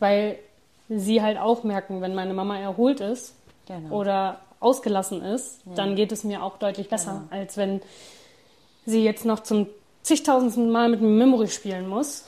Weil 0.00 0.38
sie 0.88 1.22
halt 1.22 1.38
auch 1.38 1.62
merken, 1.62 2.00
wenn 2.00 2.14
meine 2.14 2.34
Mama 2.34 2.58
erholt 2.58 3.00
ist 3.00 3.34
genau. 3.66 3.94
oder 3.94 4.40
ausgelassen 4.62 5.22
ist, 5.22 5.60
ja. 5.66 5.74
dann 5.74 5.96
geht 5.96 6.12
es 6.12 6.24
mir 6.24 6.42
auch 6.42 6.58
deutlich 6.58 6.88
besser, 6.88 7.22
genau. 7.28 7.42
als 7.42 7.56
wenn 7.56 7.82
sie 8.86 9.04
jetzt 9.04 9.24
noch 9.24 9.40
zum 9.40 9.66
zigtausendsten 10.02 10.70
Mal 10.70 10.88
mit 10.88 11.00
einem 11.00 11.16
Memory 11.18 11.48
spielen 11.48 11.88
muss, 11.88 12.24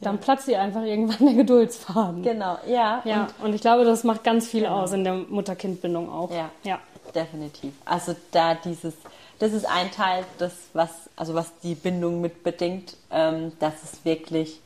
dann 0.00 0.18
platzt 0.18 0.46
sie 0.46 0.56
einfach 0.56 0.82
irgendwann 0.82 1.26
der 1.26 1.34
Geduldsfaden. 1.34 2.22
Genau, 2.22 2.58
ja. 2.66 3.02
ja 3.04 3.28
und, 3.38 3.46
und 3.46 3.54
ich 3.54 3.60
glaube, 3.60 3.84
das 3.84 4.04
macht 4.04 4.24
ganz 4.24 4.46
viel 4.46 4.62
genau. 4.62 4.82
aus 4.82 4.92
in 4.92 5.04
der 5.04 5.14
Mutter-Kind-Bindung 5.14 6.10
auch. 6.10 6.30
Ja, 6.30 6.50
ja, 6.64 6.80
definitiv. 7.14 7.72
Also 7.84 8.14
da 8.30 8.54
dieses, 8.54 8.94
das 9.38 9.52
ist 9.52 9.66
ein 9.66 9.90
Teil, 9.90 10.24
das 10.38 10.52
was, 10.74 10.90
also 11.16 11.34
was 11.34 11.58
die 11.62 11.74
Bindung 11.74 12.20
mit 12.20 12.42
bedingt, 12.42 12.96
ähm, 13.10 13.52
dass 13.58 13.82
es 13.82 14.04
wirklich 14.04 14.60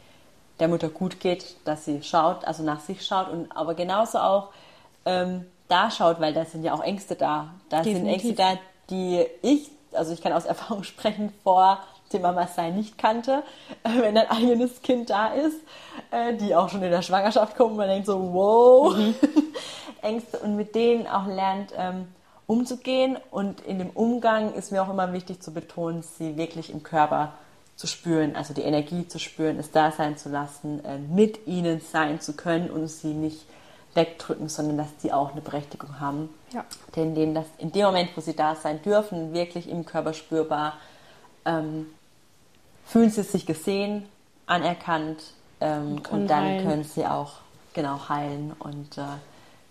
der 0.58 0.68
Mutter 0.68 0.88
gut 0.88 1.20
geht, 1.20 1.56
dass 1.64 1.84
sie 1.84 2.02
schaut, 2.02 2.44
also 2.44 2.62
nach 2.62 2.80
sich 2.80 3.04
schaut 3.04 3.30
und 3.30 3.50
aber 3.56 3.74
genauso 3.74 4.18
auch 4.18 4.48
ähm, 5.06 5.46
da 5.70 5.90
schaut, 5.90 6.20
weil 6.20 6.34
da 6.34 6.44
sind 6.44 6.64
ja 6.64 6.74
auch 6.74 6.82
Ängste 6.82 7.14
da. 7.14 7.54
Da 7.68 7.82
Definitiv. 7.82 8.02
sind 8.02 8.08
Ängste 8.08 8.34
da, 8.34 8.58
die 8.90 9.24
ich 9.42 9.70
also 9.92 10.12
ich 10.12 10.22
kann 10.22 10.32
aus 10.32 10.44
Erfahrung 10.46 10.84
sprechen, 10.84 11.32
vor 11.42 11.80
dem 12.12 12.22
Mama 12.22 12.48
sein 12.48 12.74
nicht 12.74 12.98
kannte, 12.98 13.44
wenn 13.84 14.16
ein 14.16 14.28
eigenes 14.28 14.82
Kind 14.82 15.10
da 15.10 15.28
ist, 15.28 15.58
äh, 16.10 16.34
die 16.34 16.54
auch 16.56 16.68
schon 16.68 16.82
in 16.82 16.90
der 16.90 17.02
Schwangerschaft 17.02 17.56
kommen, 17.56 17.76
man 17.76 17.88
denkt 17.88 18.06
so, 18.06 18.32
wow, 18.32 18.96
mhm. 18.96 19.14
Ängste 20.02 20.38
und 20.38 20.56
mit 20.56 20.74
denen 20.74 21.06
auch 21.06 21.26
lernt 21.26 21.72
ähm, 21.76 22.08
umzugehen 22.46 23.16
und 23.30 23.60
in 23.60 23.78
dem 23.78 23.90
Umgang 23.90 24.54
ist 24.54 24.72
mir 24.72 24.82
auch 24.82 24.88
immer 24.88 25.12
wichtig 25.12 25.40
zu 25.40 25.52
betonen, 25.52 26.02
sie 26.02 26.36
wirklich 26.36 26.70
im 26.72 26.82
Körper 26.82 27.34
zu 27.76 27.86
spüren, 27.86 28.34
also 28.34 28.54
die 28.54 28.62
Energie 28.62 29.06
zu 29.06 29.18
spüren, 29.20 29.58
es 29.58 29.70
da 29.70 29.92
sein 29.92 30.16
zu 30.16 30.30
lassen, 30.30 30.84
äh, 30.84 30.98
mit 30.98 31.46
ihnen 31.46 31.80
sein 31.80 32.20
zu 32.20 32.32
können 32.32 32.70
und 32.70 32.88
sie 32.88 33.14
nicht 33.14 33.46
wegdrücken, 33.94 34.48
sondern 34.48 34.78
dass 34.78 34.96
die 35.02 35.12
auch 35.12 35.32
eine 35.32 35.40
Berechtigung 35.40 36.00
haben. 36.00 36.28
Ja. 36.52 36.64
Denn 36.96 37.14
denen 37.14 37.34
das 37.34 37.46
in 37.58 37.72
dem 37.72 37.86
Moment, 37.86 38.10
wo 38.16 38.20
sie 38.20 38.34
da 38.34 38.54
sein 38.54 38.82
dürfen, 38.82 39.32
wirklich 39.32 39.68
im 39.68 39.84
Körper 39.84 40.12
spürbar, 40.12 40.74
ähm, 41.44 41.86
fühlen 42.84 43.10
sie 43.10 43.22
sich 43.22 43.46
gesehen, 43.46 44.06
anerkannt 44.46 45.22
ähm, 45.60 45.96
und, 45.96 46.10
und, 46.10 46.26
dann 46.28 46.44
heilen. 46.44 46.64
können 46.64 46.84
sie 46.84 47.06
auch 47.06 47.34
genau 47.72 48.08
heilen 48.08 48.52
und 48.58 48.98
äh, 48.98 49.02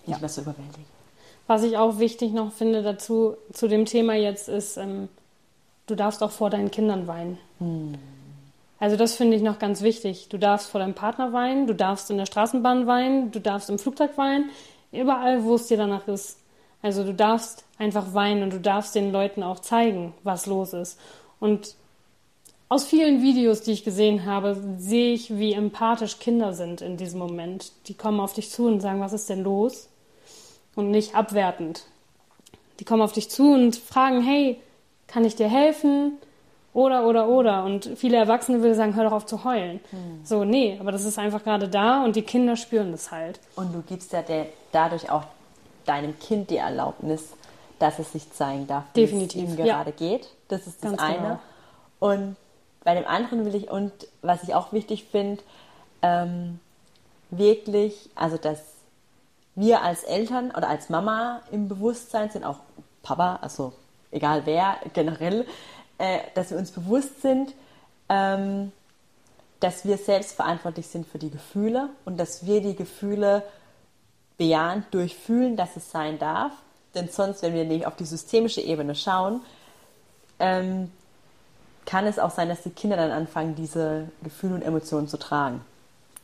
nicht 0.06 0.16
ja. 0.16 0.20
mehr 0.20 0.30
so 0.30 0.42
überwältigen. 0.42 0.86
Was 1.48 1.64
ich 1.64 1.78
auch 1.78 2.00
wichtig 2.00 2.32
noch 2.32 2.52
finde 2.52 2.84
dazu, 2.84 3.36
zu 3.54 3.68
dem 3.68 3.86
Thema 3.86 4.14
jetzt 4.14 4.48
ist, 4.48 4.78
ähm, 4.78 5.10
du 5.88 5.96
darfst 5.96 6.22
auch 6.24 6.32
vor 6.32 6.50
deinen 6.50 6.72
Kindern 6.72 7.08
weinen. 7.08 7.38
Hm. 7.60 7.98
Also 8.80 8.96
das 8.96 9.16
finde 9.16 9.36
ich 9.36 9.44
noch 9.44 9.60
ganz 9.60 9.82
wichtig. 9.82 10.30
Du 10.30 10.38
darfst 10.38 10.70
vor 10.70 10.80
deinem 10.80 10.94
Partner 10.94 11.34
weinen, 11.34 11.68
du 11.68 11.76
darfst 11.76 12.10
in 12.10 12.18
der 12.18 12.26
Straßenbahn 12.26 12.88
weinen, 12.88 13.32
du 13.32 13.42
darfst 13.42 13.70
im 13.70 13.80
Flugzeug 13.80 14.18
weinen, 14.18 14.50
überall, 14.92 15.44
wo 15.44 15.56
es 15.56 15.68
dir 15.68 15.78
danach 15.78 16.08
ist. 16.08 16.40
Also 16.82 17.04
du 17.04 17.14
darfst 17.14 17.66
einfach 17.78 18.14
weinen 18.14 18.44
und 18.44 18.54
du 18.54 18.60
darfst 18.60 18.96
den 18.96 19.12
Leuten 19.12 19.44
auch 19.44 19.60
zeigen, 19.60 20.14
was 20.24 20.46
los 20.46 20.74
ist. 20.74 20.98
Und 21.40 21.76
aus 22.70 22.86
vielen 22.86 23.22
Videos, 23.22 23.62
die 23.62 23.72
ich 23.72 23.84
gesehen 23.84 24.26
habe, 24.26 24.56
sehe 24.78 25.14
ich, 25.14 25.38
wie 25.38 25.54
empathisch 25.54 26.20
Kinder 26.20 26.54
sind 26.54 26.82
in 26.82 26.98
diesem 26.98 27.20
Moment. 27.20 27.72
Die 27.88 27.96
kommen 27.96 28.20
auf 28.20 28.34
dich 28.34 28.50
zu 28.50 28.68
und 28.68 28.80
sagen, 28.80 29.02
was 29.02 29.12
ist 29.12 29.30
denn 29.30 29.44
los? 29.44 29.90
Und 30.76 30.92
nicht 30.92 31.16
abwertend. 31.16 31.86
Die 32.80 32.86
kommen 32.86 33.02
auf 33.02 33.12
dich 33.12 33.30
zu 33.30 33.52
und 33.52 33.76
fragen, 33.76 34.22
hey, 34.22 34.62
kann 35.08 35.26
ich 35.26 35.36
dir 35.36 35.50
helfen? 35.50 36.20
Oder, 36.74 37.06
oder, 37.08 37.28
oder. 37.28 37.64
Und 37.64 37.90
viele 37.96 38.18
Erwachsene 38.18 38.62
würden 38.62 38.76
sagen, 38.76 38.96
hör 38.96 39.06
doch 39.06 39.12
auf 39.12 39.26
zu 39.26 39.44
heulen. 39.44 39.80
Hm. 39.90 40.22
So, 40.24 40.44
nee, 40.44 40.78
aber 40.80 40.92
das 40.92 41.04
ist 41.04 41.18
einfach 41.18 41.44
gerade 41.44 41.68
da 41.68 42.04
und 42.04 42.16
die 42.16 42.22
Kinder 42.22 42.56
spüren 42.56 42.92
das 42.92 43.12
halt. 43.12 43.40
Und 43.56 43.74
du 43.74 43.82
gibst 43.82 44.14
ja 44.14 44.22
der, 44.22 44.48
dadurch 44.72 45.10
auch 45.10 45.24
deinem 45.86 46.18
Kind 46.20 46.52
die 46.52 46.58
Erlaubnis, 46.58 47.34
dass 47.80 47.98
es 47.98 48.12
sich 48.12 48.32
zeigen 48.32 48.68
darf, 48.68 48.84
wie 48.94 49.02
Definitiv. 49.02 49.44
es 49.44 49.50
ihm 49.50 49.56
gerade 49.56 49.90
ja. 49.92 49.96
geht. 49.96 50.30
Das 50.48 50.68
ist 50.68 50.84
das 50.84 50.92
Ganz 50.92 51.02
eine. 51.02 51.18
Genau. 51.18 51.40
Und 52.00 52.36
bei 52.84 52.96
dem 52.96 53.08
anderen 53.08 53.46
will 53.46 53.56
ich, 53.56 53.70
und 53.70 53.92
was 54.22 54.44
ich 54.44 54.54
auch 54.54 54.72
wichtig 54.72 55.06
finde, 55.06 55.42
ähm, 56.02 56.60
wirklich, 57.32 58.10
also 58.16 58.38
dass 58.38 58.60
wir 59.56 59.82
als 59.82 60.04
Eltern 60.04 60.52
oder 60.52 60.70
als 60.70 60.90
Mama 60.90 61.42
im 61.52 61.68
Bewusstsein 61.68 62.30
sind, 62.30 62.46
auch 62.46 62.60
Papa, 63.04 63.40
also 63.42 63.74
egal 64.12 64.46
wer, 64.46 64.78
generell, 64.94 65.46
äh, 66.00 66.20
dass 66.34 66.50
wir 66.50 66.58
uns 66.58 66.72
bewusst 66.72 67.22
sind, 67.22 67.54
ähm, 68.10 68.72
dass 69.60 69.86
wir 69.86 69.98
selbst 69.98 70.32
verantwortlich 70.32 70.88
sind 70.88 71.06
für 71.06 71.20
die 71.20 71.30
Gefühle 71.30 71.90
und 72.06 72.18
dass 72.18 72.46
wir 72.46 72.62
die 72.62 72.76
Gefühle 72.76 73.44
bejahend 74.38 74.86
durchfühlen, 74.92 75.56
dass 75.56 75.76
es 75.76 75.92
sein 75.92 76.18
darf. 76.18 76.54
Denn 76.96 77.10
sonst, 77.10 77.44
wenn 77.44 77.54
wir 77.54 77.66
nicht 77.66 77.86
auf 77.86 77.96
die 77.96 78.06
systemische 78.06 78.62
Ebene 78.62 78.96
schauen, 78.96 79.42
ähm, 80.40 80.92
kann 81.86 82.06
es 82.08 82.18
auch 82.18 82.32
sein, 82.32 82.50
dass 82.50 82.64
die 82.64 82.70
Kinder 82.70 82.96
dann 82.96 83.12
anfangen, 83.12 83.56
diese 83.56 84.08
Gefühle 84.24 84.56
und 84.56 84.62
Emotionen 84.62 85.08
zu 85.08 85.18
tragen. 85.18 85.62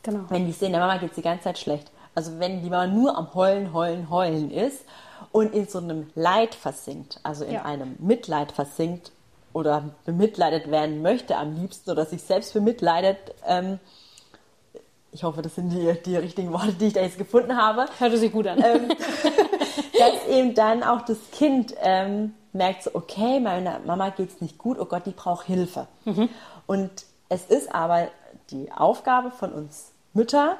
Genau. 0.02 0.24
Wenn 0.28 0.46
die 0.46 0.52
sehen, 0.52 0.72
der 0.72 0.80
Mama 0.80 0.96
geht 0.96 1.10
es 1.10 1.16
die 1.16 1.22
ganze 1.22 1.44
Zeit 1.44 1.58
schlecht. 1.58 1.90
Also 2.14 2.38
wenn 2.38 2.62
die 2.62 2.70
Mama 2.70 2.86
nur 2.86 3.16
am 3.16 3.34
Heulen, 3.34 3.72
Heulen, 3.74 4.08
Heulen 4.08 4.50
ist 4.50 4.84
und 5.32 5.52
in 5.52 5.68
so 5.68 5.78
einem 5.78 6.10
Leid 6.14 6.54
versinkt, 6.54 7.20
also 7.22 7.44
in 7.44 7.54
ja. 7.54 7.64
einem 7.64 7.96
Mitleid 7.98 8.52
versinkt, 8.52 9.12
oder 9.56 9.84
bemitleidet 10.04 10.70
werden 10.70 11.00
möchte 11.00 11.34
am 11.38 11.54
liebsten 11.54 11.90
oder 11.90 12.04
sich 12.04 12.22
selbst 12.22 12.52
bemitleidet. 12.52 13.16
Ähm, 13.46 13.78
ich 15.12 15.24
hoffe, 15.24 15.40
das 15.40 15.54
sind 15.54 15.70
die, 15.70 15.94
die 16.04 16.16
richtigen 16.16 16.52
Worte, 16.52 16.74
die 16.74 16.88
ich 16.88 16.92
da 16.92 17.00
jetzt 17.00 17.16
gefunden 17.16 17.56
habe. 17.56 17.86
Hörte 17.98 18.18
sich 18.18 18.30
gut 18.30 18.46
an. 18.46 18.62
Ähm, 18.62 18.88
dass 19.98 20.26
eben 20.28 20.54
dann 20.54 20.82
auch 20.82 21.00
das 21.06 21.16
Kind 21.32 21.74
ähm, 21.80 22.34
merkt 22.52 22.82
so, 22.82 22.90
okay, 22.92 23.40
meiner 23.40 23.78
Mama 23.78 24.10
geht 24.10 24.28
es 24.28 24.42
nicht 24.42 24.58
gut, 24.58 24.78
oh 24.78 24.84
Gott, 24.84 25.06
die 25.06 25.12
braucht 25.12 25.46
Hilfe. 25.46 25.88
Mhm. 26.04 26.28
Und 26.66 26.90
es 27.30 27.46
ist 27.46 27.74
aber 27.74 28.08
die 28.50 28.70
Aufgabe 28.70 29.30
von 29.30 29.54
uns 29.54 29.92
Mütter, 30.12 30.58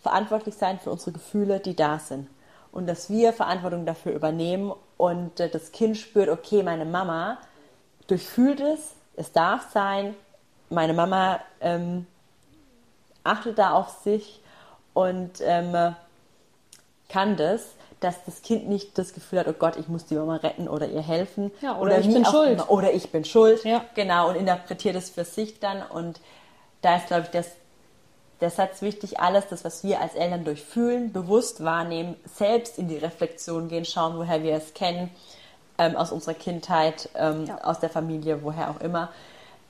verantwortlich 0.00 0.54
sein 0.54 0.78
für 0.78 0.92
unsere 0.92 1.10
Gefühle, 1.10 1.58
die 1.58 1.74
da 1.74 1.98
sind. 1.98 2.28
Und 2.70 2.86
dass 2.86 3.10
wir 3.10 3.32
Verantwortung 3.32 3.84
dafür 3.84 4.12
übernehmen 4.12 4.72
und 4.96 5.40
äh, 5.40 5.48
das 5.48 5.72
Kind 5.72 5.96
spürt, 5.96 6.28
okay, 6.28 6.62
meine 6.62 6.84
Mama 6.84 7.38
durchfühlt 8.08 8.60
es, 8.60 8.94
es 9.16 9.32
darf 9.32 9.70
sein. 9.72 10.14
Meine 10.70 10.92
Mama 10.92 11.40
ähm, 11.60 12.06
achtet 13.22 13.58
da 13.58 13.72
auf 13.72 13.90
sich 14.02 14.40
und 14.94 15.40
ähm, 15.42 15.94
kann 17.08 17.36
das, 17.36 17.74
dass 18.00 18.24
das 18.24 18.42
Kind 18.42 18.68
nicht 18.68 18.98
das 18.98 19.12
Gefühl 19.12 19.40
hat, 19.40 19.48
oh 19.48 19.52
Gott, 19.52 19.76
ich 19.76 19.88
muss 19.88 20.06
die 20.06 20.14
Mama 20.14 20.36
retten 20.36 20.68
oder 20.68 20.88
ihr 20.88 21.02
helfen. 21.02 21.50
Ja, 21.60 21.72
oder, 21.78 21.82
oder 21.82 21.98
ich 22.00 22.12
bin 22.12 22.24
schuld. 22.24 22.52
Immer, 22.52 22.70
oder 22.70 22.92
ich 22.92 23.10
bin 23.10 23.24
schuld. 23.24 23.64
Ja. 23.64 23.84
Genau, 23.94 24.28
und 24.28 24.36
interpretiert 24.36 24.96
es 24.96 25.10
für 25.10 25.24
sich 25.24 25.58
dann. 25.60 25.82
Und 25.82 26.20
da 26.82 26.96
ist, 26.96 27.08
glaube 27.08 27.22
ich, 27.24 27.30
das, 27.30 27.50
der 28.40 28.50
Satz 28.50 28.82
wichtig, 28.82 29.18
alles 29.18 29.48
das, 29.48 29.64
was 29.64 29.82
wir 29.82 30.00
als 30.00 30.14
Eltern 30.14 30.44
durchfühlen, 30.44 31.12
bewusst 31.12 31.64
wahrnehmen, 31.64 32.16
selbst 32.24 32.78
in 32.78 32.88
die 32.88 32.98
Reflexion 32.98 33.68
gehen, 33.68 33.84
schauen, 33.84 34.16
woher 34.16 34.42
wir 34.42 34.54
es 34.54 34.74
kennen 34.74 35.10
ähm, 35.78 35.96
aus 35.96 36.12
unserer 36.12 36.34
Kindheit, 36.34 37.08
ähm, 37.14 37.46
Ja. 37.46 37.58
aus 37.64 37.80
der 37.80 37.90
Familie, 37.90 38.42
woher 38.42 38.70
auch 38.70 38.80
immer. 38.80 39.10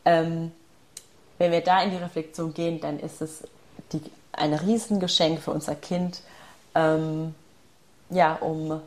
Ähm, 0.04 0.52
wenn 1.38 1.52
wir 1.52 1.60
da 1.62 1.82
in 1.82 1.90
die 1.90 1.96
Reflexion 1.96 2.52
gehen, 2.54 2.80
dann 2.80 2.98
ist 2.98 3.20
es 3.22 3.44
die, 3.92 4.02
ein 4.32 4.54
Riesengeschenk 4.54 5.40
für 5.40 5.50
unser 5.52 5.74
Kind, 5.74 6.20
ähm, 6.74 7.34
ja, 8.10 8.34
um 8.36 8.80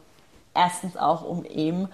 erstens 0.54 0.98
auch, 0.98 1.24
um 1.24 1.46
eben 1.46 1.88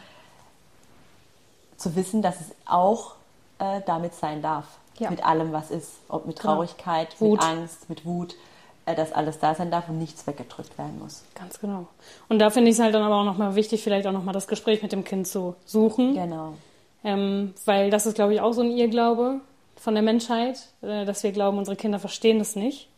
zu 1.78 1.96
wissen, 1.96 2.22
dass 2.22 2.40
es 2.42 2.48
auch 2.66 3.16
äh, 3.60 3.82
damit 3.86 4.16
sein 4.16 4.42
darf. 4.42 4.66
Ja. 4.98 5.12
Mit 5.12 5.24
allem, 5.24 5.52
was 5.54 5.70
ist. 5.70 5.92
Ob 6.10 6.26
mit 6.26 6.40
Genau. 6.40 6.54
Traurigkeit, 6.56 7.20
Wut. 7.22 7.34
mit 7.40 7.44
Angst, 7.48 7.88
mit 7.90 8.04
Wut, 8.06 8.34
dass 8.96 9.12
alles 9.12 9.40
da 9.40 9.56
sein 9.56 9.72
darf 9.72 9.90
und 9.90 9.98
nichts 9.98 10.26
weggedrückt 10.28 10.78
werden 10.78 11.00
muss. 11.00 11.24
Ganz 11.36 11.60
genau. 11.60 11.88
Und 12.30 12.40
da 12.40 12.50
finde 12.50 12.70
ich 12.70 12.78
es 12.78 12.82
halt 12.82 12.94
dann 12.94 13.04
aber 13.04 13.16
auch 13.16 13.26
nochmal 13.26 13.56
wichtig, 13.56 13.84
vielleicht 13.84 14.08
auch 14.08 14.12
nochmal 14.12 14.34
das 14.34 14.48
Gespräch 14.48 14.82
mit 14.82 14.92
dem 14.92 15.04
Kind 15.04 15.28
zu 15.28 15.56
suchen. 15.66 16.14
Genau. 16.14 16.54
Ähm, 17.04 17.54
weil 17.66 17.90
das 17.90 18.06
ist, 18.06 18.16
glaube 18.16 18.34
ich, 18.34 18.42
auch 18.42 18.54
so 18.54 18.62
ein 18.62 18.72
Irrglaube 18.72 19.42
von 19.76 19.94
der 19.94 20.04
Menschheit, 20.04 20.60
äh, 20.82 21.06
dass 21.06 21.24
wir 21.24 21.32
glauben, 21.32 21.58
unsere 21.58 21.78
Kinder 21.78 22.00
verstehen 22.00 22.40
das 22.40 22.56
nicht. 22.56 22.90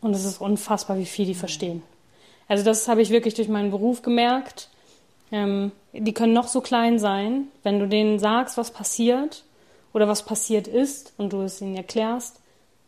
Und 0.00 0.14
es 0.14 0.24
ist 0.24 0.40
unfassbar, 0.40 0.98
wie 0.98 1.06
viel 1.06 1.26
die 1.26 1.34
verstehen. 1.34 1.82
Also 2.48 2.64
das 2.64 2.88
habe 2.88 3.02
ich 3.02 3.10
wirklich 3.10 3.34
durch 3.34 3.48
meinen 3.48 3.70
Beruf 3.70 4.02
gemerkt. 4.02 4.68
Ähm, 5.32 5.72
die 5.92 6.12
können 6.12 6.32
noch 6.32 6.48
so 6.48 6.60
klein 6.60 6.98
sein, 6.98 7.48
wenn 7.62 7.78
du 7.78 7.88
denen 7.88 8.18
sagst, 8.18 8.56
was 8.56 8.70
passiert 8.70 9.44
oder 9.92 10.08
was 10.08 10.24
passiert 10.24 10.68
ist 10.68 11.14
und 11.16 11.32
du 11.32 11.40
es 11.40 11.60
ihnen 11.60 11.76
erklärst, 11.76 12.40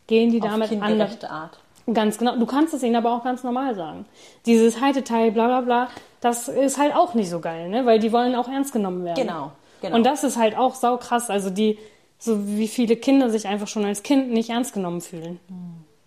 gehen 0.07 0.31
die 0.31 0.41
Auf 0.41 0.49
damit 0.49 0.71
anders. 0.81 1.23
Art. 1.23 1.59
Ganz 1.93 2.17
genau. 2.17 2.35
Du 2.35 2.45
kannst 2.45 2.73
es 2.73 2.83
ihnen 2.83 2.97
aber 2.97 3.15
auch 3.15 3.23
ganz 3.23 3.43
normal 3.43 3.73
sagen. 3.75 4.05
Dieses 4.45 4.81
Heiteteil, 4.81 5.31
bla 5.31 5.47
bla 5.47 5.61
bla, 5.61 5.89
das 6.19 6.49
ist 6.49 6.77
halt 6.77 6.93
auch 6.93 7.13
nicht 7.13 7.29
so 7.29 7.39
geil, 7.39 7.69
ne? 7.69 7.85
Weil 7.85 7.99
die 7.99 8.11
wollen 8.11 8.35
auch 8.35 8.49
ernst 8.49 8.73
genommen 8.73 9.05
werden. 9.05 9.25
Genau. 9.25 9.51
genau. 9.81 9.95
Und 9.95 10.05
das 10.05 10.23
ist 10.23 10.37
halt 10.37 10.57
auch 10.57 10.75
saukrass. 10.75 11.29
Also 11.29 11.49
die, 11.49 11.77
so 12.19 12.45
wie 12.45 12.67
viele 12.67 12.97
Kinder 12.97 13.29
sich 13.29 13.47
einfach 13.47 13.67
schon 13.67 13.85
als 13.85 14.03
Kind 14.03 14.31
nicht 14.31 14.49
ernst 14.49 14.73
genommen 14.73 14.99
fühlen. 14.99 15.39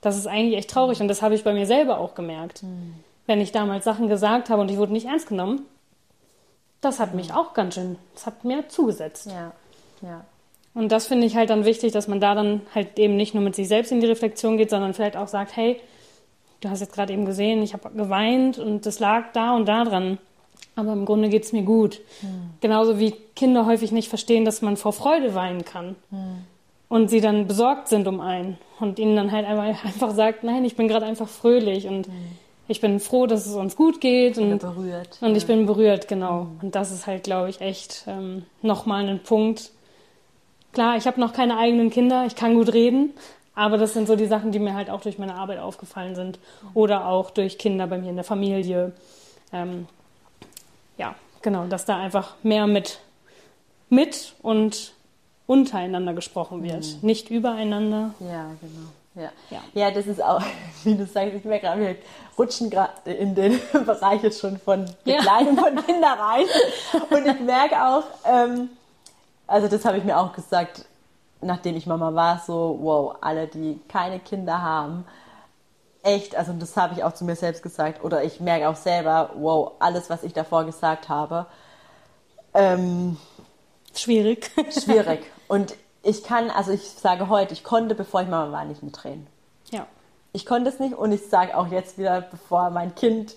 Das 0.03 0.16
ist 0.16 0.26
eigentlich 0.26 0.57
echt 0.59 0.70
traurig 0.70 1.01
und 1.01 1.09
das 1.09 1.22
habe 1.22 1.35
ich 1.35 1.45
bei 1.45 1.53
mir 1.53 1.66
selber 1.66 1.99
auch 1.99 2.14
gemerkt. 2.14 2.62
Wenn 3.26 3.41
ich 3.41 3.53
damals 3.53 3.85
Sachen 3.85 4.09
gesagt 4.09 4.51
habe 4.51 4.61
und 4.61 4.70
ich 4.70 4.76
wurde 4.76 4.93
nicht 4.93 5.07
ernst 5.07 5.28
genommen, 5.28 5.62
das 6.81 6.99
hat 7.01 7.14
mich 7.14 7.33
auch 7.33 7.55
ganz 7.55 7.74
schön, 7.74 7.97
das 8.14 8.26
hat 8.26 8.45
mir 8.45 8.68
zugesetzt. 8.68 9.26
ja, 9.26 9.53
ja. 10.03 10.24
Und 10.75 10.93
das 10.93 11.07
finde 11.07 11.27
ich 11.27 11.37
halt 11.37 11.51
dann 11.51 11.64
wichtig, 11.64 11.93
dass 11.93 12.07
man 12.07 12.21
da 12.21 12.35
dann 12.35 12.62
halt 12.75 12.99
eben 12.99 13.16
nicht 13.16 13.35
nur 13.35 13.43
mit 13.43 13.57
sich 13.57 13.68
selbst 13.68 13.91
in 13.91 14.01
die 14.01 14.07
Reflexion 14.07 14.57
geht, 14.57 14.71
sondern 14.71 14.95
vielleicht 14.95 15.16
auch 15.16 15.29
sagt, 15.29 15.57
hey, 15.57 15.81
du 16.61 16.71
hast 16.71 16.81
jetzt 16.81 16.93
gerade 16.95 17.12
eben 17.12 17.25
gesehen, 17.25 17.62
ich 17.62 17.73
habe 17.73 17.91
geweint 17.91 18.59
und 18.59 18.87
das 18.87 19.01
lag 19.01 19.33
da 19.33 19.55
und 19.57 19.66
da 19.66 19.85
dran. 19.85 20.18
Aber 20.77 20.93
im 20.93 21.05
Grunde 21.05 21.29
geht 21.29 21.45
es 21.45 21.53
mir 21.53 21.62
gut. 21.62 22.01
Genauso 22.61 22.99
wie 22.99 23.12
Kinder 23.35 23.66
häufig 23.66 23.93
nicht 23.93 24.09
verstehen, 24.09 24.45
dass 24.45 24.62
man 24.62 24.77
vor 24.77 24.93
Freude 24.93 25.35
weinen 25.35 25.64
kann. 25.64 25.97
Und 26.89 27.11
sie 27.11 27.21
dann 27.21 27.47
besorgt 27.47 27.89
sind 27.89 28.07
um 28.07 28.21
einen. 28.21 28.59
Und 28.79 28.99
ihnen 28.99 29.16
dann 29.16 29.33
halt 29.33 29.47
einfach, 29.47 29.85
einfach 29.85 30.11
sagt, 30.12 30.45
nein, 30.45 30.64
ich 30.64 30.77
bin 30.77 30.89
gerade 30.89 31.07
einfach 31.07 31.29
fröhlich 31.29 31.87
und 31.87 32.09
ich 32.68 32.81
bin 32.81 33.01
froh, 33.01 33.27
dass 33.27 33.47
es 33.47 33.55
uns 33.55 33.75
gut 33.75 34.01
geht. 34.01 34.39
Und 34.39 34.59
berührt. 34.59 35.18
und 35.21 35.37
ich 35.37 35.47
bin 35.47 35.66
berührt, 35.66 36.07
genau. 36.07 36.49
Und 36.62 36.75
das 36.77 36.93
ist 36.93 37.07
halt, 37.07 37.25
glaube 37.25 37.51
ich, 37.51 37.61
echt 37.61 38.05
ähm, 38.07 38.45
nochmal 38.62 39.09
ein 39.09 39.18
Punkt. 39.21 39.73
Klar, 40.73 40.97
ich 40.97 41.07
habe 41.07 41.21
noch 41.21 41.33
keine 41.33 41.59
eigenen 41.59 41.91
Kinder, 41.91 42.25
ich 42.27 42.37
kann 42.37 42.55
gut 42.55 42.73
reden, 42.73 43.12
aber 43.55 43.77
das 43.77 43.93
sind 43.93 44.07
so 44.07 44.14
die 44.16 44.27
Sachen, 44.27 44.53
die 44.53 44.59
mir 44.59 44.75
halt 44.75 44.89
auch 44.89 45.01
durch 45.01 45.18
meine 45.18 45.35
Arbeit 45.35 45.59
aufgefallen 45.59 46.14
sind 46.14 46.39
oder 46.75 47.07
auch 47.07 47.31
durch 47.31 47.59
Kinder 47.59 47.87
bei 47.87 47.99
mir 47.99 48.11
in 48.11 48.16
der 48.16 48.25
Familie. 48.25 48.93
Ähm, 49.53 49.87
ja, 50.97 51.14
genau, 51.43 51.66
dass 51.66 51.85
da 51.85 51.99
einfach 51.99 52.35
mehr 52.43 52.66
mit, 52.66 53.01
mit 53.89 54.35
und 54.43 54.93
untereinander 55.47 56.14
gesprochen 56.14 56.62
wird, 56.62 57.03
nicht 57.03 57.31
übereinander. 57.31 58.14
Ja, 58.21 58.47
genau. 58.61 58.89
Ja. 59.16 59.33
Ja. 59.51 59.59
ja, 59.75 59.91
das 59.91 60.07
ist 60.07 60.23
auch, 60.23 60.41
wie 60.85 60.95
du 60.95 61.05
sagst, 61.05 61.35
ich 61.35 61.45
merke 61.45 61.66
gerade, 61.66 61.81
wir 61.81 61.97
rutschen 62.39 62.71
gerade 62.71 62.93
in 63.11 63.35
den 63.35 63.61
Bereich 63.85 64.23
jetzt 64.23 64.41
schon 64.41 64.57
von 64.59 64.87
Ja. 65.05 65.16
Begleitung 65.16 65.57
von 65.59 65.75
Kindern 65.87 66.16
rein. 66.18 66.45
Und 67.11 67.27
ich 67.27 67.41
merke 67.41 67.85
auch, 67.85 68.05
ähm, 68.25 68.71
also 69.51 69.68
das 69.68 69.84
habe 69.84 69.98
ich 69.98 70.05
mir 70.05 70.18
auch 70.18 70.32
gesagt, 70.32 70.86
nachdem 71.40 71.76
ich 71.76 71.86
Mama 71.86 72.14
war, 72.14 72.42
so, 72.46 72.78
wow, 72.80 73.16
alle, 73.20 73.46
die 73.46 73.80
keine 73.88 74.20
Kinder 74.20 74.62
haben, 74.62 75.05
echt, 76.03 76.36
also 76.36 76.53
das 76.53 76.76
habe 76.76 76.94
ich 76.94 77.05
auch 77.05 77.12
zu 77.12 77.24
mir 77.24 77.36
selbst 77.36 77.62
gesagt, 77.62 78.05
oder 78.05 78.22
ich 78.24 78.40
merke 78.40 78.68
auch 78.68 78.76
selber, 78.76 79.30
wow, 79.34 79.72
alles, 79.80 80.09
was 80.09 80.22
ich 80.22 80.32
davor 80.32 80.64
gesagt 80.64 81.09
habe, 81.09 81.46
ähm, 82.55 83.16
Schwierig. 83.94 84.51
schwierig. 84.70 85.20
Und 85.48 85.74
ich 86.03 86.22
kann, 86.22 86.51
also 86.51 86.70
ich 86.70 86.82
sage 86.82 87.28
heute, 87.28 87.53
ich 87.53 87.64
konnte, 87.64 87.94
bevor 87.94 88.22
ich 88.22 88.28
Mama 88.28 88.53
war, 88.53 88.64
nicht 88.64 88.82
mitreden. 88.82 89.26
ja. 89.70 89.86
Ich 90.32 90.46
konnte 90.46 90.70
es 90.70 90.78
nicht 90.78 90.94
und 90.94 91.11
ich 91.11 91.28
sage 91.28 91.57
auch 91.57 91.66
jetzt 91.72 91.98
wieder, 91.98 92.20
bevor 92.20 92.70
mein 92.70 92.94
Kind 92.94 93.34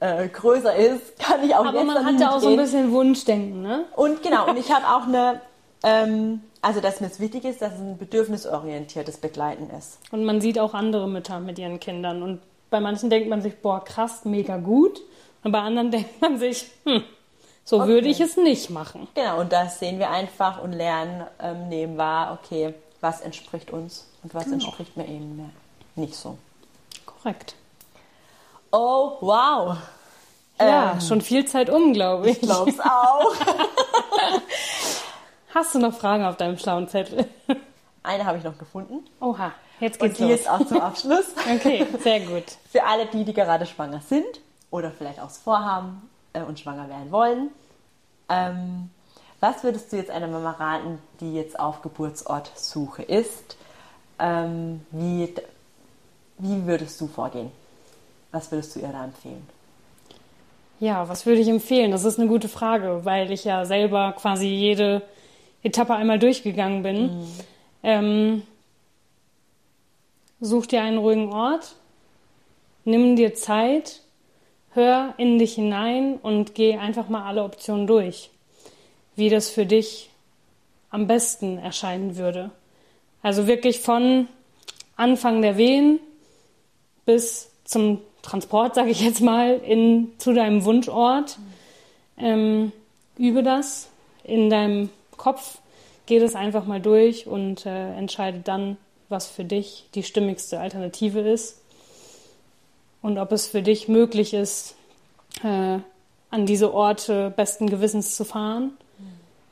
äh, 0.00 0.26
größer 0.26 0.74
ist, 0.74 1.16
kann 1.20 1.44
ich 1.44 1.54
auch 1.54 1.64
Aber 1.64 1.78
jetzt 1.78 1.86
man 1.86 1.94
noch 1.94 2.04
hat 2.04 2.12
nicht 2.14 2.24
da 2.24 2.30
auch 2.30 2.40
so 2.40 2.48
ein 2.48 2.56
bisschen 2.56 2.90
Wunschdenken, 2.90 3.62
ne? 3.62 3.84
Und 3.94 4.24
genau, 4.24 4.48
und 4.50 4.58
ich 4.58 4.72
habe 4.72 4.84
auch 4.88 5.06
eine, 5.06 5.40
ähm, 5.82 6.42
also 6.60 6.80
dass 6.80 7.00
mir 7.00 7.08
es 7.08 7.18
wichtig 7.20 7.44
ist, 7.44 7.60
dass 7.62 7.74
es 7.74 7.80
ein 7.80 7.98
bedürfnisorientiertes 7.98 9.16
Begleiten 9.18 9.70
ist. 9.70 9.98
Und 10.12 10.24
man 10.24 10.40
sieht 10.40 10.58
auch 10.58 10.74
andere 10.74 11.08
Mütter 11.08 11.40
mit 11.40 11.58
ihren 11.58 11.80
Kindern. 11.80 12.22
Und 12.22 12.40
bei 12.70 12.80
manchen 12.80 13.10
denkt 13.10 13.28
man 13.28 13.42
sich, 13.42 13.56
boah, 13.60 13.84
krass, 13.84 14.24
mega 14.24 14.56
gut. 14.58 15.00
Und 15.44 15.52
bei 15.52 15.60
anderen 15.60 15.90
denkt 15.92 16.20
man 16.20 16.38
sich, 16.38 16.70
hm, 16.84 17.02
so 17.64 17.78
Okay. 17.80 17.88
würde 17.88 18.08
ich 18.08 18.20
es 18.20 18.36
nicht 18.36 18.70
machen. 18.70 19.08
Genau, 19.14 19.40
und 19.40 19.52
das 19.52 19.78
sehen 19.78 19.98
wir 19.98 20.10
einfach 20.10 20.62
und 20.62 20.72
lernen, 20.72 21.26
ähm, 21.40 21.68
nehmen 21.68 21.96
wahr, 21.98 22.38
okay, 22.42 22.74
was 23.00 23.20
entspricht 23.20 23.70
uns 23.70 24.08
und 24.22 24.34
was 24.34 24.44
Genau. 24.44 24.54
entspricht 24.54 24.96
mir 24.96 25.06
eben 25.06 25.36
mehr. 25.36 25.50
nicht 25.96 26.14
so. 26.14 26.38
Korrekt. 27.06 27.54
Oh, 28.70 29.16
wow. 29.20 29.76
Ja, 30.60 30.92
Ähm, 30.92 31.00
schon 31.00 31.20
viel 31.20 31.44
Zeit 31.44 31.68
um, 31.70 31.92
glaube 31.92 32.30
ich. 32.30 32.36
Ich 32.36 32.40
glaub's 32.42 32.78
auch. 32.80 33.34
Hast 35.54 35.74
du 35.74 35.78
noch 35.78 35.94
Fragen 35.94 36.24
auf 36.24 36.36
deinem 36.36 36.58
schlauen 36.58 36.88
Zettel? 36.88 37.26
Eine 38.02 38.24
habe 38.24 38.38
ich 38.38 38.44
noch 38.44 38.58
gefunden. 38.58 39.00
Oha, 39.20 39.52
jetzt 39.80 40.00
Und 40.00 40.08
geht's 40.08 40.18
die 40.18 40.24
los. 40.24 40.30
jetzt 40.32 40.48
auch 40.50 40.66
zum 40.66 40.80
Abschluss. 40.80 41.26
Okay, 41.54 41.86
sehr 42.02 42.20
gut. 42.20 42.44
Für 42.70 42.84
alle 42.84 43.06
die, 43.06 43.24
die 43.24 43.32
gerade 43.34 43.66
schwanger 43.66 44.00
sind 44.00 44.40
oder 44.70 44.90
vielleicht 44.90 45.20
auch 45.20 45.30
Vorhaben 45.30 46.08
äh, 46.32 46.42
und 46.42 46.58
schwanger 46.58 46.88
werden 46.88 47.12
wollen. 47.12 47.50
Ähm, 48.28 48.90
was 49.40 49.62
würdest 49.62 49.92
du 49.92 49.96
jetzt 49.96 50.10
einer 50.10 50.26
Mama 50.28 50.52
raten, 50.52 50.98
die 51.20 51.34
jetzt 51.34 51.58
auf 51.58 51.82
Geburtsortsuche 51.82 53.02
ist? 53.02 53.56
Ähm, 54.18 54.84
wie, 54.90 55.34
wie 56.38 56.66
würdest 56.66 57.00
du 57.00 57.06
vorgehen? 57.08 57.50
Was 58.30 58.50
würdest 58.50 58.74
du 58.74 58.80
ihr 58.80 58.88
da 58.88 59.04
empfehlen? 59.04 59.46
Ja, 60.80 61.08
was 61.08 61.26
würde 61.26 61.40
ich 61.40 61.48
empfehlen? 61.48 61.90
Das 61.92 62.04
ist 62.04 62.18
eine 62.18 62.28
gute 62.28 62.48
Frage, 62.48 63.04
weil 63.04 63.30
ich 63.30 63.44
ja 63.44 63.64
selber 63.64 64.12
quasi 64.12 64.46
jede 64.46 65.02
Etappe 65.62 65.94
einmal 65.94 66.18
durchgegangen 66.18 66.82
bin. 66.82 67.26
Ähm, 67.82 68.42
such 70.40 70.66
dir 70.66 70.82
einen 70.82 70.98
ruhigen 70.98 71.32
Ort, 71.32 71.76
nimm 72.84 73.16
dir 73.16 73.34
Zeit, 73.34 74.00
hör 74.72 75.14
in 75.18 75.38
dich 75.38 75.54
hinein 75.54 76.18
und 76.20 76.54
geh 76.54 76.76
einfach 76.76 77.08
mal 77.08 77.24
alle 77.24 77.44
Optionen 77.44 77.86
durch, 77.86 78.30
wie 79.14 79.28
das 79.28 79.50
für 79.50 79.66
dich 79.66 80.10
am 80.90 81.06
besten 81.06 81.58
erscheinen 81.58 82.16
würde. 82.16 82.50
Also 83.22 83.46
wirklich 83.46 83.80
von 83.80 84.26
Anfang 84.96 85.42
der 85.42 85.56
Wehen 85.56 86.00
bis 87.06 87.50
zum 87.64 88.00
Transport, 88.22 88.74
sage 88.74 88.90
ich 88.90 89.00
jetzt 89.00 89.20
mal, 89.20 89.58
in, 89.58 90.12
zu 90.18 90.32
deinem 90.32 90.64
Wunschort. 90.64 91.38
Ähm, 92.18 92.72
übe 93.16 93.42
das 93.42 93.88
in 94.24 94.50
deinem 94.50 94.90
Kopf, 95.22 95.58
geh 96.06 96.18
das 96.18 96.34
einfach 96.34 96.66
mal 96.66 96.80
durch 96.80 97.28
und 97.28 97.64
äh, 97.64 97.94
entscheide 97.94 98.40
dann, 98.40 98.76
was 99.08 99.28
für 99.28 99.44
dich 99.44 99.88
die 99.94 100.02
stimmigste 100.02 100.58
Alternative 100.58 101.20
ist 101.20 101.62
und 103.02 103.18
ob 103.18 103.30
es 103.30 103.46
für 103.46 103.62
dich 103.62 103.86
möglich 103.86 104.34
ist, 104.34 104.74
äh, 105.44 105.78
an 106.30 106.46
diese 106.46 106.74
Orte 106.74 107.32
besten 107.36 107.70
Gewissens 107.70 108.16
zu 108.16 108.24
fahren 108.24 108.72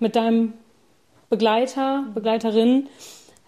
mit 0.00 0.16
deinem 0.16 0.54
Begleiter, 1.28 2.04
Begleiterin 2.14 2.88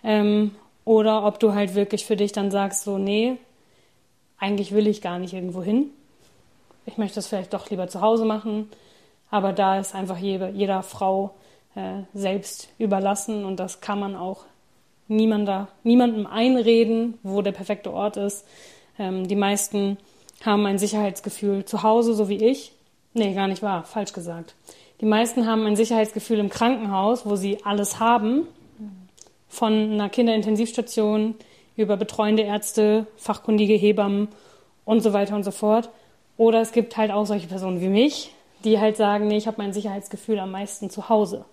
ähm, 0.05 0.55
oder 0.85 1.27
ob 1.27 1.41
du 1.41 1.55
halt 1.55 1.75
wirklich 1.75 2.07
für 2.07 2.15
dich 2.15 2.31
dann 2.31 2.53
sagst, 2.53 2.85
so, 2.85 2.99
nee, 2.99 3.37
eigentlich 4.39 4.71
will 4.71 4.87
ich 4.87 5.03
gar 5.03 5.19
nicht 5.19 5.35
irgendwo 5.35 5.61
hin. 5.61 5.91
Ich 6.87 6.99
möchte 6.99 7.17
das 7.17 7.27
vielleicht 7.27 7.53
doch 7.53 7.69
lieber 7.71 7.89
zu 7.89 8.01
Hause 8.01 8.25
machen. 8.25 8.69
Aber 9.31 9.53
da 9.53 9.81
ist 9.81 9.95
einfach 9.95 10.19
jede, 10.19 10.51
jeder 10.51 10.83
Frau 10.83 11.35
äh, 11.75 12.03
selbst 12.15 12.69
überlassen 12.79 13.45
und 13.45 13.59
das 13.59 13.81
kann 13.81 13.99
man 13.99 14.17
auch 14.17 14.45
niemander, 15.09 15.69
niemandem 15.83 16.27
einreden, 16.27 17.19
wo 17.23 17.43
der 17.43 17.53
perfekte 17.53 17.93
Ort 17.93 18.17
ist. 18.17 18.47
Ähm, 18.99 19.29
die 19.29 19.37
meisten 19.37 19.99
haben 20.45 20.67
ein 20.67 20.79
Sicherheitsgefühl 20.79 21.65
zu 21.65 21.83
Hause, 21.83 22.15
so 22.15 22.29
wie 22.29 22.45
ich. 22.45 22.73
Nee, 23.15 23.35
gar 23.35 23.49
nicht 23.49 23.63
wahr, 23.63 23.85
falsch 23.85 24.13
gesagt. 24.13 24.55
Die 25.01 25.07
meisten 25.07 25.47
haben 25.47 25.67
ein 25.67 25.77
Sicherheitsgefühl 25.77 26.39
im 26.39 26.49
Krankenhaus, 26.49 27.27
wo 27.27 27.37
sie 27.37 27.59
alles 27.65 27.99
haben, 27.99 28.47
von 29.49 29.73
einer 29.73 30.09
Kinderintensivstation 30.09 31.35
über 31.77 31.97
betreuende 31.97 32.43
Ärzte, 32.43 33.07
fachkundige 33.17 33.75
Hebammen 33.75 34.29
und 34.85 35.01
so 35.01 35.13
weiter 35.13 35.35
und 35.35 35.43
so 35.43 35.51
fort. 35.51 35.91
Oder 36.37 36.61
es 36.61 36.73
gibt 36.73 36.97
halt 36.97 37.11
auch 37.11 37.27
solche 37.27 37.49
Personen 37.49 37.81
wie 37.81 37.89
mich, 37.89 38.33
die 38.65 38.79
halt 38.79 38.97
sagen, 38.97 39.29
nee, 39.29 39.37
ich 39.37 39.47
habe 39.47 39.61
mein 39.61 39.73
Sicherheitsgefühl 39.73 40.39
am 40.39 40.51
meisten 40.51 40.89
zu 40.89 41.09
Hause, 41.09 41.45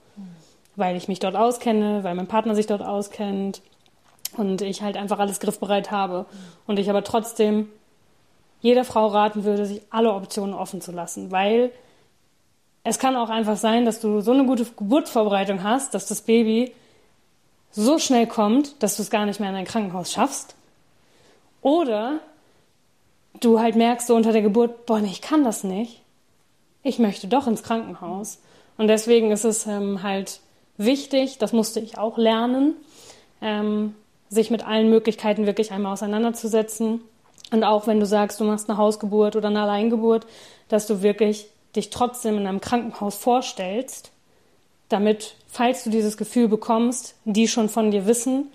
weil 0.79 0.95
ich 0.95 1.07
mich 1.07 1.19
dort 1.19 1.35
auskenne, 1.35 2.03
weil 2.03 2.15
mein 2.15 2.27
Partner 2.27 2.55
sich 2.55 2.67
dort 2.67 2.81
auskennt 2.81 3.61
und 4.37 4.61
ich 4.61 4.81
halt 4.81 4.97
einfach 4.97 5.19
alles 5.19 5.39
griffbereit 5.39 5.91
habe. 5.91 6.25
Und 6.65 6.79
ich 6.79 6.89
aber 6.89 7.03
trotzdem 7.03 7.69
jeder 8.61 8.83
Frau 8.83 9.07
raten 9.07 9.43
würde, 9.43 9.65
sich 9.65 9.81
alle 9.89 10.13
Optionen 10.13 10.53
offen 10.53 10.81
zu 10.81 10.91
lassen, 10.91 11.31
weil 11.31 11.71
es 12.83 12.99
kann 12.99 13.15
auch 13.15 13.29
einfach 13.29 13.57
sein, 13.57 13.85
dass 13.85 13.99
du 13.99 14.21
so 14.21 14.31
eine 14.31 14.45
gute 14.45 14.65
Geburtsvorbereitung 14.65 15.63
hast, 15.63 15.93
dass 15.93 16.07
das 16.07 16.21
Baby 16.21 16.73
so 17.71 17.99
schnell 17.99 18.25
kommt, 18.25 18.81
dass 18.81 18.95
du 18.95 19.03
es 19.03 19.09
gar 19.09 19.25
nicht 19.25 19.39
mehr 19.39 19.49
in 19.49 19.55
ein 19.55 19.65
Krankenhaus 19.65 20.11
schaffst. 20.11 20.55
Oder 21.61 22.19
du 23.39 23.59
halt 23.59 23.75
merkst 23.75 24.07
so 24.07 24.15
unter 24.15 24.31
der 24.31 24.41
Geburt, 24.41 24.85
boah, 24.85 24.99
nee, 24.99 25.11
ich 25.11 25.21
kann 25.21 25.43
das 25.43 25.63
nicht. 25.63 26.01
Ich 26.81 26.99
möchte 26.99 27.27
doch 27.27 27.47
ins 27.47 27.63
Krankenhaus. 27.63 28.39
Und 28.77 28.87
deswegen 28.87 29.31
ist 29.31 29.43
es 29.43 29.67
ähm, 29.67 30.01
halt 30.01 30.39
wichtig, 30.79 31.37
das 31.37 31.53
musste 31.53 31.79
ich 31.79 31.97
auch 31.97 32.17
lernen, 32.17 32.73
ähm, 33.41 33.93
sich 34.29 34.49
mit 34.49 34.65
allen 34.65 34.89
Möglichkeiten 34.89 35.45
wirklich 35.45 35.71
einmal 35.71 35.93
auseinanderzusetzen. 35.93 37.01
Und 37.51 37.63
auch 37.63 37.87
wenn 37.87 37.99
du 37.99 38.05
sagst, 38.05 38.39
du 38.39 38.43
machst 38.43 38.69
eine 38.69 38.77
Hausgeburt 38.77 39.35
oder 39.35 39.49
eine 39.49 39.61
Alleingeburt, 39.61 40.25
dass 40.67 40.87
du 40.87 41.01
wirklich 41.01 41.47
dich 41.75 41.89
trotzdem 41.89 42.37
in 42.37 42.47
einem 42.47 42.61
Krankenhaus 42.61 43.15
vorstellst, 43.15 44.11
damit, 44.87 45.35
falls 45.47 45.83
du 45.83 45.89
dieses 45.89 46.17
Gefühl 46.17 46.47
bekommst, 46.47 47.15
die 47.25 47.47
schon 47.47 47.69
von 47.69 47.91
dir 47.91 48.07
wissen 48.07 48.47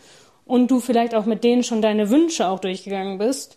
und 0.47 0.70
du 0.70 0.81
vielleicht 0.81 1.14
auch 1.14 1.27
mit 1.27 1.45
denen 1.45 1.62
schon 1.62 1.83
deine 1.83 2.11
Wünsche 2.11 2.49
auch 2.49 2.59
durchgegangen 2.59 3.18
bist, 3.18 3.57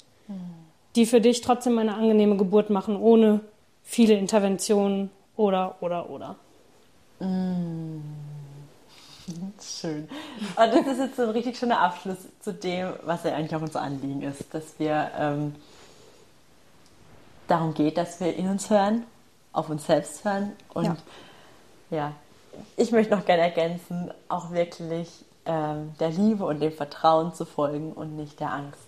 die 0.95 1.05
für 1.05 1.21
dich 1.21 1.41
trotzdem 1.41 1.77
eine 1.77 1.93
angenehme 1.93 2.37
Geburt 2.37 2.69
machen, 2.69 2.95
ohne 2.95 3.41
viele 3.83 4.15
Interventionen 4.15 5.09
oder, 5.35 5.75
oder, 5.81 6.09
oder. 6.09 6.35
Mm. 7.19 8.16
Schön. 9.61 10.07
Und 10.55 10.73
das 10.73 10.87
ist 10.87 10.99
jetzt 10.99 11.15
so 11.17 11.23
ein 11.23 11.29
richtig 11.29 11.57
schöner 11.57 11.79
Abschluss 11.79 12.17
zu 12.39 12.53
dem, 12.53 12.93
was 13.03 13.23
ja 13.23 13.35
eigentlich 13.35 13.55
auch 13.55 13.61
unser 13.61 13.81
Anliegen 13.81 14.21
ist, 14.21 14.53
dass 14.53 14.79
wir 14.79 15.11
ähm, 15.17 15.55
darum 17.47 17.73
geht, 17.73 17.97
dass 17.97 18.19
wir 18.19 18.35
in 18.35 18.47
uns 18.49 18.69
hören, 18.69 19.03
auf 19.51 19.69
uns 19.69 19.85
selbst 19.85 20.23
hören 20.23 20.53
und 20.73 20.85
ja, 20.85 20.97
ja 21.89 22.13
ich 22.75 22.91
möchte 22.91 23.15
noch 23.15 23.25
gerne 23.25 23.43
ergänzen, 23.43 24.11
auch 24.29 24.51
wirklich 24.51 25.09
ähm, 25.45 25.93
der 25.99 26.09
Liebe 26.09 26.45
und 26.45 26.59
dem 26.59 26.71
Vertrauen 26.71 27.33
zu 27.33 27.45
folgen 27.45 27.93
und 27.93 28.15
nicht 28.15 28.39
der 28.39 28.51
Angst. 28.51 28.87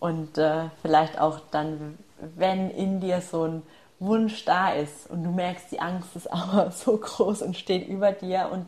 Und 0.00 0.36
äh, 0.38 0.64
vielleicht 0.82 1.20
auch 1.20 1.40
dann, 1.50 1.98
wenn 2.36 2.70
in 2.70 3.00
dir 3.00 3.20
so 3.20 3.44
ein 3.44 3.62
Wunsch 4.00 4.44
da 4.44 4.72
ist 4.72 5.08
und 5.08 5.22
du 5.22 5.30
merkst, 5.30 5.70
die 5.70 5.80
Angst 5.80 6.16
ist 6.16 6.26
aber 6.32 6.70
so 6.70 6.96
groß 6.96 7.42
und 7.42 7.56
steht 7.56 7.86
über 7.88 8.12
dir 8.12 8.50
und 8.52 8.66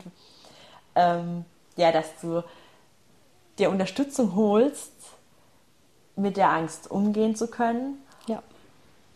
ähm, 0.94 1.44
ja, 1.76 1.92
dass 1.92 2.08
du 2.20 2.42
dir 3.58 3.70
Unterstützung 3.70 4.34
holst, 4.34 4.92
mit 6.16 6.36
der 6.36 6.50
Angst 6.50 6.90
umgehen 6.90 7.34
zu 7.34 7.48
können. 7.48 7.98
Ja. 8.26 8.42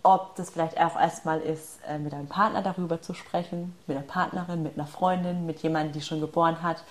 Ob 0.02 0.36
das 0.36 0.50
vielleicht 0.50 0.78
auch 0.78 0.98
erstmal 0.98 1.40
ist, 1.40 1.78
äh, 1.86 1.98
mit 1.98 2.12
deinem 2.12 2.28
Partner 2.28 2.62
darüber 2.62 3.00
zu 3.00 3.14
sprechen, 3.14 3.76
mit 3.86 3.96
einer 3.96 4.06
Partnerin, 4.06 4.62
mit 4.62 4.74
einer 4.76 4.86
Freundin, 4.86 5.46
mit 5.46 5.62
jemandem, 5.62 5.92
die 5.92 6.00
schon 6.00 6.20
geboren 6.20 6.62
hat, 6.62 6.82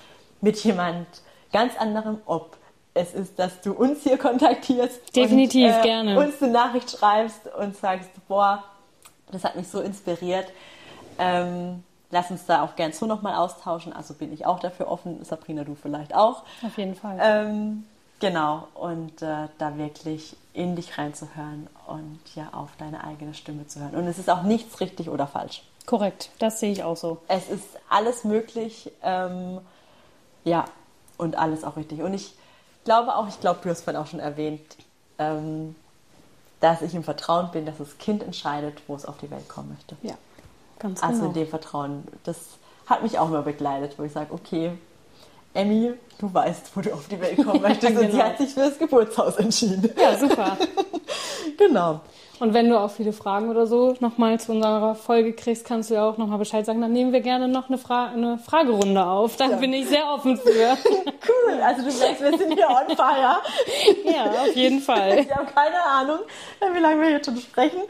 mit 0.41 0.63
jemand 0.63 1.07
ganz 1.51 1.77
anderem, 1.77 2.21
ob 2.25 2.57
es 2.93 3.13
ist, 3.13 3.37
dass 3.37 3.61
du 3.61 3.73
uns 3.73 4.03
hier 4.03 4.17
kontaktierst. 4.17 5.15
Definitiv, 5.15 5.67
und, 5.67 5.79
äh, 5.79 5.81
gerne. 5.81 6.19
Uns 6.19 6.41
eine 6.41 6.51
Nachricht 6.51 6.91
schreibst 6.91 7.41
und 7.59 7.75
sagst, 7.77 8.09
boah, 8.27 8.63
das 9.31 9.43
hat 9.43 9.55
mich 9.55 9.67
so 9.67 9.81
inspiriert. 9.81 10.51
Ähm, 11.19 11.83
lass 12.11 12.31
uns 12.31 12.45
da 12.45 12.63
auch 12.63 12.75
gern 12.75 12.93
so 12.93 13.05
nochmal 13.05 13.35
austauschen. 13.35 13.93
Also 13.93 14.13
bin 14.13 14.33
ich 14.33 14.45
auch 14.45 14.59
dafür 14.59 14.87
offen. 14.89 15.23
Sabrina, 15.23 15.63
du 15.63 15.75
vielleicht 15.75 16.13
auch. 16.15 16.43
Auf 16.65 16.77
jeden 16.77 16.95
Fall. 16.95 17.17
Ähm, 17.21 17.85
genau. 18.19 18.67
Und 18.73 19.21
äh, 19.21 19.47
da 19.57 19.77
wirklich 19.77 20.35
in 20.53 20.75
dich 20.75 20.97
reinzuhören 20.97 21.67
und 21.87 22.19
ja 22.35 22.49
auf 22.53 22.69
deine 22.77 23.03
eigene 23.03 23.33
Stimme 23.33 23.67
zu 23.67 23.79
hören. 23.79 23.95
Und 23.95 24.07
es 24.07 24.17
ist 24.17 24.29
auch 24.29 24.43
nichts 24.43 24.79
richtig 24.79 25.09
oder 25.09 25.27
falsch. 25.27 25.63
Korrekt, 25.85 26.31
das 26.39 26.59
sehe 26.59 26.71
ich 26.71 26.83
auch 26.83 26.97
so. 26.97 27.19
Es 27.27 27.49
ist 27.49 27.65
alles 27.89 28.23
möglich. 28.23 28.91
Ähm, 29.03 29.59
ja, 30.43 30.65
und 31.17 31.37
alles 31.37 31.63
auch 31.63 31.77
richtig. 31.77 32.01
Und 32.01 32.13
ich 32.13 32.33
glaube 32.85 33.15
auch, 33.15 33.27
ich 33.27 33.39
glaube, 33.39 33.59
du 33.63 33.69
hast 33.69 33.81
vorhin 33.81 34.01
auch 34.01 34.07
schon 34.07 34.19
erwähnt, 34.19 34.77
ähm, 35.19 35.75
dass 36.59 36.81
ich 36.81 36.95
im 36.95 37.03
Vertrauen 37.03 37.51
bin, 37.51 37.65
dass 37.65 37.77
das 37.77 37.97
Kind 37.97 38.23
entscheidet, 38.23 38.81
wo 38.87 38.95
es 38.95 39.05
auf 39.05 39.17
die 39.17 39.29
Welt 39.29 39.47
kommen 39.47 39.69
möchte. 39.69 39.95
Ja, 40.01 40.15
ganz 40.79 41.01
genau. 41.01 41.11
Also 41.11 41.21
genau. 41.21 41.33
in 41.33 41.39
dem 41.39 41.47
Vertrauen, 41.47 42.03
das 42.23 42.37
hat 42.85 43.03
mich 43.03 43.19
auch 43.19 43.27
immer 43.27 43.41
begleitet, 43.41 43.97
wo 43.97 44.03
ich 44.03 44.11
sage, 44.11 44.33
okay, 44.33 44.71
Emmy, 45.53 45.93
du 46.19 46.33
weißt, 46.33 46.71
wo 46.75 46.81
du 46.81 46.93
auf 46.93 47.07
die 47.07 47.19
Welt 47.19 47.37
kommen 47.37 47.61
möchtest. 47.61 47.87
genau. 47.87 48.01
Und 48.01 48.11
sie 48.11 48.21
hat 48.21 48.37
sich 48.37 48.53
für 48.53 48.61
das 48.61 48.77
Geburtshaus 48.77 49.37
entschieden. 49.37 49.89
Ja, 49.99 50.17
super. 50.17 50.57
genau. 51.57 52.01
Und 52.39 52.53
wenn 52.53 52.69
du 52.69 52.79
auch 52.79 52.91
viele 52.91 53.13
Fragen 53.13 53.49
oder 53.49 53.65
so 53.65 53.95
nochmal 53.99 54.39
zu 54.39 54.51
unserer 54.51 54.93
Folge 54.93 55.33
kriegst, 55.33 55.65
kannst 55.65 55.89
du 55.89 55.95
ja 55.95 56.07
auch 56.07 56.17
nochmal 56.17 56.37
Bescheid 56.37 56.63
sagen. 56.65 56.79
Dann 56.81 56.93
nehmen 56.93 57.11
wir 57.11 57.21
gerne 57.21 57.47
noch 57.47 57.67
eine, 57.67 57.79
Fra 57.79 58.09
eine 58.09 58.37
Fragerunde 58.37 59.03
auf. 59.03 59.37
Da 59.37 59.49
ja. 59.49 59.55
bin 59.57 59.73
ich 59.73 59.87
sehr 59.89 60.05
offen 60.13 60.37
für. 60.37 60.49
cool. 60.85 61.61
Also 61.63 61.81
du 61.81 61.97
merkst, 61.97 62.21
wir 62.21 62.37
sind 62.37 62.53
hier 62.53 62.67
on 62.69 62.95
fire. 62.95 63.37
ja, 64.05 64.25
auf 64.43 64.55
jeden 64.55 64.81
Fall. 64.81 65.19
Ich 65.19 65.35
habe 65.35 65.47
keine 65.51 65.83
Ahnung, 65.83 66.19
wie 66.71 66.79
lange 66.79 67.01
wir 67.01 67.09
jetzt 67.09 67.25
schon 67.25 67.37
sprechen. 67.37 67.81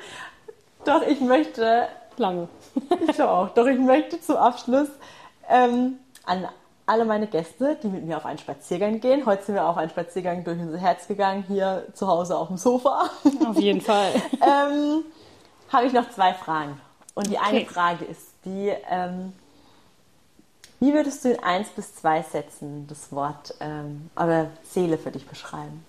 Doch 0.85 1.01
ich 1.05 1.19
möchte... 1.19 1.87
Lange. 2.15 2.47
ich 3.09 3.21
auch. 3.21 3.49
Doch 3.49 3.65
ich 3.67 3.79
möchte 3.79 4.19
zum 4.21 4.37
Abschluss 4.37 4.89
ähm, 5.49 5.97
an 6.25 6.47
alle 6.85 7.05
meine 7.05 7.27
Gäste, 7.27 7.77
die 7.83 7.87
mit 7.87 8.05
mir 8.05 8.17
auf 8.17 8.25
einen 8.25 8.39
Spaziergang 8.39 9.01
gehen. 9.01 9.25
Heute 9.25 9.43
sind 9.43 9.55
wir 9.55 9.65
auf 9.65 9.77
einen 9.77 9.89
Spaziergang 9.89 10.43
durch 10.43 10.59
unser 10.59 10.77
Herz 10.77 11.07
gegangen, 11.07 11.43
hier 11.47 11.85
zu 11.93 12.07
Hause 12.07 12.37
auf 12.37 12.47
dem 12.47 12.57
Sofa. 12.57 13.09
Auf 13.45 13.59
jeden 13.59 13.81
Fall. 13.81 14.13
ähm, 14.41 15.03
Habe 15.69 15.85
ich 15.85 15.93
noch 15.93 16.09
zwei 16.11 16.33
Fragen. 16.33 16.79
Und 17.13 17.27
die 17.27 17.37
okay. 17.37 17.45
eine 17.45 17.65
Frage 17.65 18.05
ist 18.05 18.27
die, 18.45 18.71
ähm, 18.89 19.33
wie 20.79 20.93
würdest 20.93 21.25
du 21.25 21.33
in 21.33 21.43
eins 21.43 21.69
bis 21.69 21.95
zwei 21.95 22.21
Sätzen 22.21 22.87
das 22.87 23.11
Wort 23.11 23.53
ähm, 23.59 24.09
oder 24.15 24.51
Seele 24.63 24.97
für 24.97 25.11
dich 25.11 25.27
beschreiben? 25.27 25.83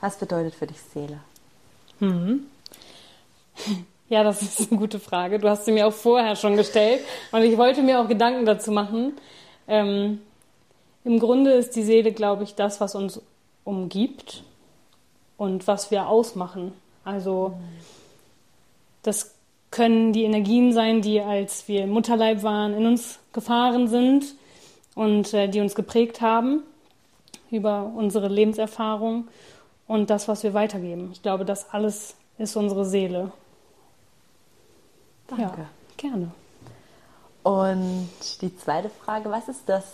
Was 0.00 0.16
bedeutet 0.16 0.54
für 0.54 0.66
dich 0.66 0.80
Seele? 0.80 1.20
Mhm. 2.00 2.46
Ja, 4.08 4.22
das 4.22 4.40
ist 4.40 4.70
eine 4.70 4.78
gute 4.78 5.00
Frage. 5.00 5.40
Du 5.40 5.48
hast 5.48 5.64
sie 5.64 5.72
mir 5.72 5.86
auch 5.86 5.92
vorher 5.92 6.36
schon 6.36 6.56
gestellt 6.56 7.00
und 7.32 7.42
ich 7.42 7.58
wollte 7.58 7.82
mir 7.82 8.00
auch 8.00 8.06
Gedanken 8.06 8.46
dazu 8.46 8.70
machen. 8.70 9.14
Ähm, 9.66 10.20
Im 11.04 11.18
Grunde 11.18 11.52
ist 11.52 11.74
die 11.74 11.82
Seele, 11.82 12.12
glaube 12.12 12.44
ich, 12.44 12.54
das, 12.54 12.80
was 12.80 12.94
uns 12.94 13.20
umgibt 13.64 14.44
und 15.36 15.66
was 15.66 15.90
wir 15.90 16.08
ausmachen. 16.08 16.72
Also 17.04 17.54
das 19.02 19.34
können 19.72 20.12
die 20.12 20.22
Energien 20.22 20.72
sein, 20.72 21.02
die 21.02 21.20
als 21.20 21.66
wir 21.66 21.82
im 21.82 21.90
Mutterleib 21.90 22.44
waren, 22.44 22.74
in 22.74 22.86
uns 22.86 23.18
gefahren 23.32 23.88
sind 23.88 24.36
und 24.94 25.34
äh, 25.34 25.48
die 25.48 25.60
uns 25.60 25.74
geprägt 25.74 26.20
haben 26.20 26.62
über 27.50 27.92
unsere 27.96 28.28
Lebenserfahrung 28.28 29.26
und 29.88 30.10
das, 30.10 30.28
was 30.28 30.44
wir 30.44 30.54
weitergeben. 30.54 31.10
Ich 31.12 31.22
glaube, 31.22 31.44
das 31.44 31.70
alles 31.70 32.14
ist 32.38 32.54
unsere 32.54 32.84
Seele. 32.84 33.32
Danke. 35.28 35.42
Ja, 35.42 35.68
gerne. 35.96 36.30
Und 37.42 38.08
die 38.40 38.56
zweite 38.56 38.90
Frage, 38.90 39.30
was 39.30 39.48
ist 39.48 39.68
das, 39.68 39.84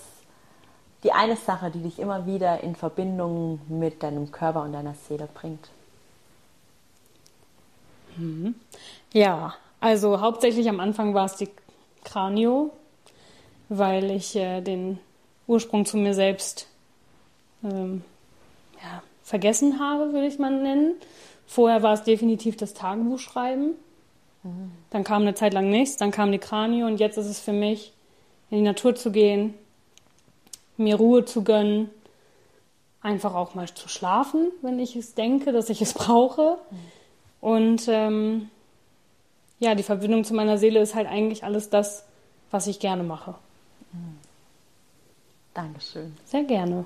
die 1.02 1.12
eine 1.12 1.36
Sache, 1.36 1.70
die 1.70 1.80
dich 1.80 1.98
immer 1.98 2.26
wieder 2.26 2.60
in 2.62 2.76
Verbindung 2.76 3.60
mit 3.68 4.02
deinem 4.02 4.30
Körper 4.30 4.62
und 4.62 4.72
deiner 4.72 4.94
Seele 4.94 5.28
bringt? 5.32 5.68
Mhm. 8.16 8.54
Ja, 9.12 9.54
also 9.80 10.20
hauptsächlich 10.20 10.68
am 10.68 10.80
Anfang 10.80 11.14
war 11.14 11.26
es 11.26 11.36
die 11.36 11.50
Kranio, 12.04 12.70
weil 13.68 14.10
ich 14.10 14.36
äh, 14.36 14.60
den 14.60 14.98
Ursprung 15.46 15.84
zu 15.84 15.96
mir 15.96 16.14
selbst 16.14 16.68
ähm, 17.64 18.02
ja, 18.82 19.02
vergessen 19.22 19.78
habe, 19.78 20.12
würde 20.12 20.26
ich 20.26 20.38
mal 20.38 20.50
nennen. 20.50 20.94
Vorher 21.46 21.82
war 21.82 21.94
es 21.94 22.04
definitiv 22.04 22.56
das 22.56 22.74
Tagebuchschreiben. 22.74 23.72
Dann 24.90 25.04
kam 25.04 25.22
eine 25.22 25.34
Zeit 25.34 25.54
lang 25.54 25.70
nichts, 25.70 25.96
dann 25.96 26.10
kam 26.10 26.32
die 26.32 26.38
Kranio 26.38 26.86
und 26.86 26.98
jetzt 26.98 27.16
ist 27.16 27.26
es 27.26 27.38
für 27.40 27.52
mich, 27.52 27.92
in 28.50 28.58
die 28.58 28.64
Natur 28.64 28.94
zu 28.94 29.12
gehen, 29.12 29.54
mir 30.76 30.96
Ruhe 30.96 31.24
zu 31.24 31.44
gönnen, 31.44 31.90
einfach 33.00 33.34
auch 33.34 33.54
mal 33.54 33.68
zu 33.68 33.88
schlafen, 33.88 34.50
wenn 34.62 34.78
ich 34.78 34.96
es 34.96 35.14
denke, 35.14 35.52
dass 35.52 35.70
ich 35.70 35.80
es 35.80 35.94
brauche. 35.94 36.58
Und 37.40 37.86
ähm, 37.88 38.50
ja, 39.58 39.74
die 39.74 39.82
Verbindung 39.82 40.24
zu 40.24 40.34
meiner 40.34 40.58
Seele 40.58 40.80
ist 40.80 40.94
halt 40.94 41.08
eigentlich 41.08 41.44
alles 41.44 41.70
das, 41.70 42.04
was 42.50 42.66
ich 42.66 42.80
gerne 42.80 43.04
mache. 43.04 43.34
Dankeschön. 45.54 46.16
Sehr 46.24 46.44
gerne. 46.44 46.84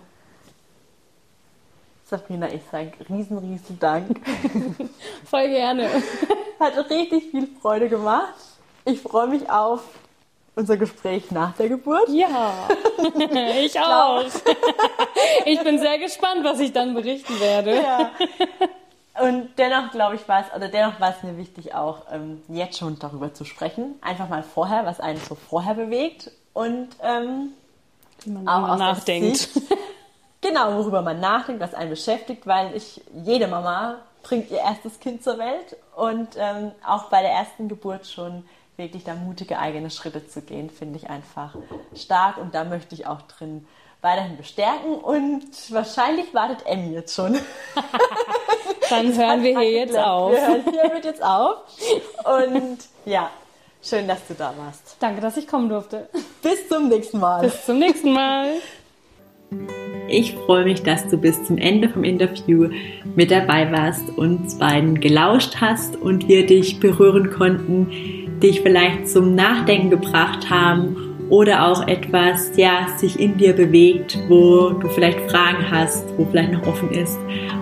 Sabrina, 2.05 2.53
ich 2.53 2.63
sage 2.71 2.93
riesen, 3.09 3.39
riesen 3.39 3.79
Dank. 3.79 4.21
Voll 5.25 5.49
gerne. 5.49 5.89
Hat 6.59 6.91
richtig 6.91 7.31
viel 7.31 7.49
Freude 7.61 7.89
gemacht. 7.89 8.35
Ich 8.85 9.01
freue 9.01 9.27
mich 9.27 9.51
auf 9.51 9.83
unser 10.55 10.77
Gespräch 10.77 11.31
nach 11.31 11.55
der 11.57 11.69
Geburt. 11.69 12.09
Ja, 12.09 12.69
ich 13.61 13.79
auch. 13.79 14.25
Ich 15.45 15.63
bin 15.63 15.79
sehr 15.79 15.99
gespannt, 15.99 16.45
was 16.45 16.61
ich 16.61 16.73
dann 16.73 16.95
berichten 16.95 17.39
werde. 17.39 17.77
Ja. 17.77 18.11
Und 19.21 19.51
dennoch 19.59 19.91
glaube 19.93 20.17
ich, 20.17 20.27
war 20.29 20.41
es, 20.41 20.55
oder 20.55 20.69
dennoch 20.69 21.01
war 21.01 21.11
es 21.11 21.23
mir 21.23 21.37
wichtig, 21.37 21.75
auch 21.75 22.03
ähm, 22.11 22.43
jetzt 22.49 22.79
schon 22.79 22.99
darüber 22.99 23.33
zu 23.33 23.45
sprechen. 23.45 23.95
Einfach 24.01 24.29
mal 24.29 24.43
vorher, 24.43 24.85
was 24.87 25.01
einen 25.01 25.19
so 25.19 25.35
vorher 25.35 25.75
bewegt 25.75 26.31
und 26.53 26.89
ähm, 27.03 27.51
Wie 28.25 28.31
man 28.31 28.49
auch 28.49 28.77
nachdenkt. 28.77 29.37
Sicht, 29.37 29.63
genau, 30.41 30.75
worüber 30.75 31.03
man 31.03 31.21
nachdenkt, 31.21 31.63
was 31.63 31.75
einen 31.75 31.91
beschäftigt, 31.91 32.47
weil 32.47 32.75
ich, 32.77 33.01
jede 33.25 33.47
Mama 33.47 33.97
bringt 34.27 34.51
ihr 34.51 34.59
erstes 34.59 34.99
Kind 34.99 35.23
zur 35.23 35.39
Welt 35.39 35.77
und 35.95 36.31
ähm, 36.37 36.73
auch 36.85 37.05
bei 37.05 37.23
der 37.23 37.31
ersten 37.31 37.69
Geburt 37.69 38.09
schon 38.09 38.45
wirklich 38.77 39.05
da 39.05 39.15
mutige 39.15 39.59
eigene 39.59 39.89
Schritte 39.89 40.27
zu 40.27 40.43
gehen, 40.43 40.69
finde 40.69 40.99
ich 40.99 41.09
einfach 41.09 41.55
stark 41.95 42.37
und 42.37 42.55
da 42.55 42.65
möchte 42.65 42.95
ich 42.97 43.07
auch 43.07 43.23
drin 43.23 43.67
weiterhin 44.03 44.37
bestärken 44.37 44.97
und 44.97 45.73
wahrscheinlich 45.73 46.35
wartet 46.35 46.67
Emmy 46.67 46.93
jetzt 46.93 47.15
schon. 47.15 47.39
Dann 48.91 49.17
hören 49.17 49.43
wir 49.43 49.59
hier 49.61 49.71
jetzt 49.71 49.97
auf. 49.97 50.33
Wir 50.33 50.47
hören 50.47 50.65
hiermit 50.71 51.05
jetzt 51.05 51.23
auf 51.23 51.59
und 52.25 52.79
ja, 53.05 53.31
schön, 53.81 54.09
dass 54.09 54.27
du 54.27 54.35
da 54.35 54.53
warst. 54.59 54.97
Danke, 54.99 55.21
dass 55.21 55.37
ich 55.37 55.47
kommen 55.47 55.69
durfte. 55.69 56.09
Bis 56.43 56.69
zum 56.69 56.89
nächsten 56.89 57.21
Mal. 57.21 57.43
Bis 57.43 57.65
zum 57.65 57.79
nächsten 57.79 58.13
Mal. 58.13 58.55
Ich 60.09 60.35
freue 60.35 60.65
mich, 60.65 60.83
dass 60.83 61.09
du 61.09 61.19
bis 61.19 61.43
zum 61.45 61.59
Ende 61.59 61.89
vom 61.89 62.05
Interview 62.05 62.69
mit 63.17 63.31
dabei 63.31 63.71
warst, 63.73 64.17
uns 64.17 64.57
beiden 64.59 65.01
gelauscht 65.01 65.57
hast 65.61 65.97
und 65.97 66.29
wir 66.29 66.47
dich 66.47 66.79
berühren 66.79 67.31
konnten, 67.31 68.39
dich 68.41 68.61
vielleicht 68.61 69.09
zum 69.09 69.35
Nachdenken 69.35 69.91
gebracht 69.91 70.49
haben 70.49 70.97
oder 71.29 71.67
auch 71.67 71.89
etwas, 71.89 72.53
ja, 72.57 72.87
sich 72.97 73.19
in 73.19 73.37
dir 73.37 73.53
bewegt, 73.53 74.17
wo 74.29 74.71
du 74.71 74.89
vielleicht 74.89 75.29
Fragen 75.29 75.69
hast, 75.69 76.07
wo 76.17 76.25
vielleicht 76.25 76.53
noch 76.53 76.67
offen 76.69 76.91
ist. 76.93 77.19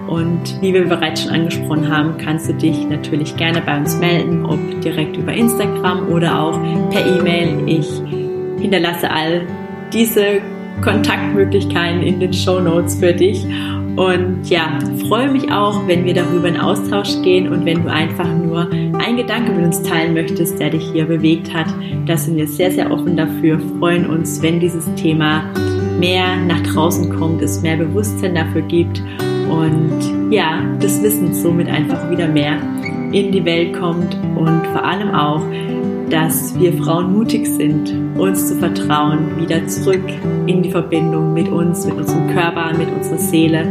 Und 0.06 0.60
wie 0.60 0.74
wir 0.74 0.84
bereits 0.84 1.22
schon 1.22 1.32
angesprochen 1.32 1.88
haben, 1.88 2.18
kannst 2.18 2.48
du 2.48 2.52
dich 2.52 2.86
natürlich 2.86 3.34
gerne 3.36 3.62
bei 3.62 3.78
uns 3.78 3.98
melden, 3.98 4.44
ob 4.44 4.58
direkt 4.82 5.16
über 5.16 5.32
Instagram 5.32 6.08
oder 6.08 6.38
auch 6.38 6.60
per 6.90 7.06
E-Mail. 7.06 7.66
Ich 7.66 7.88
hinterlasse 8.60 9.10
all 9.10 9.46
diese 9.94 10.42
Kontaktmöglichkeiten 10.82 12.02
in 12.02 12.20
den 12.20 12.32
Show 12.32 12.60
Notes 12.60 12.96
für 12.96 13.12
dich. 13.12 13.46
Und 13.96 14.50
ja, 14.50 14.78
freue 15.08 15.30
mich 15.30 15.52
auch, 15.52 15.86
wenn 15.86 16.04
wir 16.04 16.14
darüber 16.14 16.48
in 16.48 16.58
Austausch 16.58 17.22
gehen 17.22 17.48
und 17.48 17.64
wenn 17.64 17.84
du 17.84 17.90
einfach 17.90 18.26
nur 18.26 18.68
einen 18.70 19.16
Gedanke 19.16 19.52
mit 19.52 19.64
uns 19.64 19.82
teilen 19.82 20.14
möchtest, 20.14 20.58
der 20.58 20.70
dich 20.70 20.84
hier 20.92 21.04
bewegt 21.04 21.54
hat. 21.54 21.66
Da 22.06 22.16
sind 22.16 22.36
wir 22.36 22.48
sehr, 22.48 22.72
sehr 22.72 22.90
offen 22.90 23.16
dafür, 23.16 23.60
freuen 23.78 24.06
uns, 24.06 24.42
wenn 24.42 24.58
dieses 24.58 24.92
Thema 24.96 25.44
mehr 26.00 26.36
nach 26.48 26.60
draußen 26.62 27.16
kommt, 27.16 27.40
es 27.40 27.62
mehr 27.62 27.76
Bewusstsein 27.76 28.34
dafür 28.34 28.62
gibt 28.62 29.00
und 29.48 30.32
ja, 30.32 30.62
das 30.80 31.02
Wissen 31.02 31.32
somit 31.32 31.68
einfach 31.68 32.10
wieder 32.10 32.26
mehr 32.26 32.58
in 33.12 33.30
die 33.30 33.44
Welt 33.44 33.74
kommt 33.74 34.16
und 34.34 34.66
vor 34.72 34.84
allem 34.84 35.14
auch, 35.14 35.42
dass 36.10 36.58
wir 36.58 36.72
Frauen 36.74 37.12
mutig 37.12 37.46
sind, 37.46 37.92
uns 38.18 38.48
zu 38.48 38.56
vertrauen, 38.56 39.38
wieder 39.38 39.66
zurück 39.66 40.04
in 40.46 40.62
die 40.62 40.70
Verbindung 40.70 41.32
mit 41.32 41.48
uns, 41.48 41.86
mit 41.86 41.96
unserem 41.96 42.28
Körper, 42.28 42.76
mit 42.76 42.88
unserer 42.90 43.18
Seele, 43.18 43.64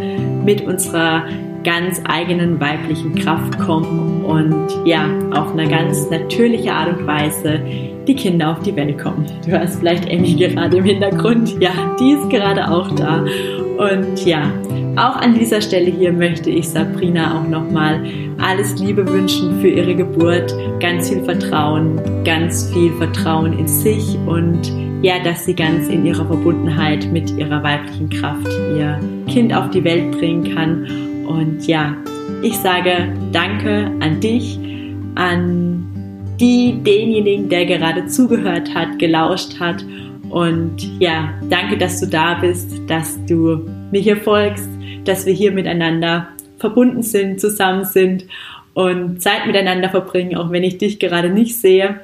mit 0.43 0.61
unserer 0.65 1.25
ganz 1.63 2.01
eigenen 2.05 2.59
weiblichen 2.59 3.15
Kraft 3.15 3.57
kommen 3.59 4.25
und 4.25 4.67
ja, 4.85 5.07
auf 5.31 5.53
eine 5.53 5.67
ganz 5.67 6.09
natürliche 6.09 6.73
Art 6.73 6.97
und 6.97 7.07
Weise 7.07 7.61
die 8.07 8.15
Kinder 8.15 8.51
auf 8.51 8.61
die 8.61 8.75
Welt 8.75 8.97
kommen. 8.97 9.25
Du 9.45 9.57
hast 9.57 9.77
vielleicht 9.79 10.09
Emmy 10.09 10.33
gerade 10.33 10.77
im 10.77 10.83
Hintergrund. 10.83 11.55
Ja, 11.61 11.95
die 11.99 12.11
ist 12.11 12.29
gerade 12.29 12.69
auch 12.69 12.91
da. 12.95 13.23
Und 13.77 14.25
ja, 14.25 14.51
auch 14.95 15.15
an 15.15 15.33
dieser 15.33 15.61
Stelle 15.61 15.89
hier 15.89 16.13
möchte 16.13 16.49
ich 16.49 16.69
Sabrina 16.69 17.39
auch 17.39 17.47
nochmal 17.47 18.05
alles 18.39 18.77
Liebe 18.79 19.07
wünschen 19.07 19.59
für 19.59 19.69
ihre 19.69 19.95
Geburt, 19.95 20.53
ganz 20.79 21.09
viel 21.09 21.23
Vertrauen, 21.23 21.99
ganz 22.23 22.71
viel 22.71 22.91
Vertrauen 22.93 23.57
in 23.57 23.67
sich 23.67 24.17
und 24.27 24.71
ja, 25.01 25.19
dass 25.23 25.45
sie 25.45 25.53
ganz 25.53 25.87
in 25.87 26.05
ihrer 26.05 26.25
Verbundenheit 26.25 27.11
mit 27.11 27.31
ihrer 27.31 27.61
weiblichen 27.63 28.09
Kraft 28.09 28.47
ihr 28.77 28.99
Kind 29.27 29.53
auf 29.53 29.69
die 29.71 29.83
Welt 29.83 30.11
bringen 30.11 30.55
kann. 30.55 31.25
Und 31.25 31.67
ja, 31.67 31.95
ich 32.41 32.55
sage 32.57 33.11
Danke 33.31 33.91
an 33.99 34.19
dich, 34.19 34.59
an 35.15 35.85
die, 36.39 36.81
denjenigen, 36.83 37.49
der 37.49 37.65
gerade 37.65 38.05
zugehört 38.05 38.73
hat, 38.73 38.99
gelauscht 38.99 39.59
hat. 39.59 39.83
Und 40.29 40.99
ja, 40.99 41.33
danke, 41.49 41.77
dass 41.77 41.99
du 41.99 42.07
da 42.07 42.35
bist, 42.35 42.81
dass 42.87 43.23
du 43.25 43.65
mir 43.91 44.01
hier 44.01 44.17
folgst, 44.17 44.69
dass 45.05 45.25
wir 45.25 45.33
hier 45.33 45.51
miteinander 45.51 46.29
verbunden 46.57 47.03
sind, 47.03 47.39
zusammen 47.39 47.85
sind 47.85 48.25
und 48.73 49.21
Zeit 49.21 49.45
miteinander 49.45 49.89
verbringen, 49.89 50.35
auch 50.35 50.51
wenn 50.51 50.63
ich 50.63 50.77
dich 50.77 50.99
gerade 50.99 51.29
nicht 51.29 51.59
sehe 51.59 51.99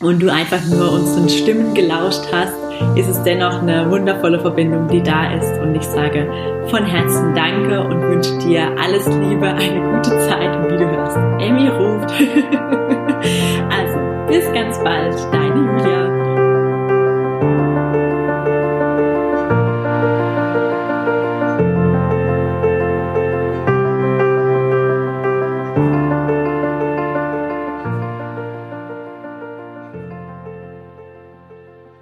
und 0.00 0.20
du 0.20 0.30
einfach 0.30 0.64
nur 0.66 0.92
unseren 0.92 1.28
Stimmen 1.28 1.74
gelauscht 1.74 2.24
hast, 2.32 2.54
ist 2.96 3.08
es 3.08 3.22
dennoch 3.22 3.62
eine 3.62 3.90
wundervolle 3.90 4.40
Verbindung, 4.40 4.88
die 4.88 5.02
da 5.02 5.32
ist. 5.32 5.60
Und 5.60 5.74
ich 5.74 5.82
sage 5.82 6.28
von 6.68 6.84
Herzen 6.84 7.34
Danke 7.34 7.80
und 7.80 8.02
wünsche 8.02 8.36
dir 8.38 8.70
alles 8.78 9.06
Liebe, 9.06 9.46
eine 9.46 9.80
gute 9.92 10.10
Zeit 10.28 10.56
und 10.56 10.72
wie 10.72 10.78
du 10.78 10.90
hörst, 10.90 11.16
Emmy 11.40 11.68
ruft. 11.68 12.10
also, 13.70 13.98
bis 14.28 14.52
ganz 14.52 14.78
bald, 14.82 15.14
deine 15.32 15.54
Julia. 15.54 16.03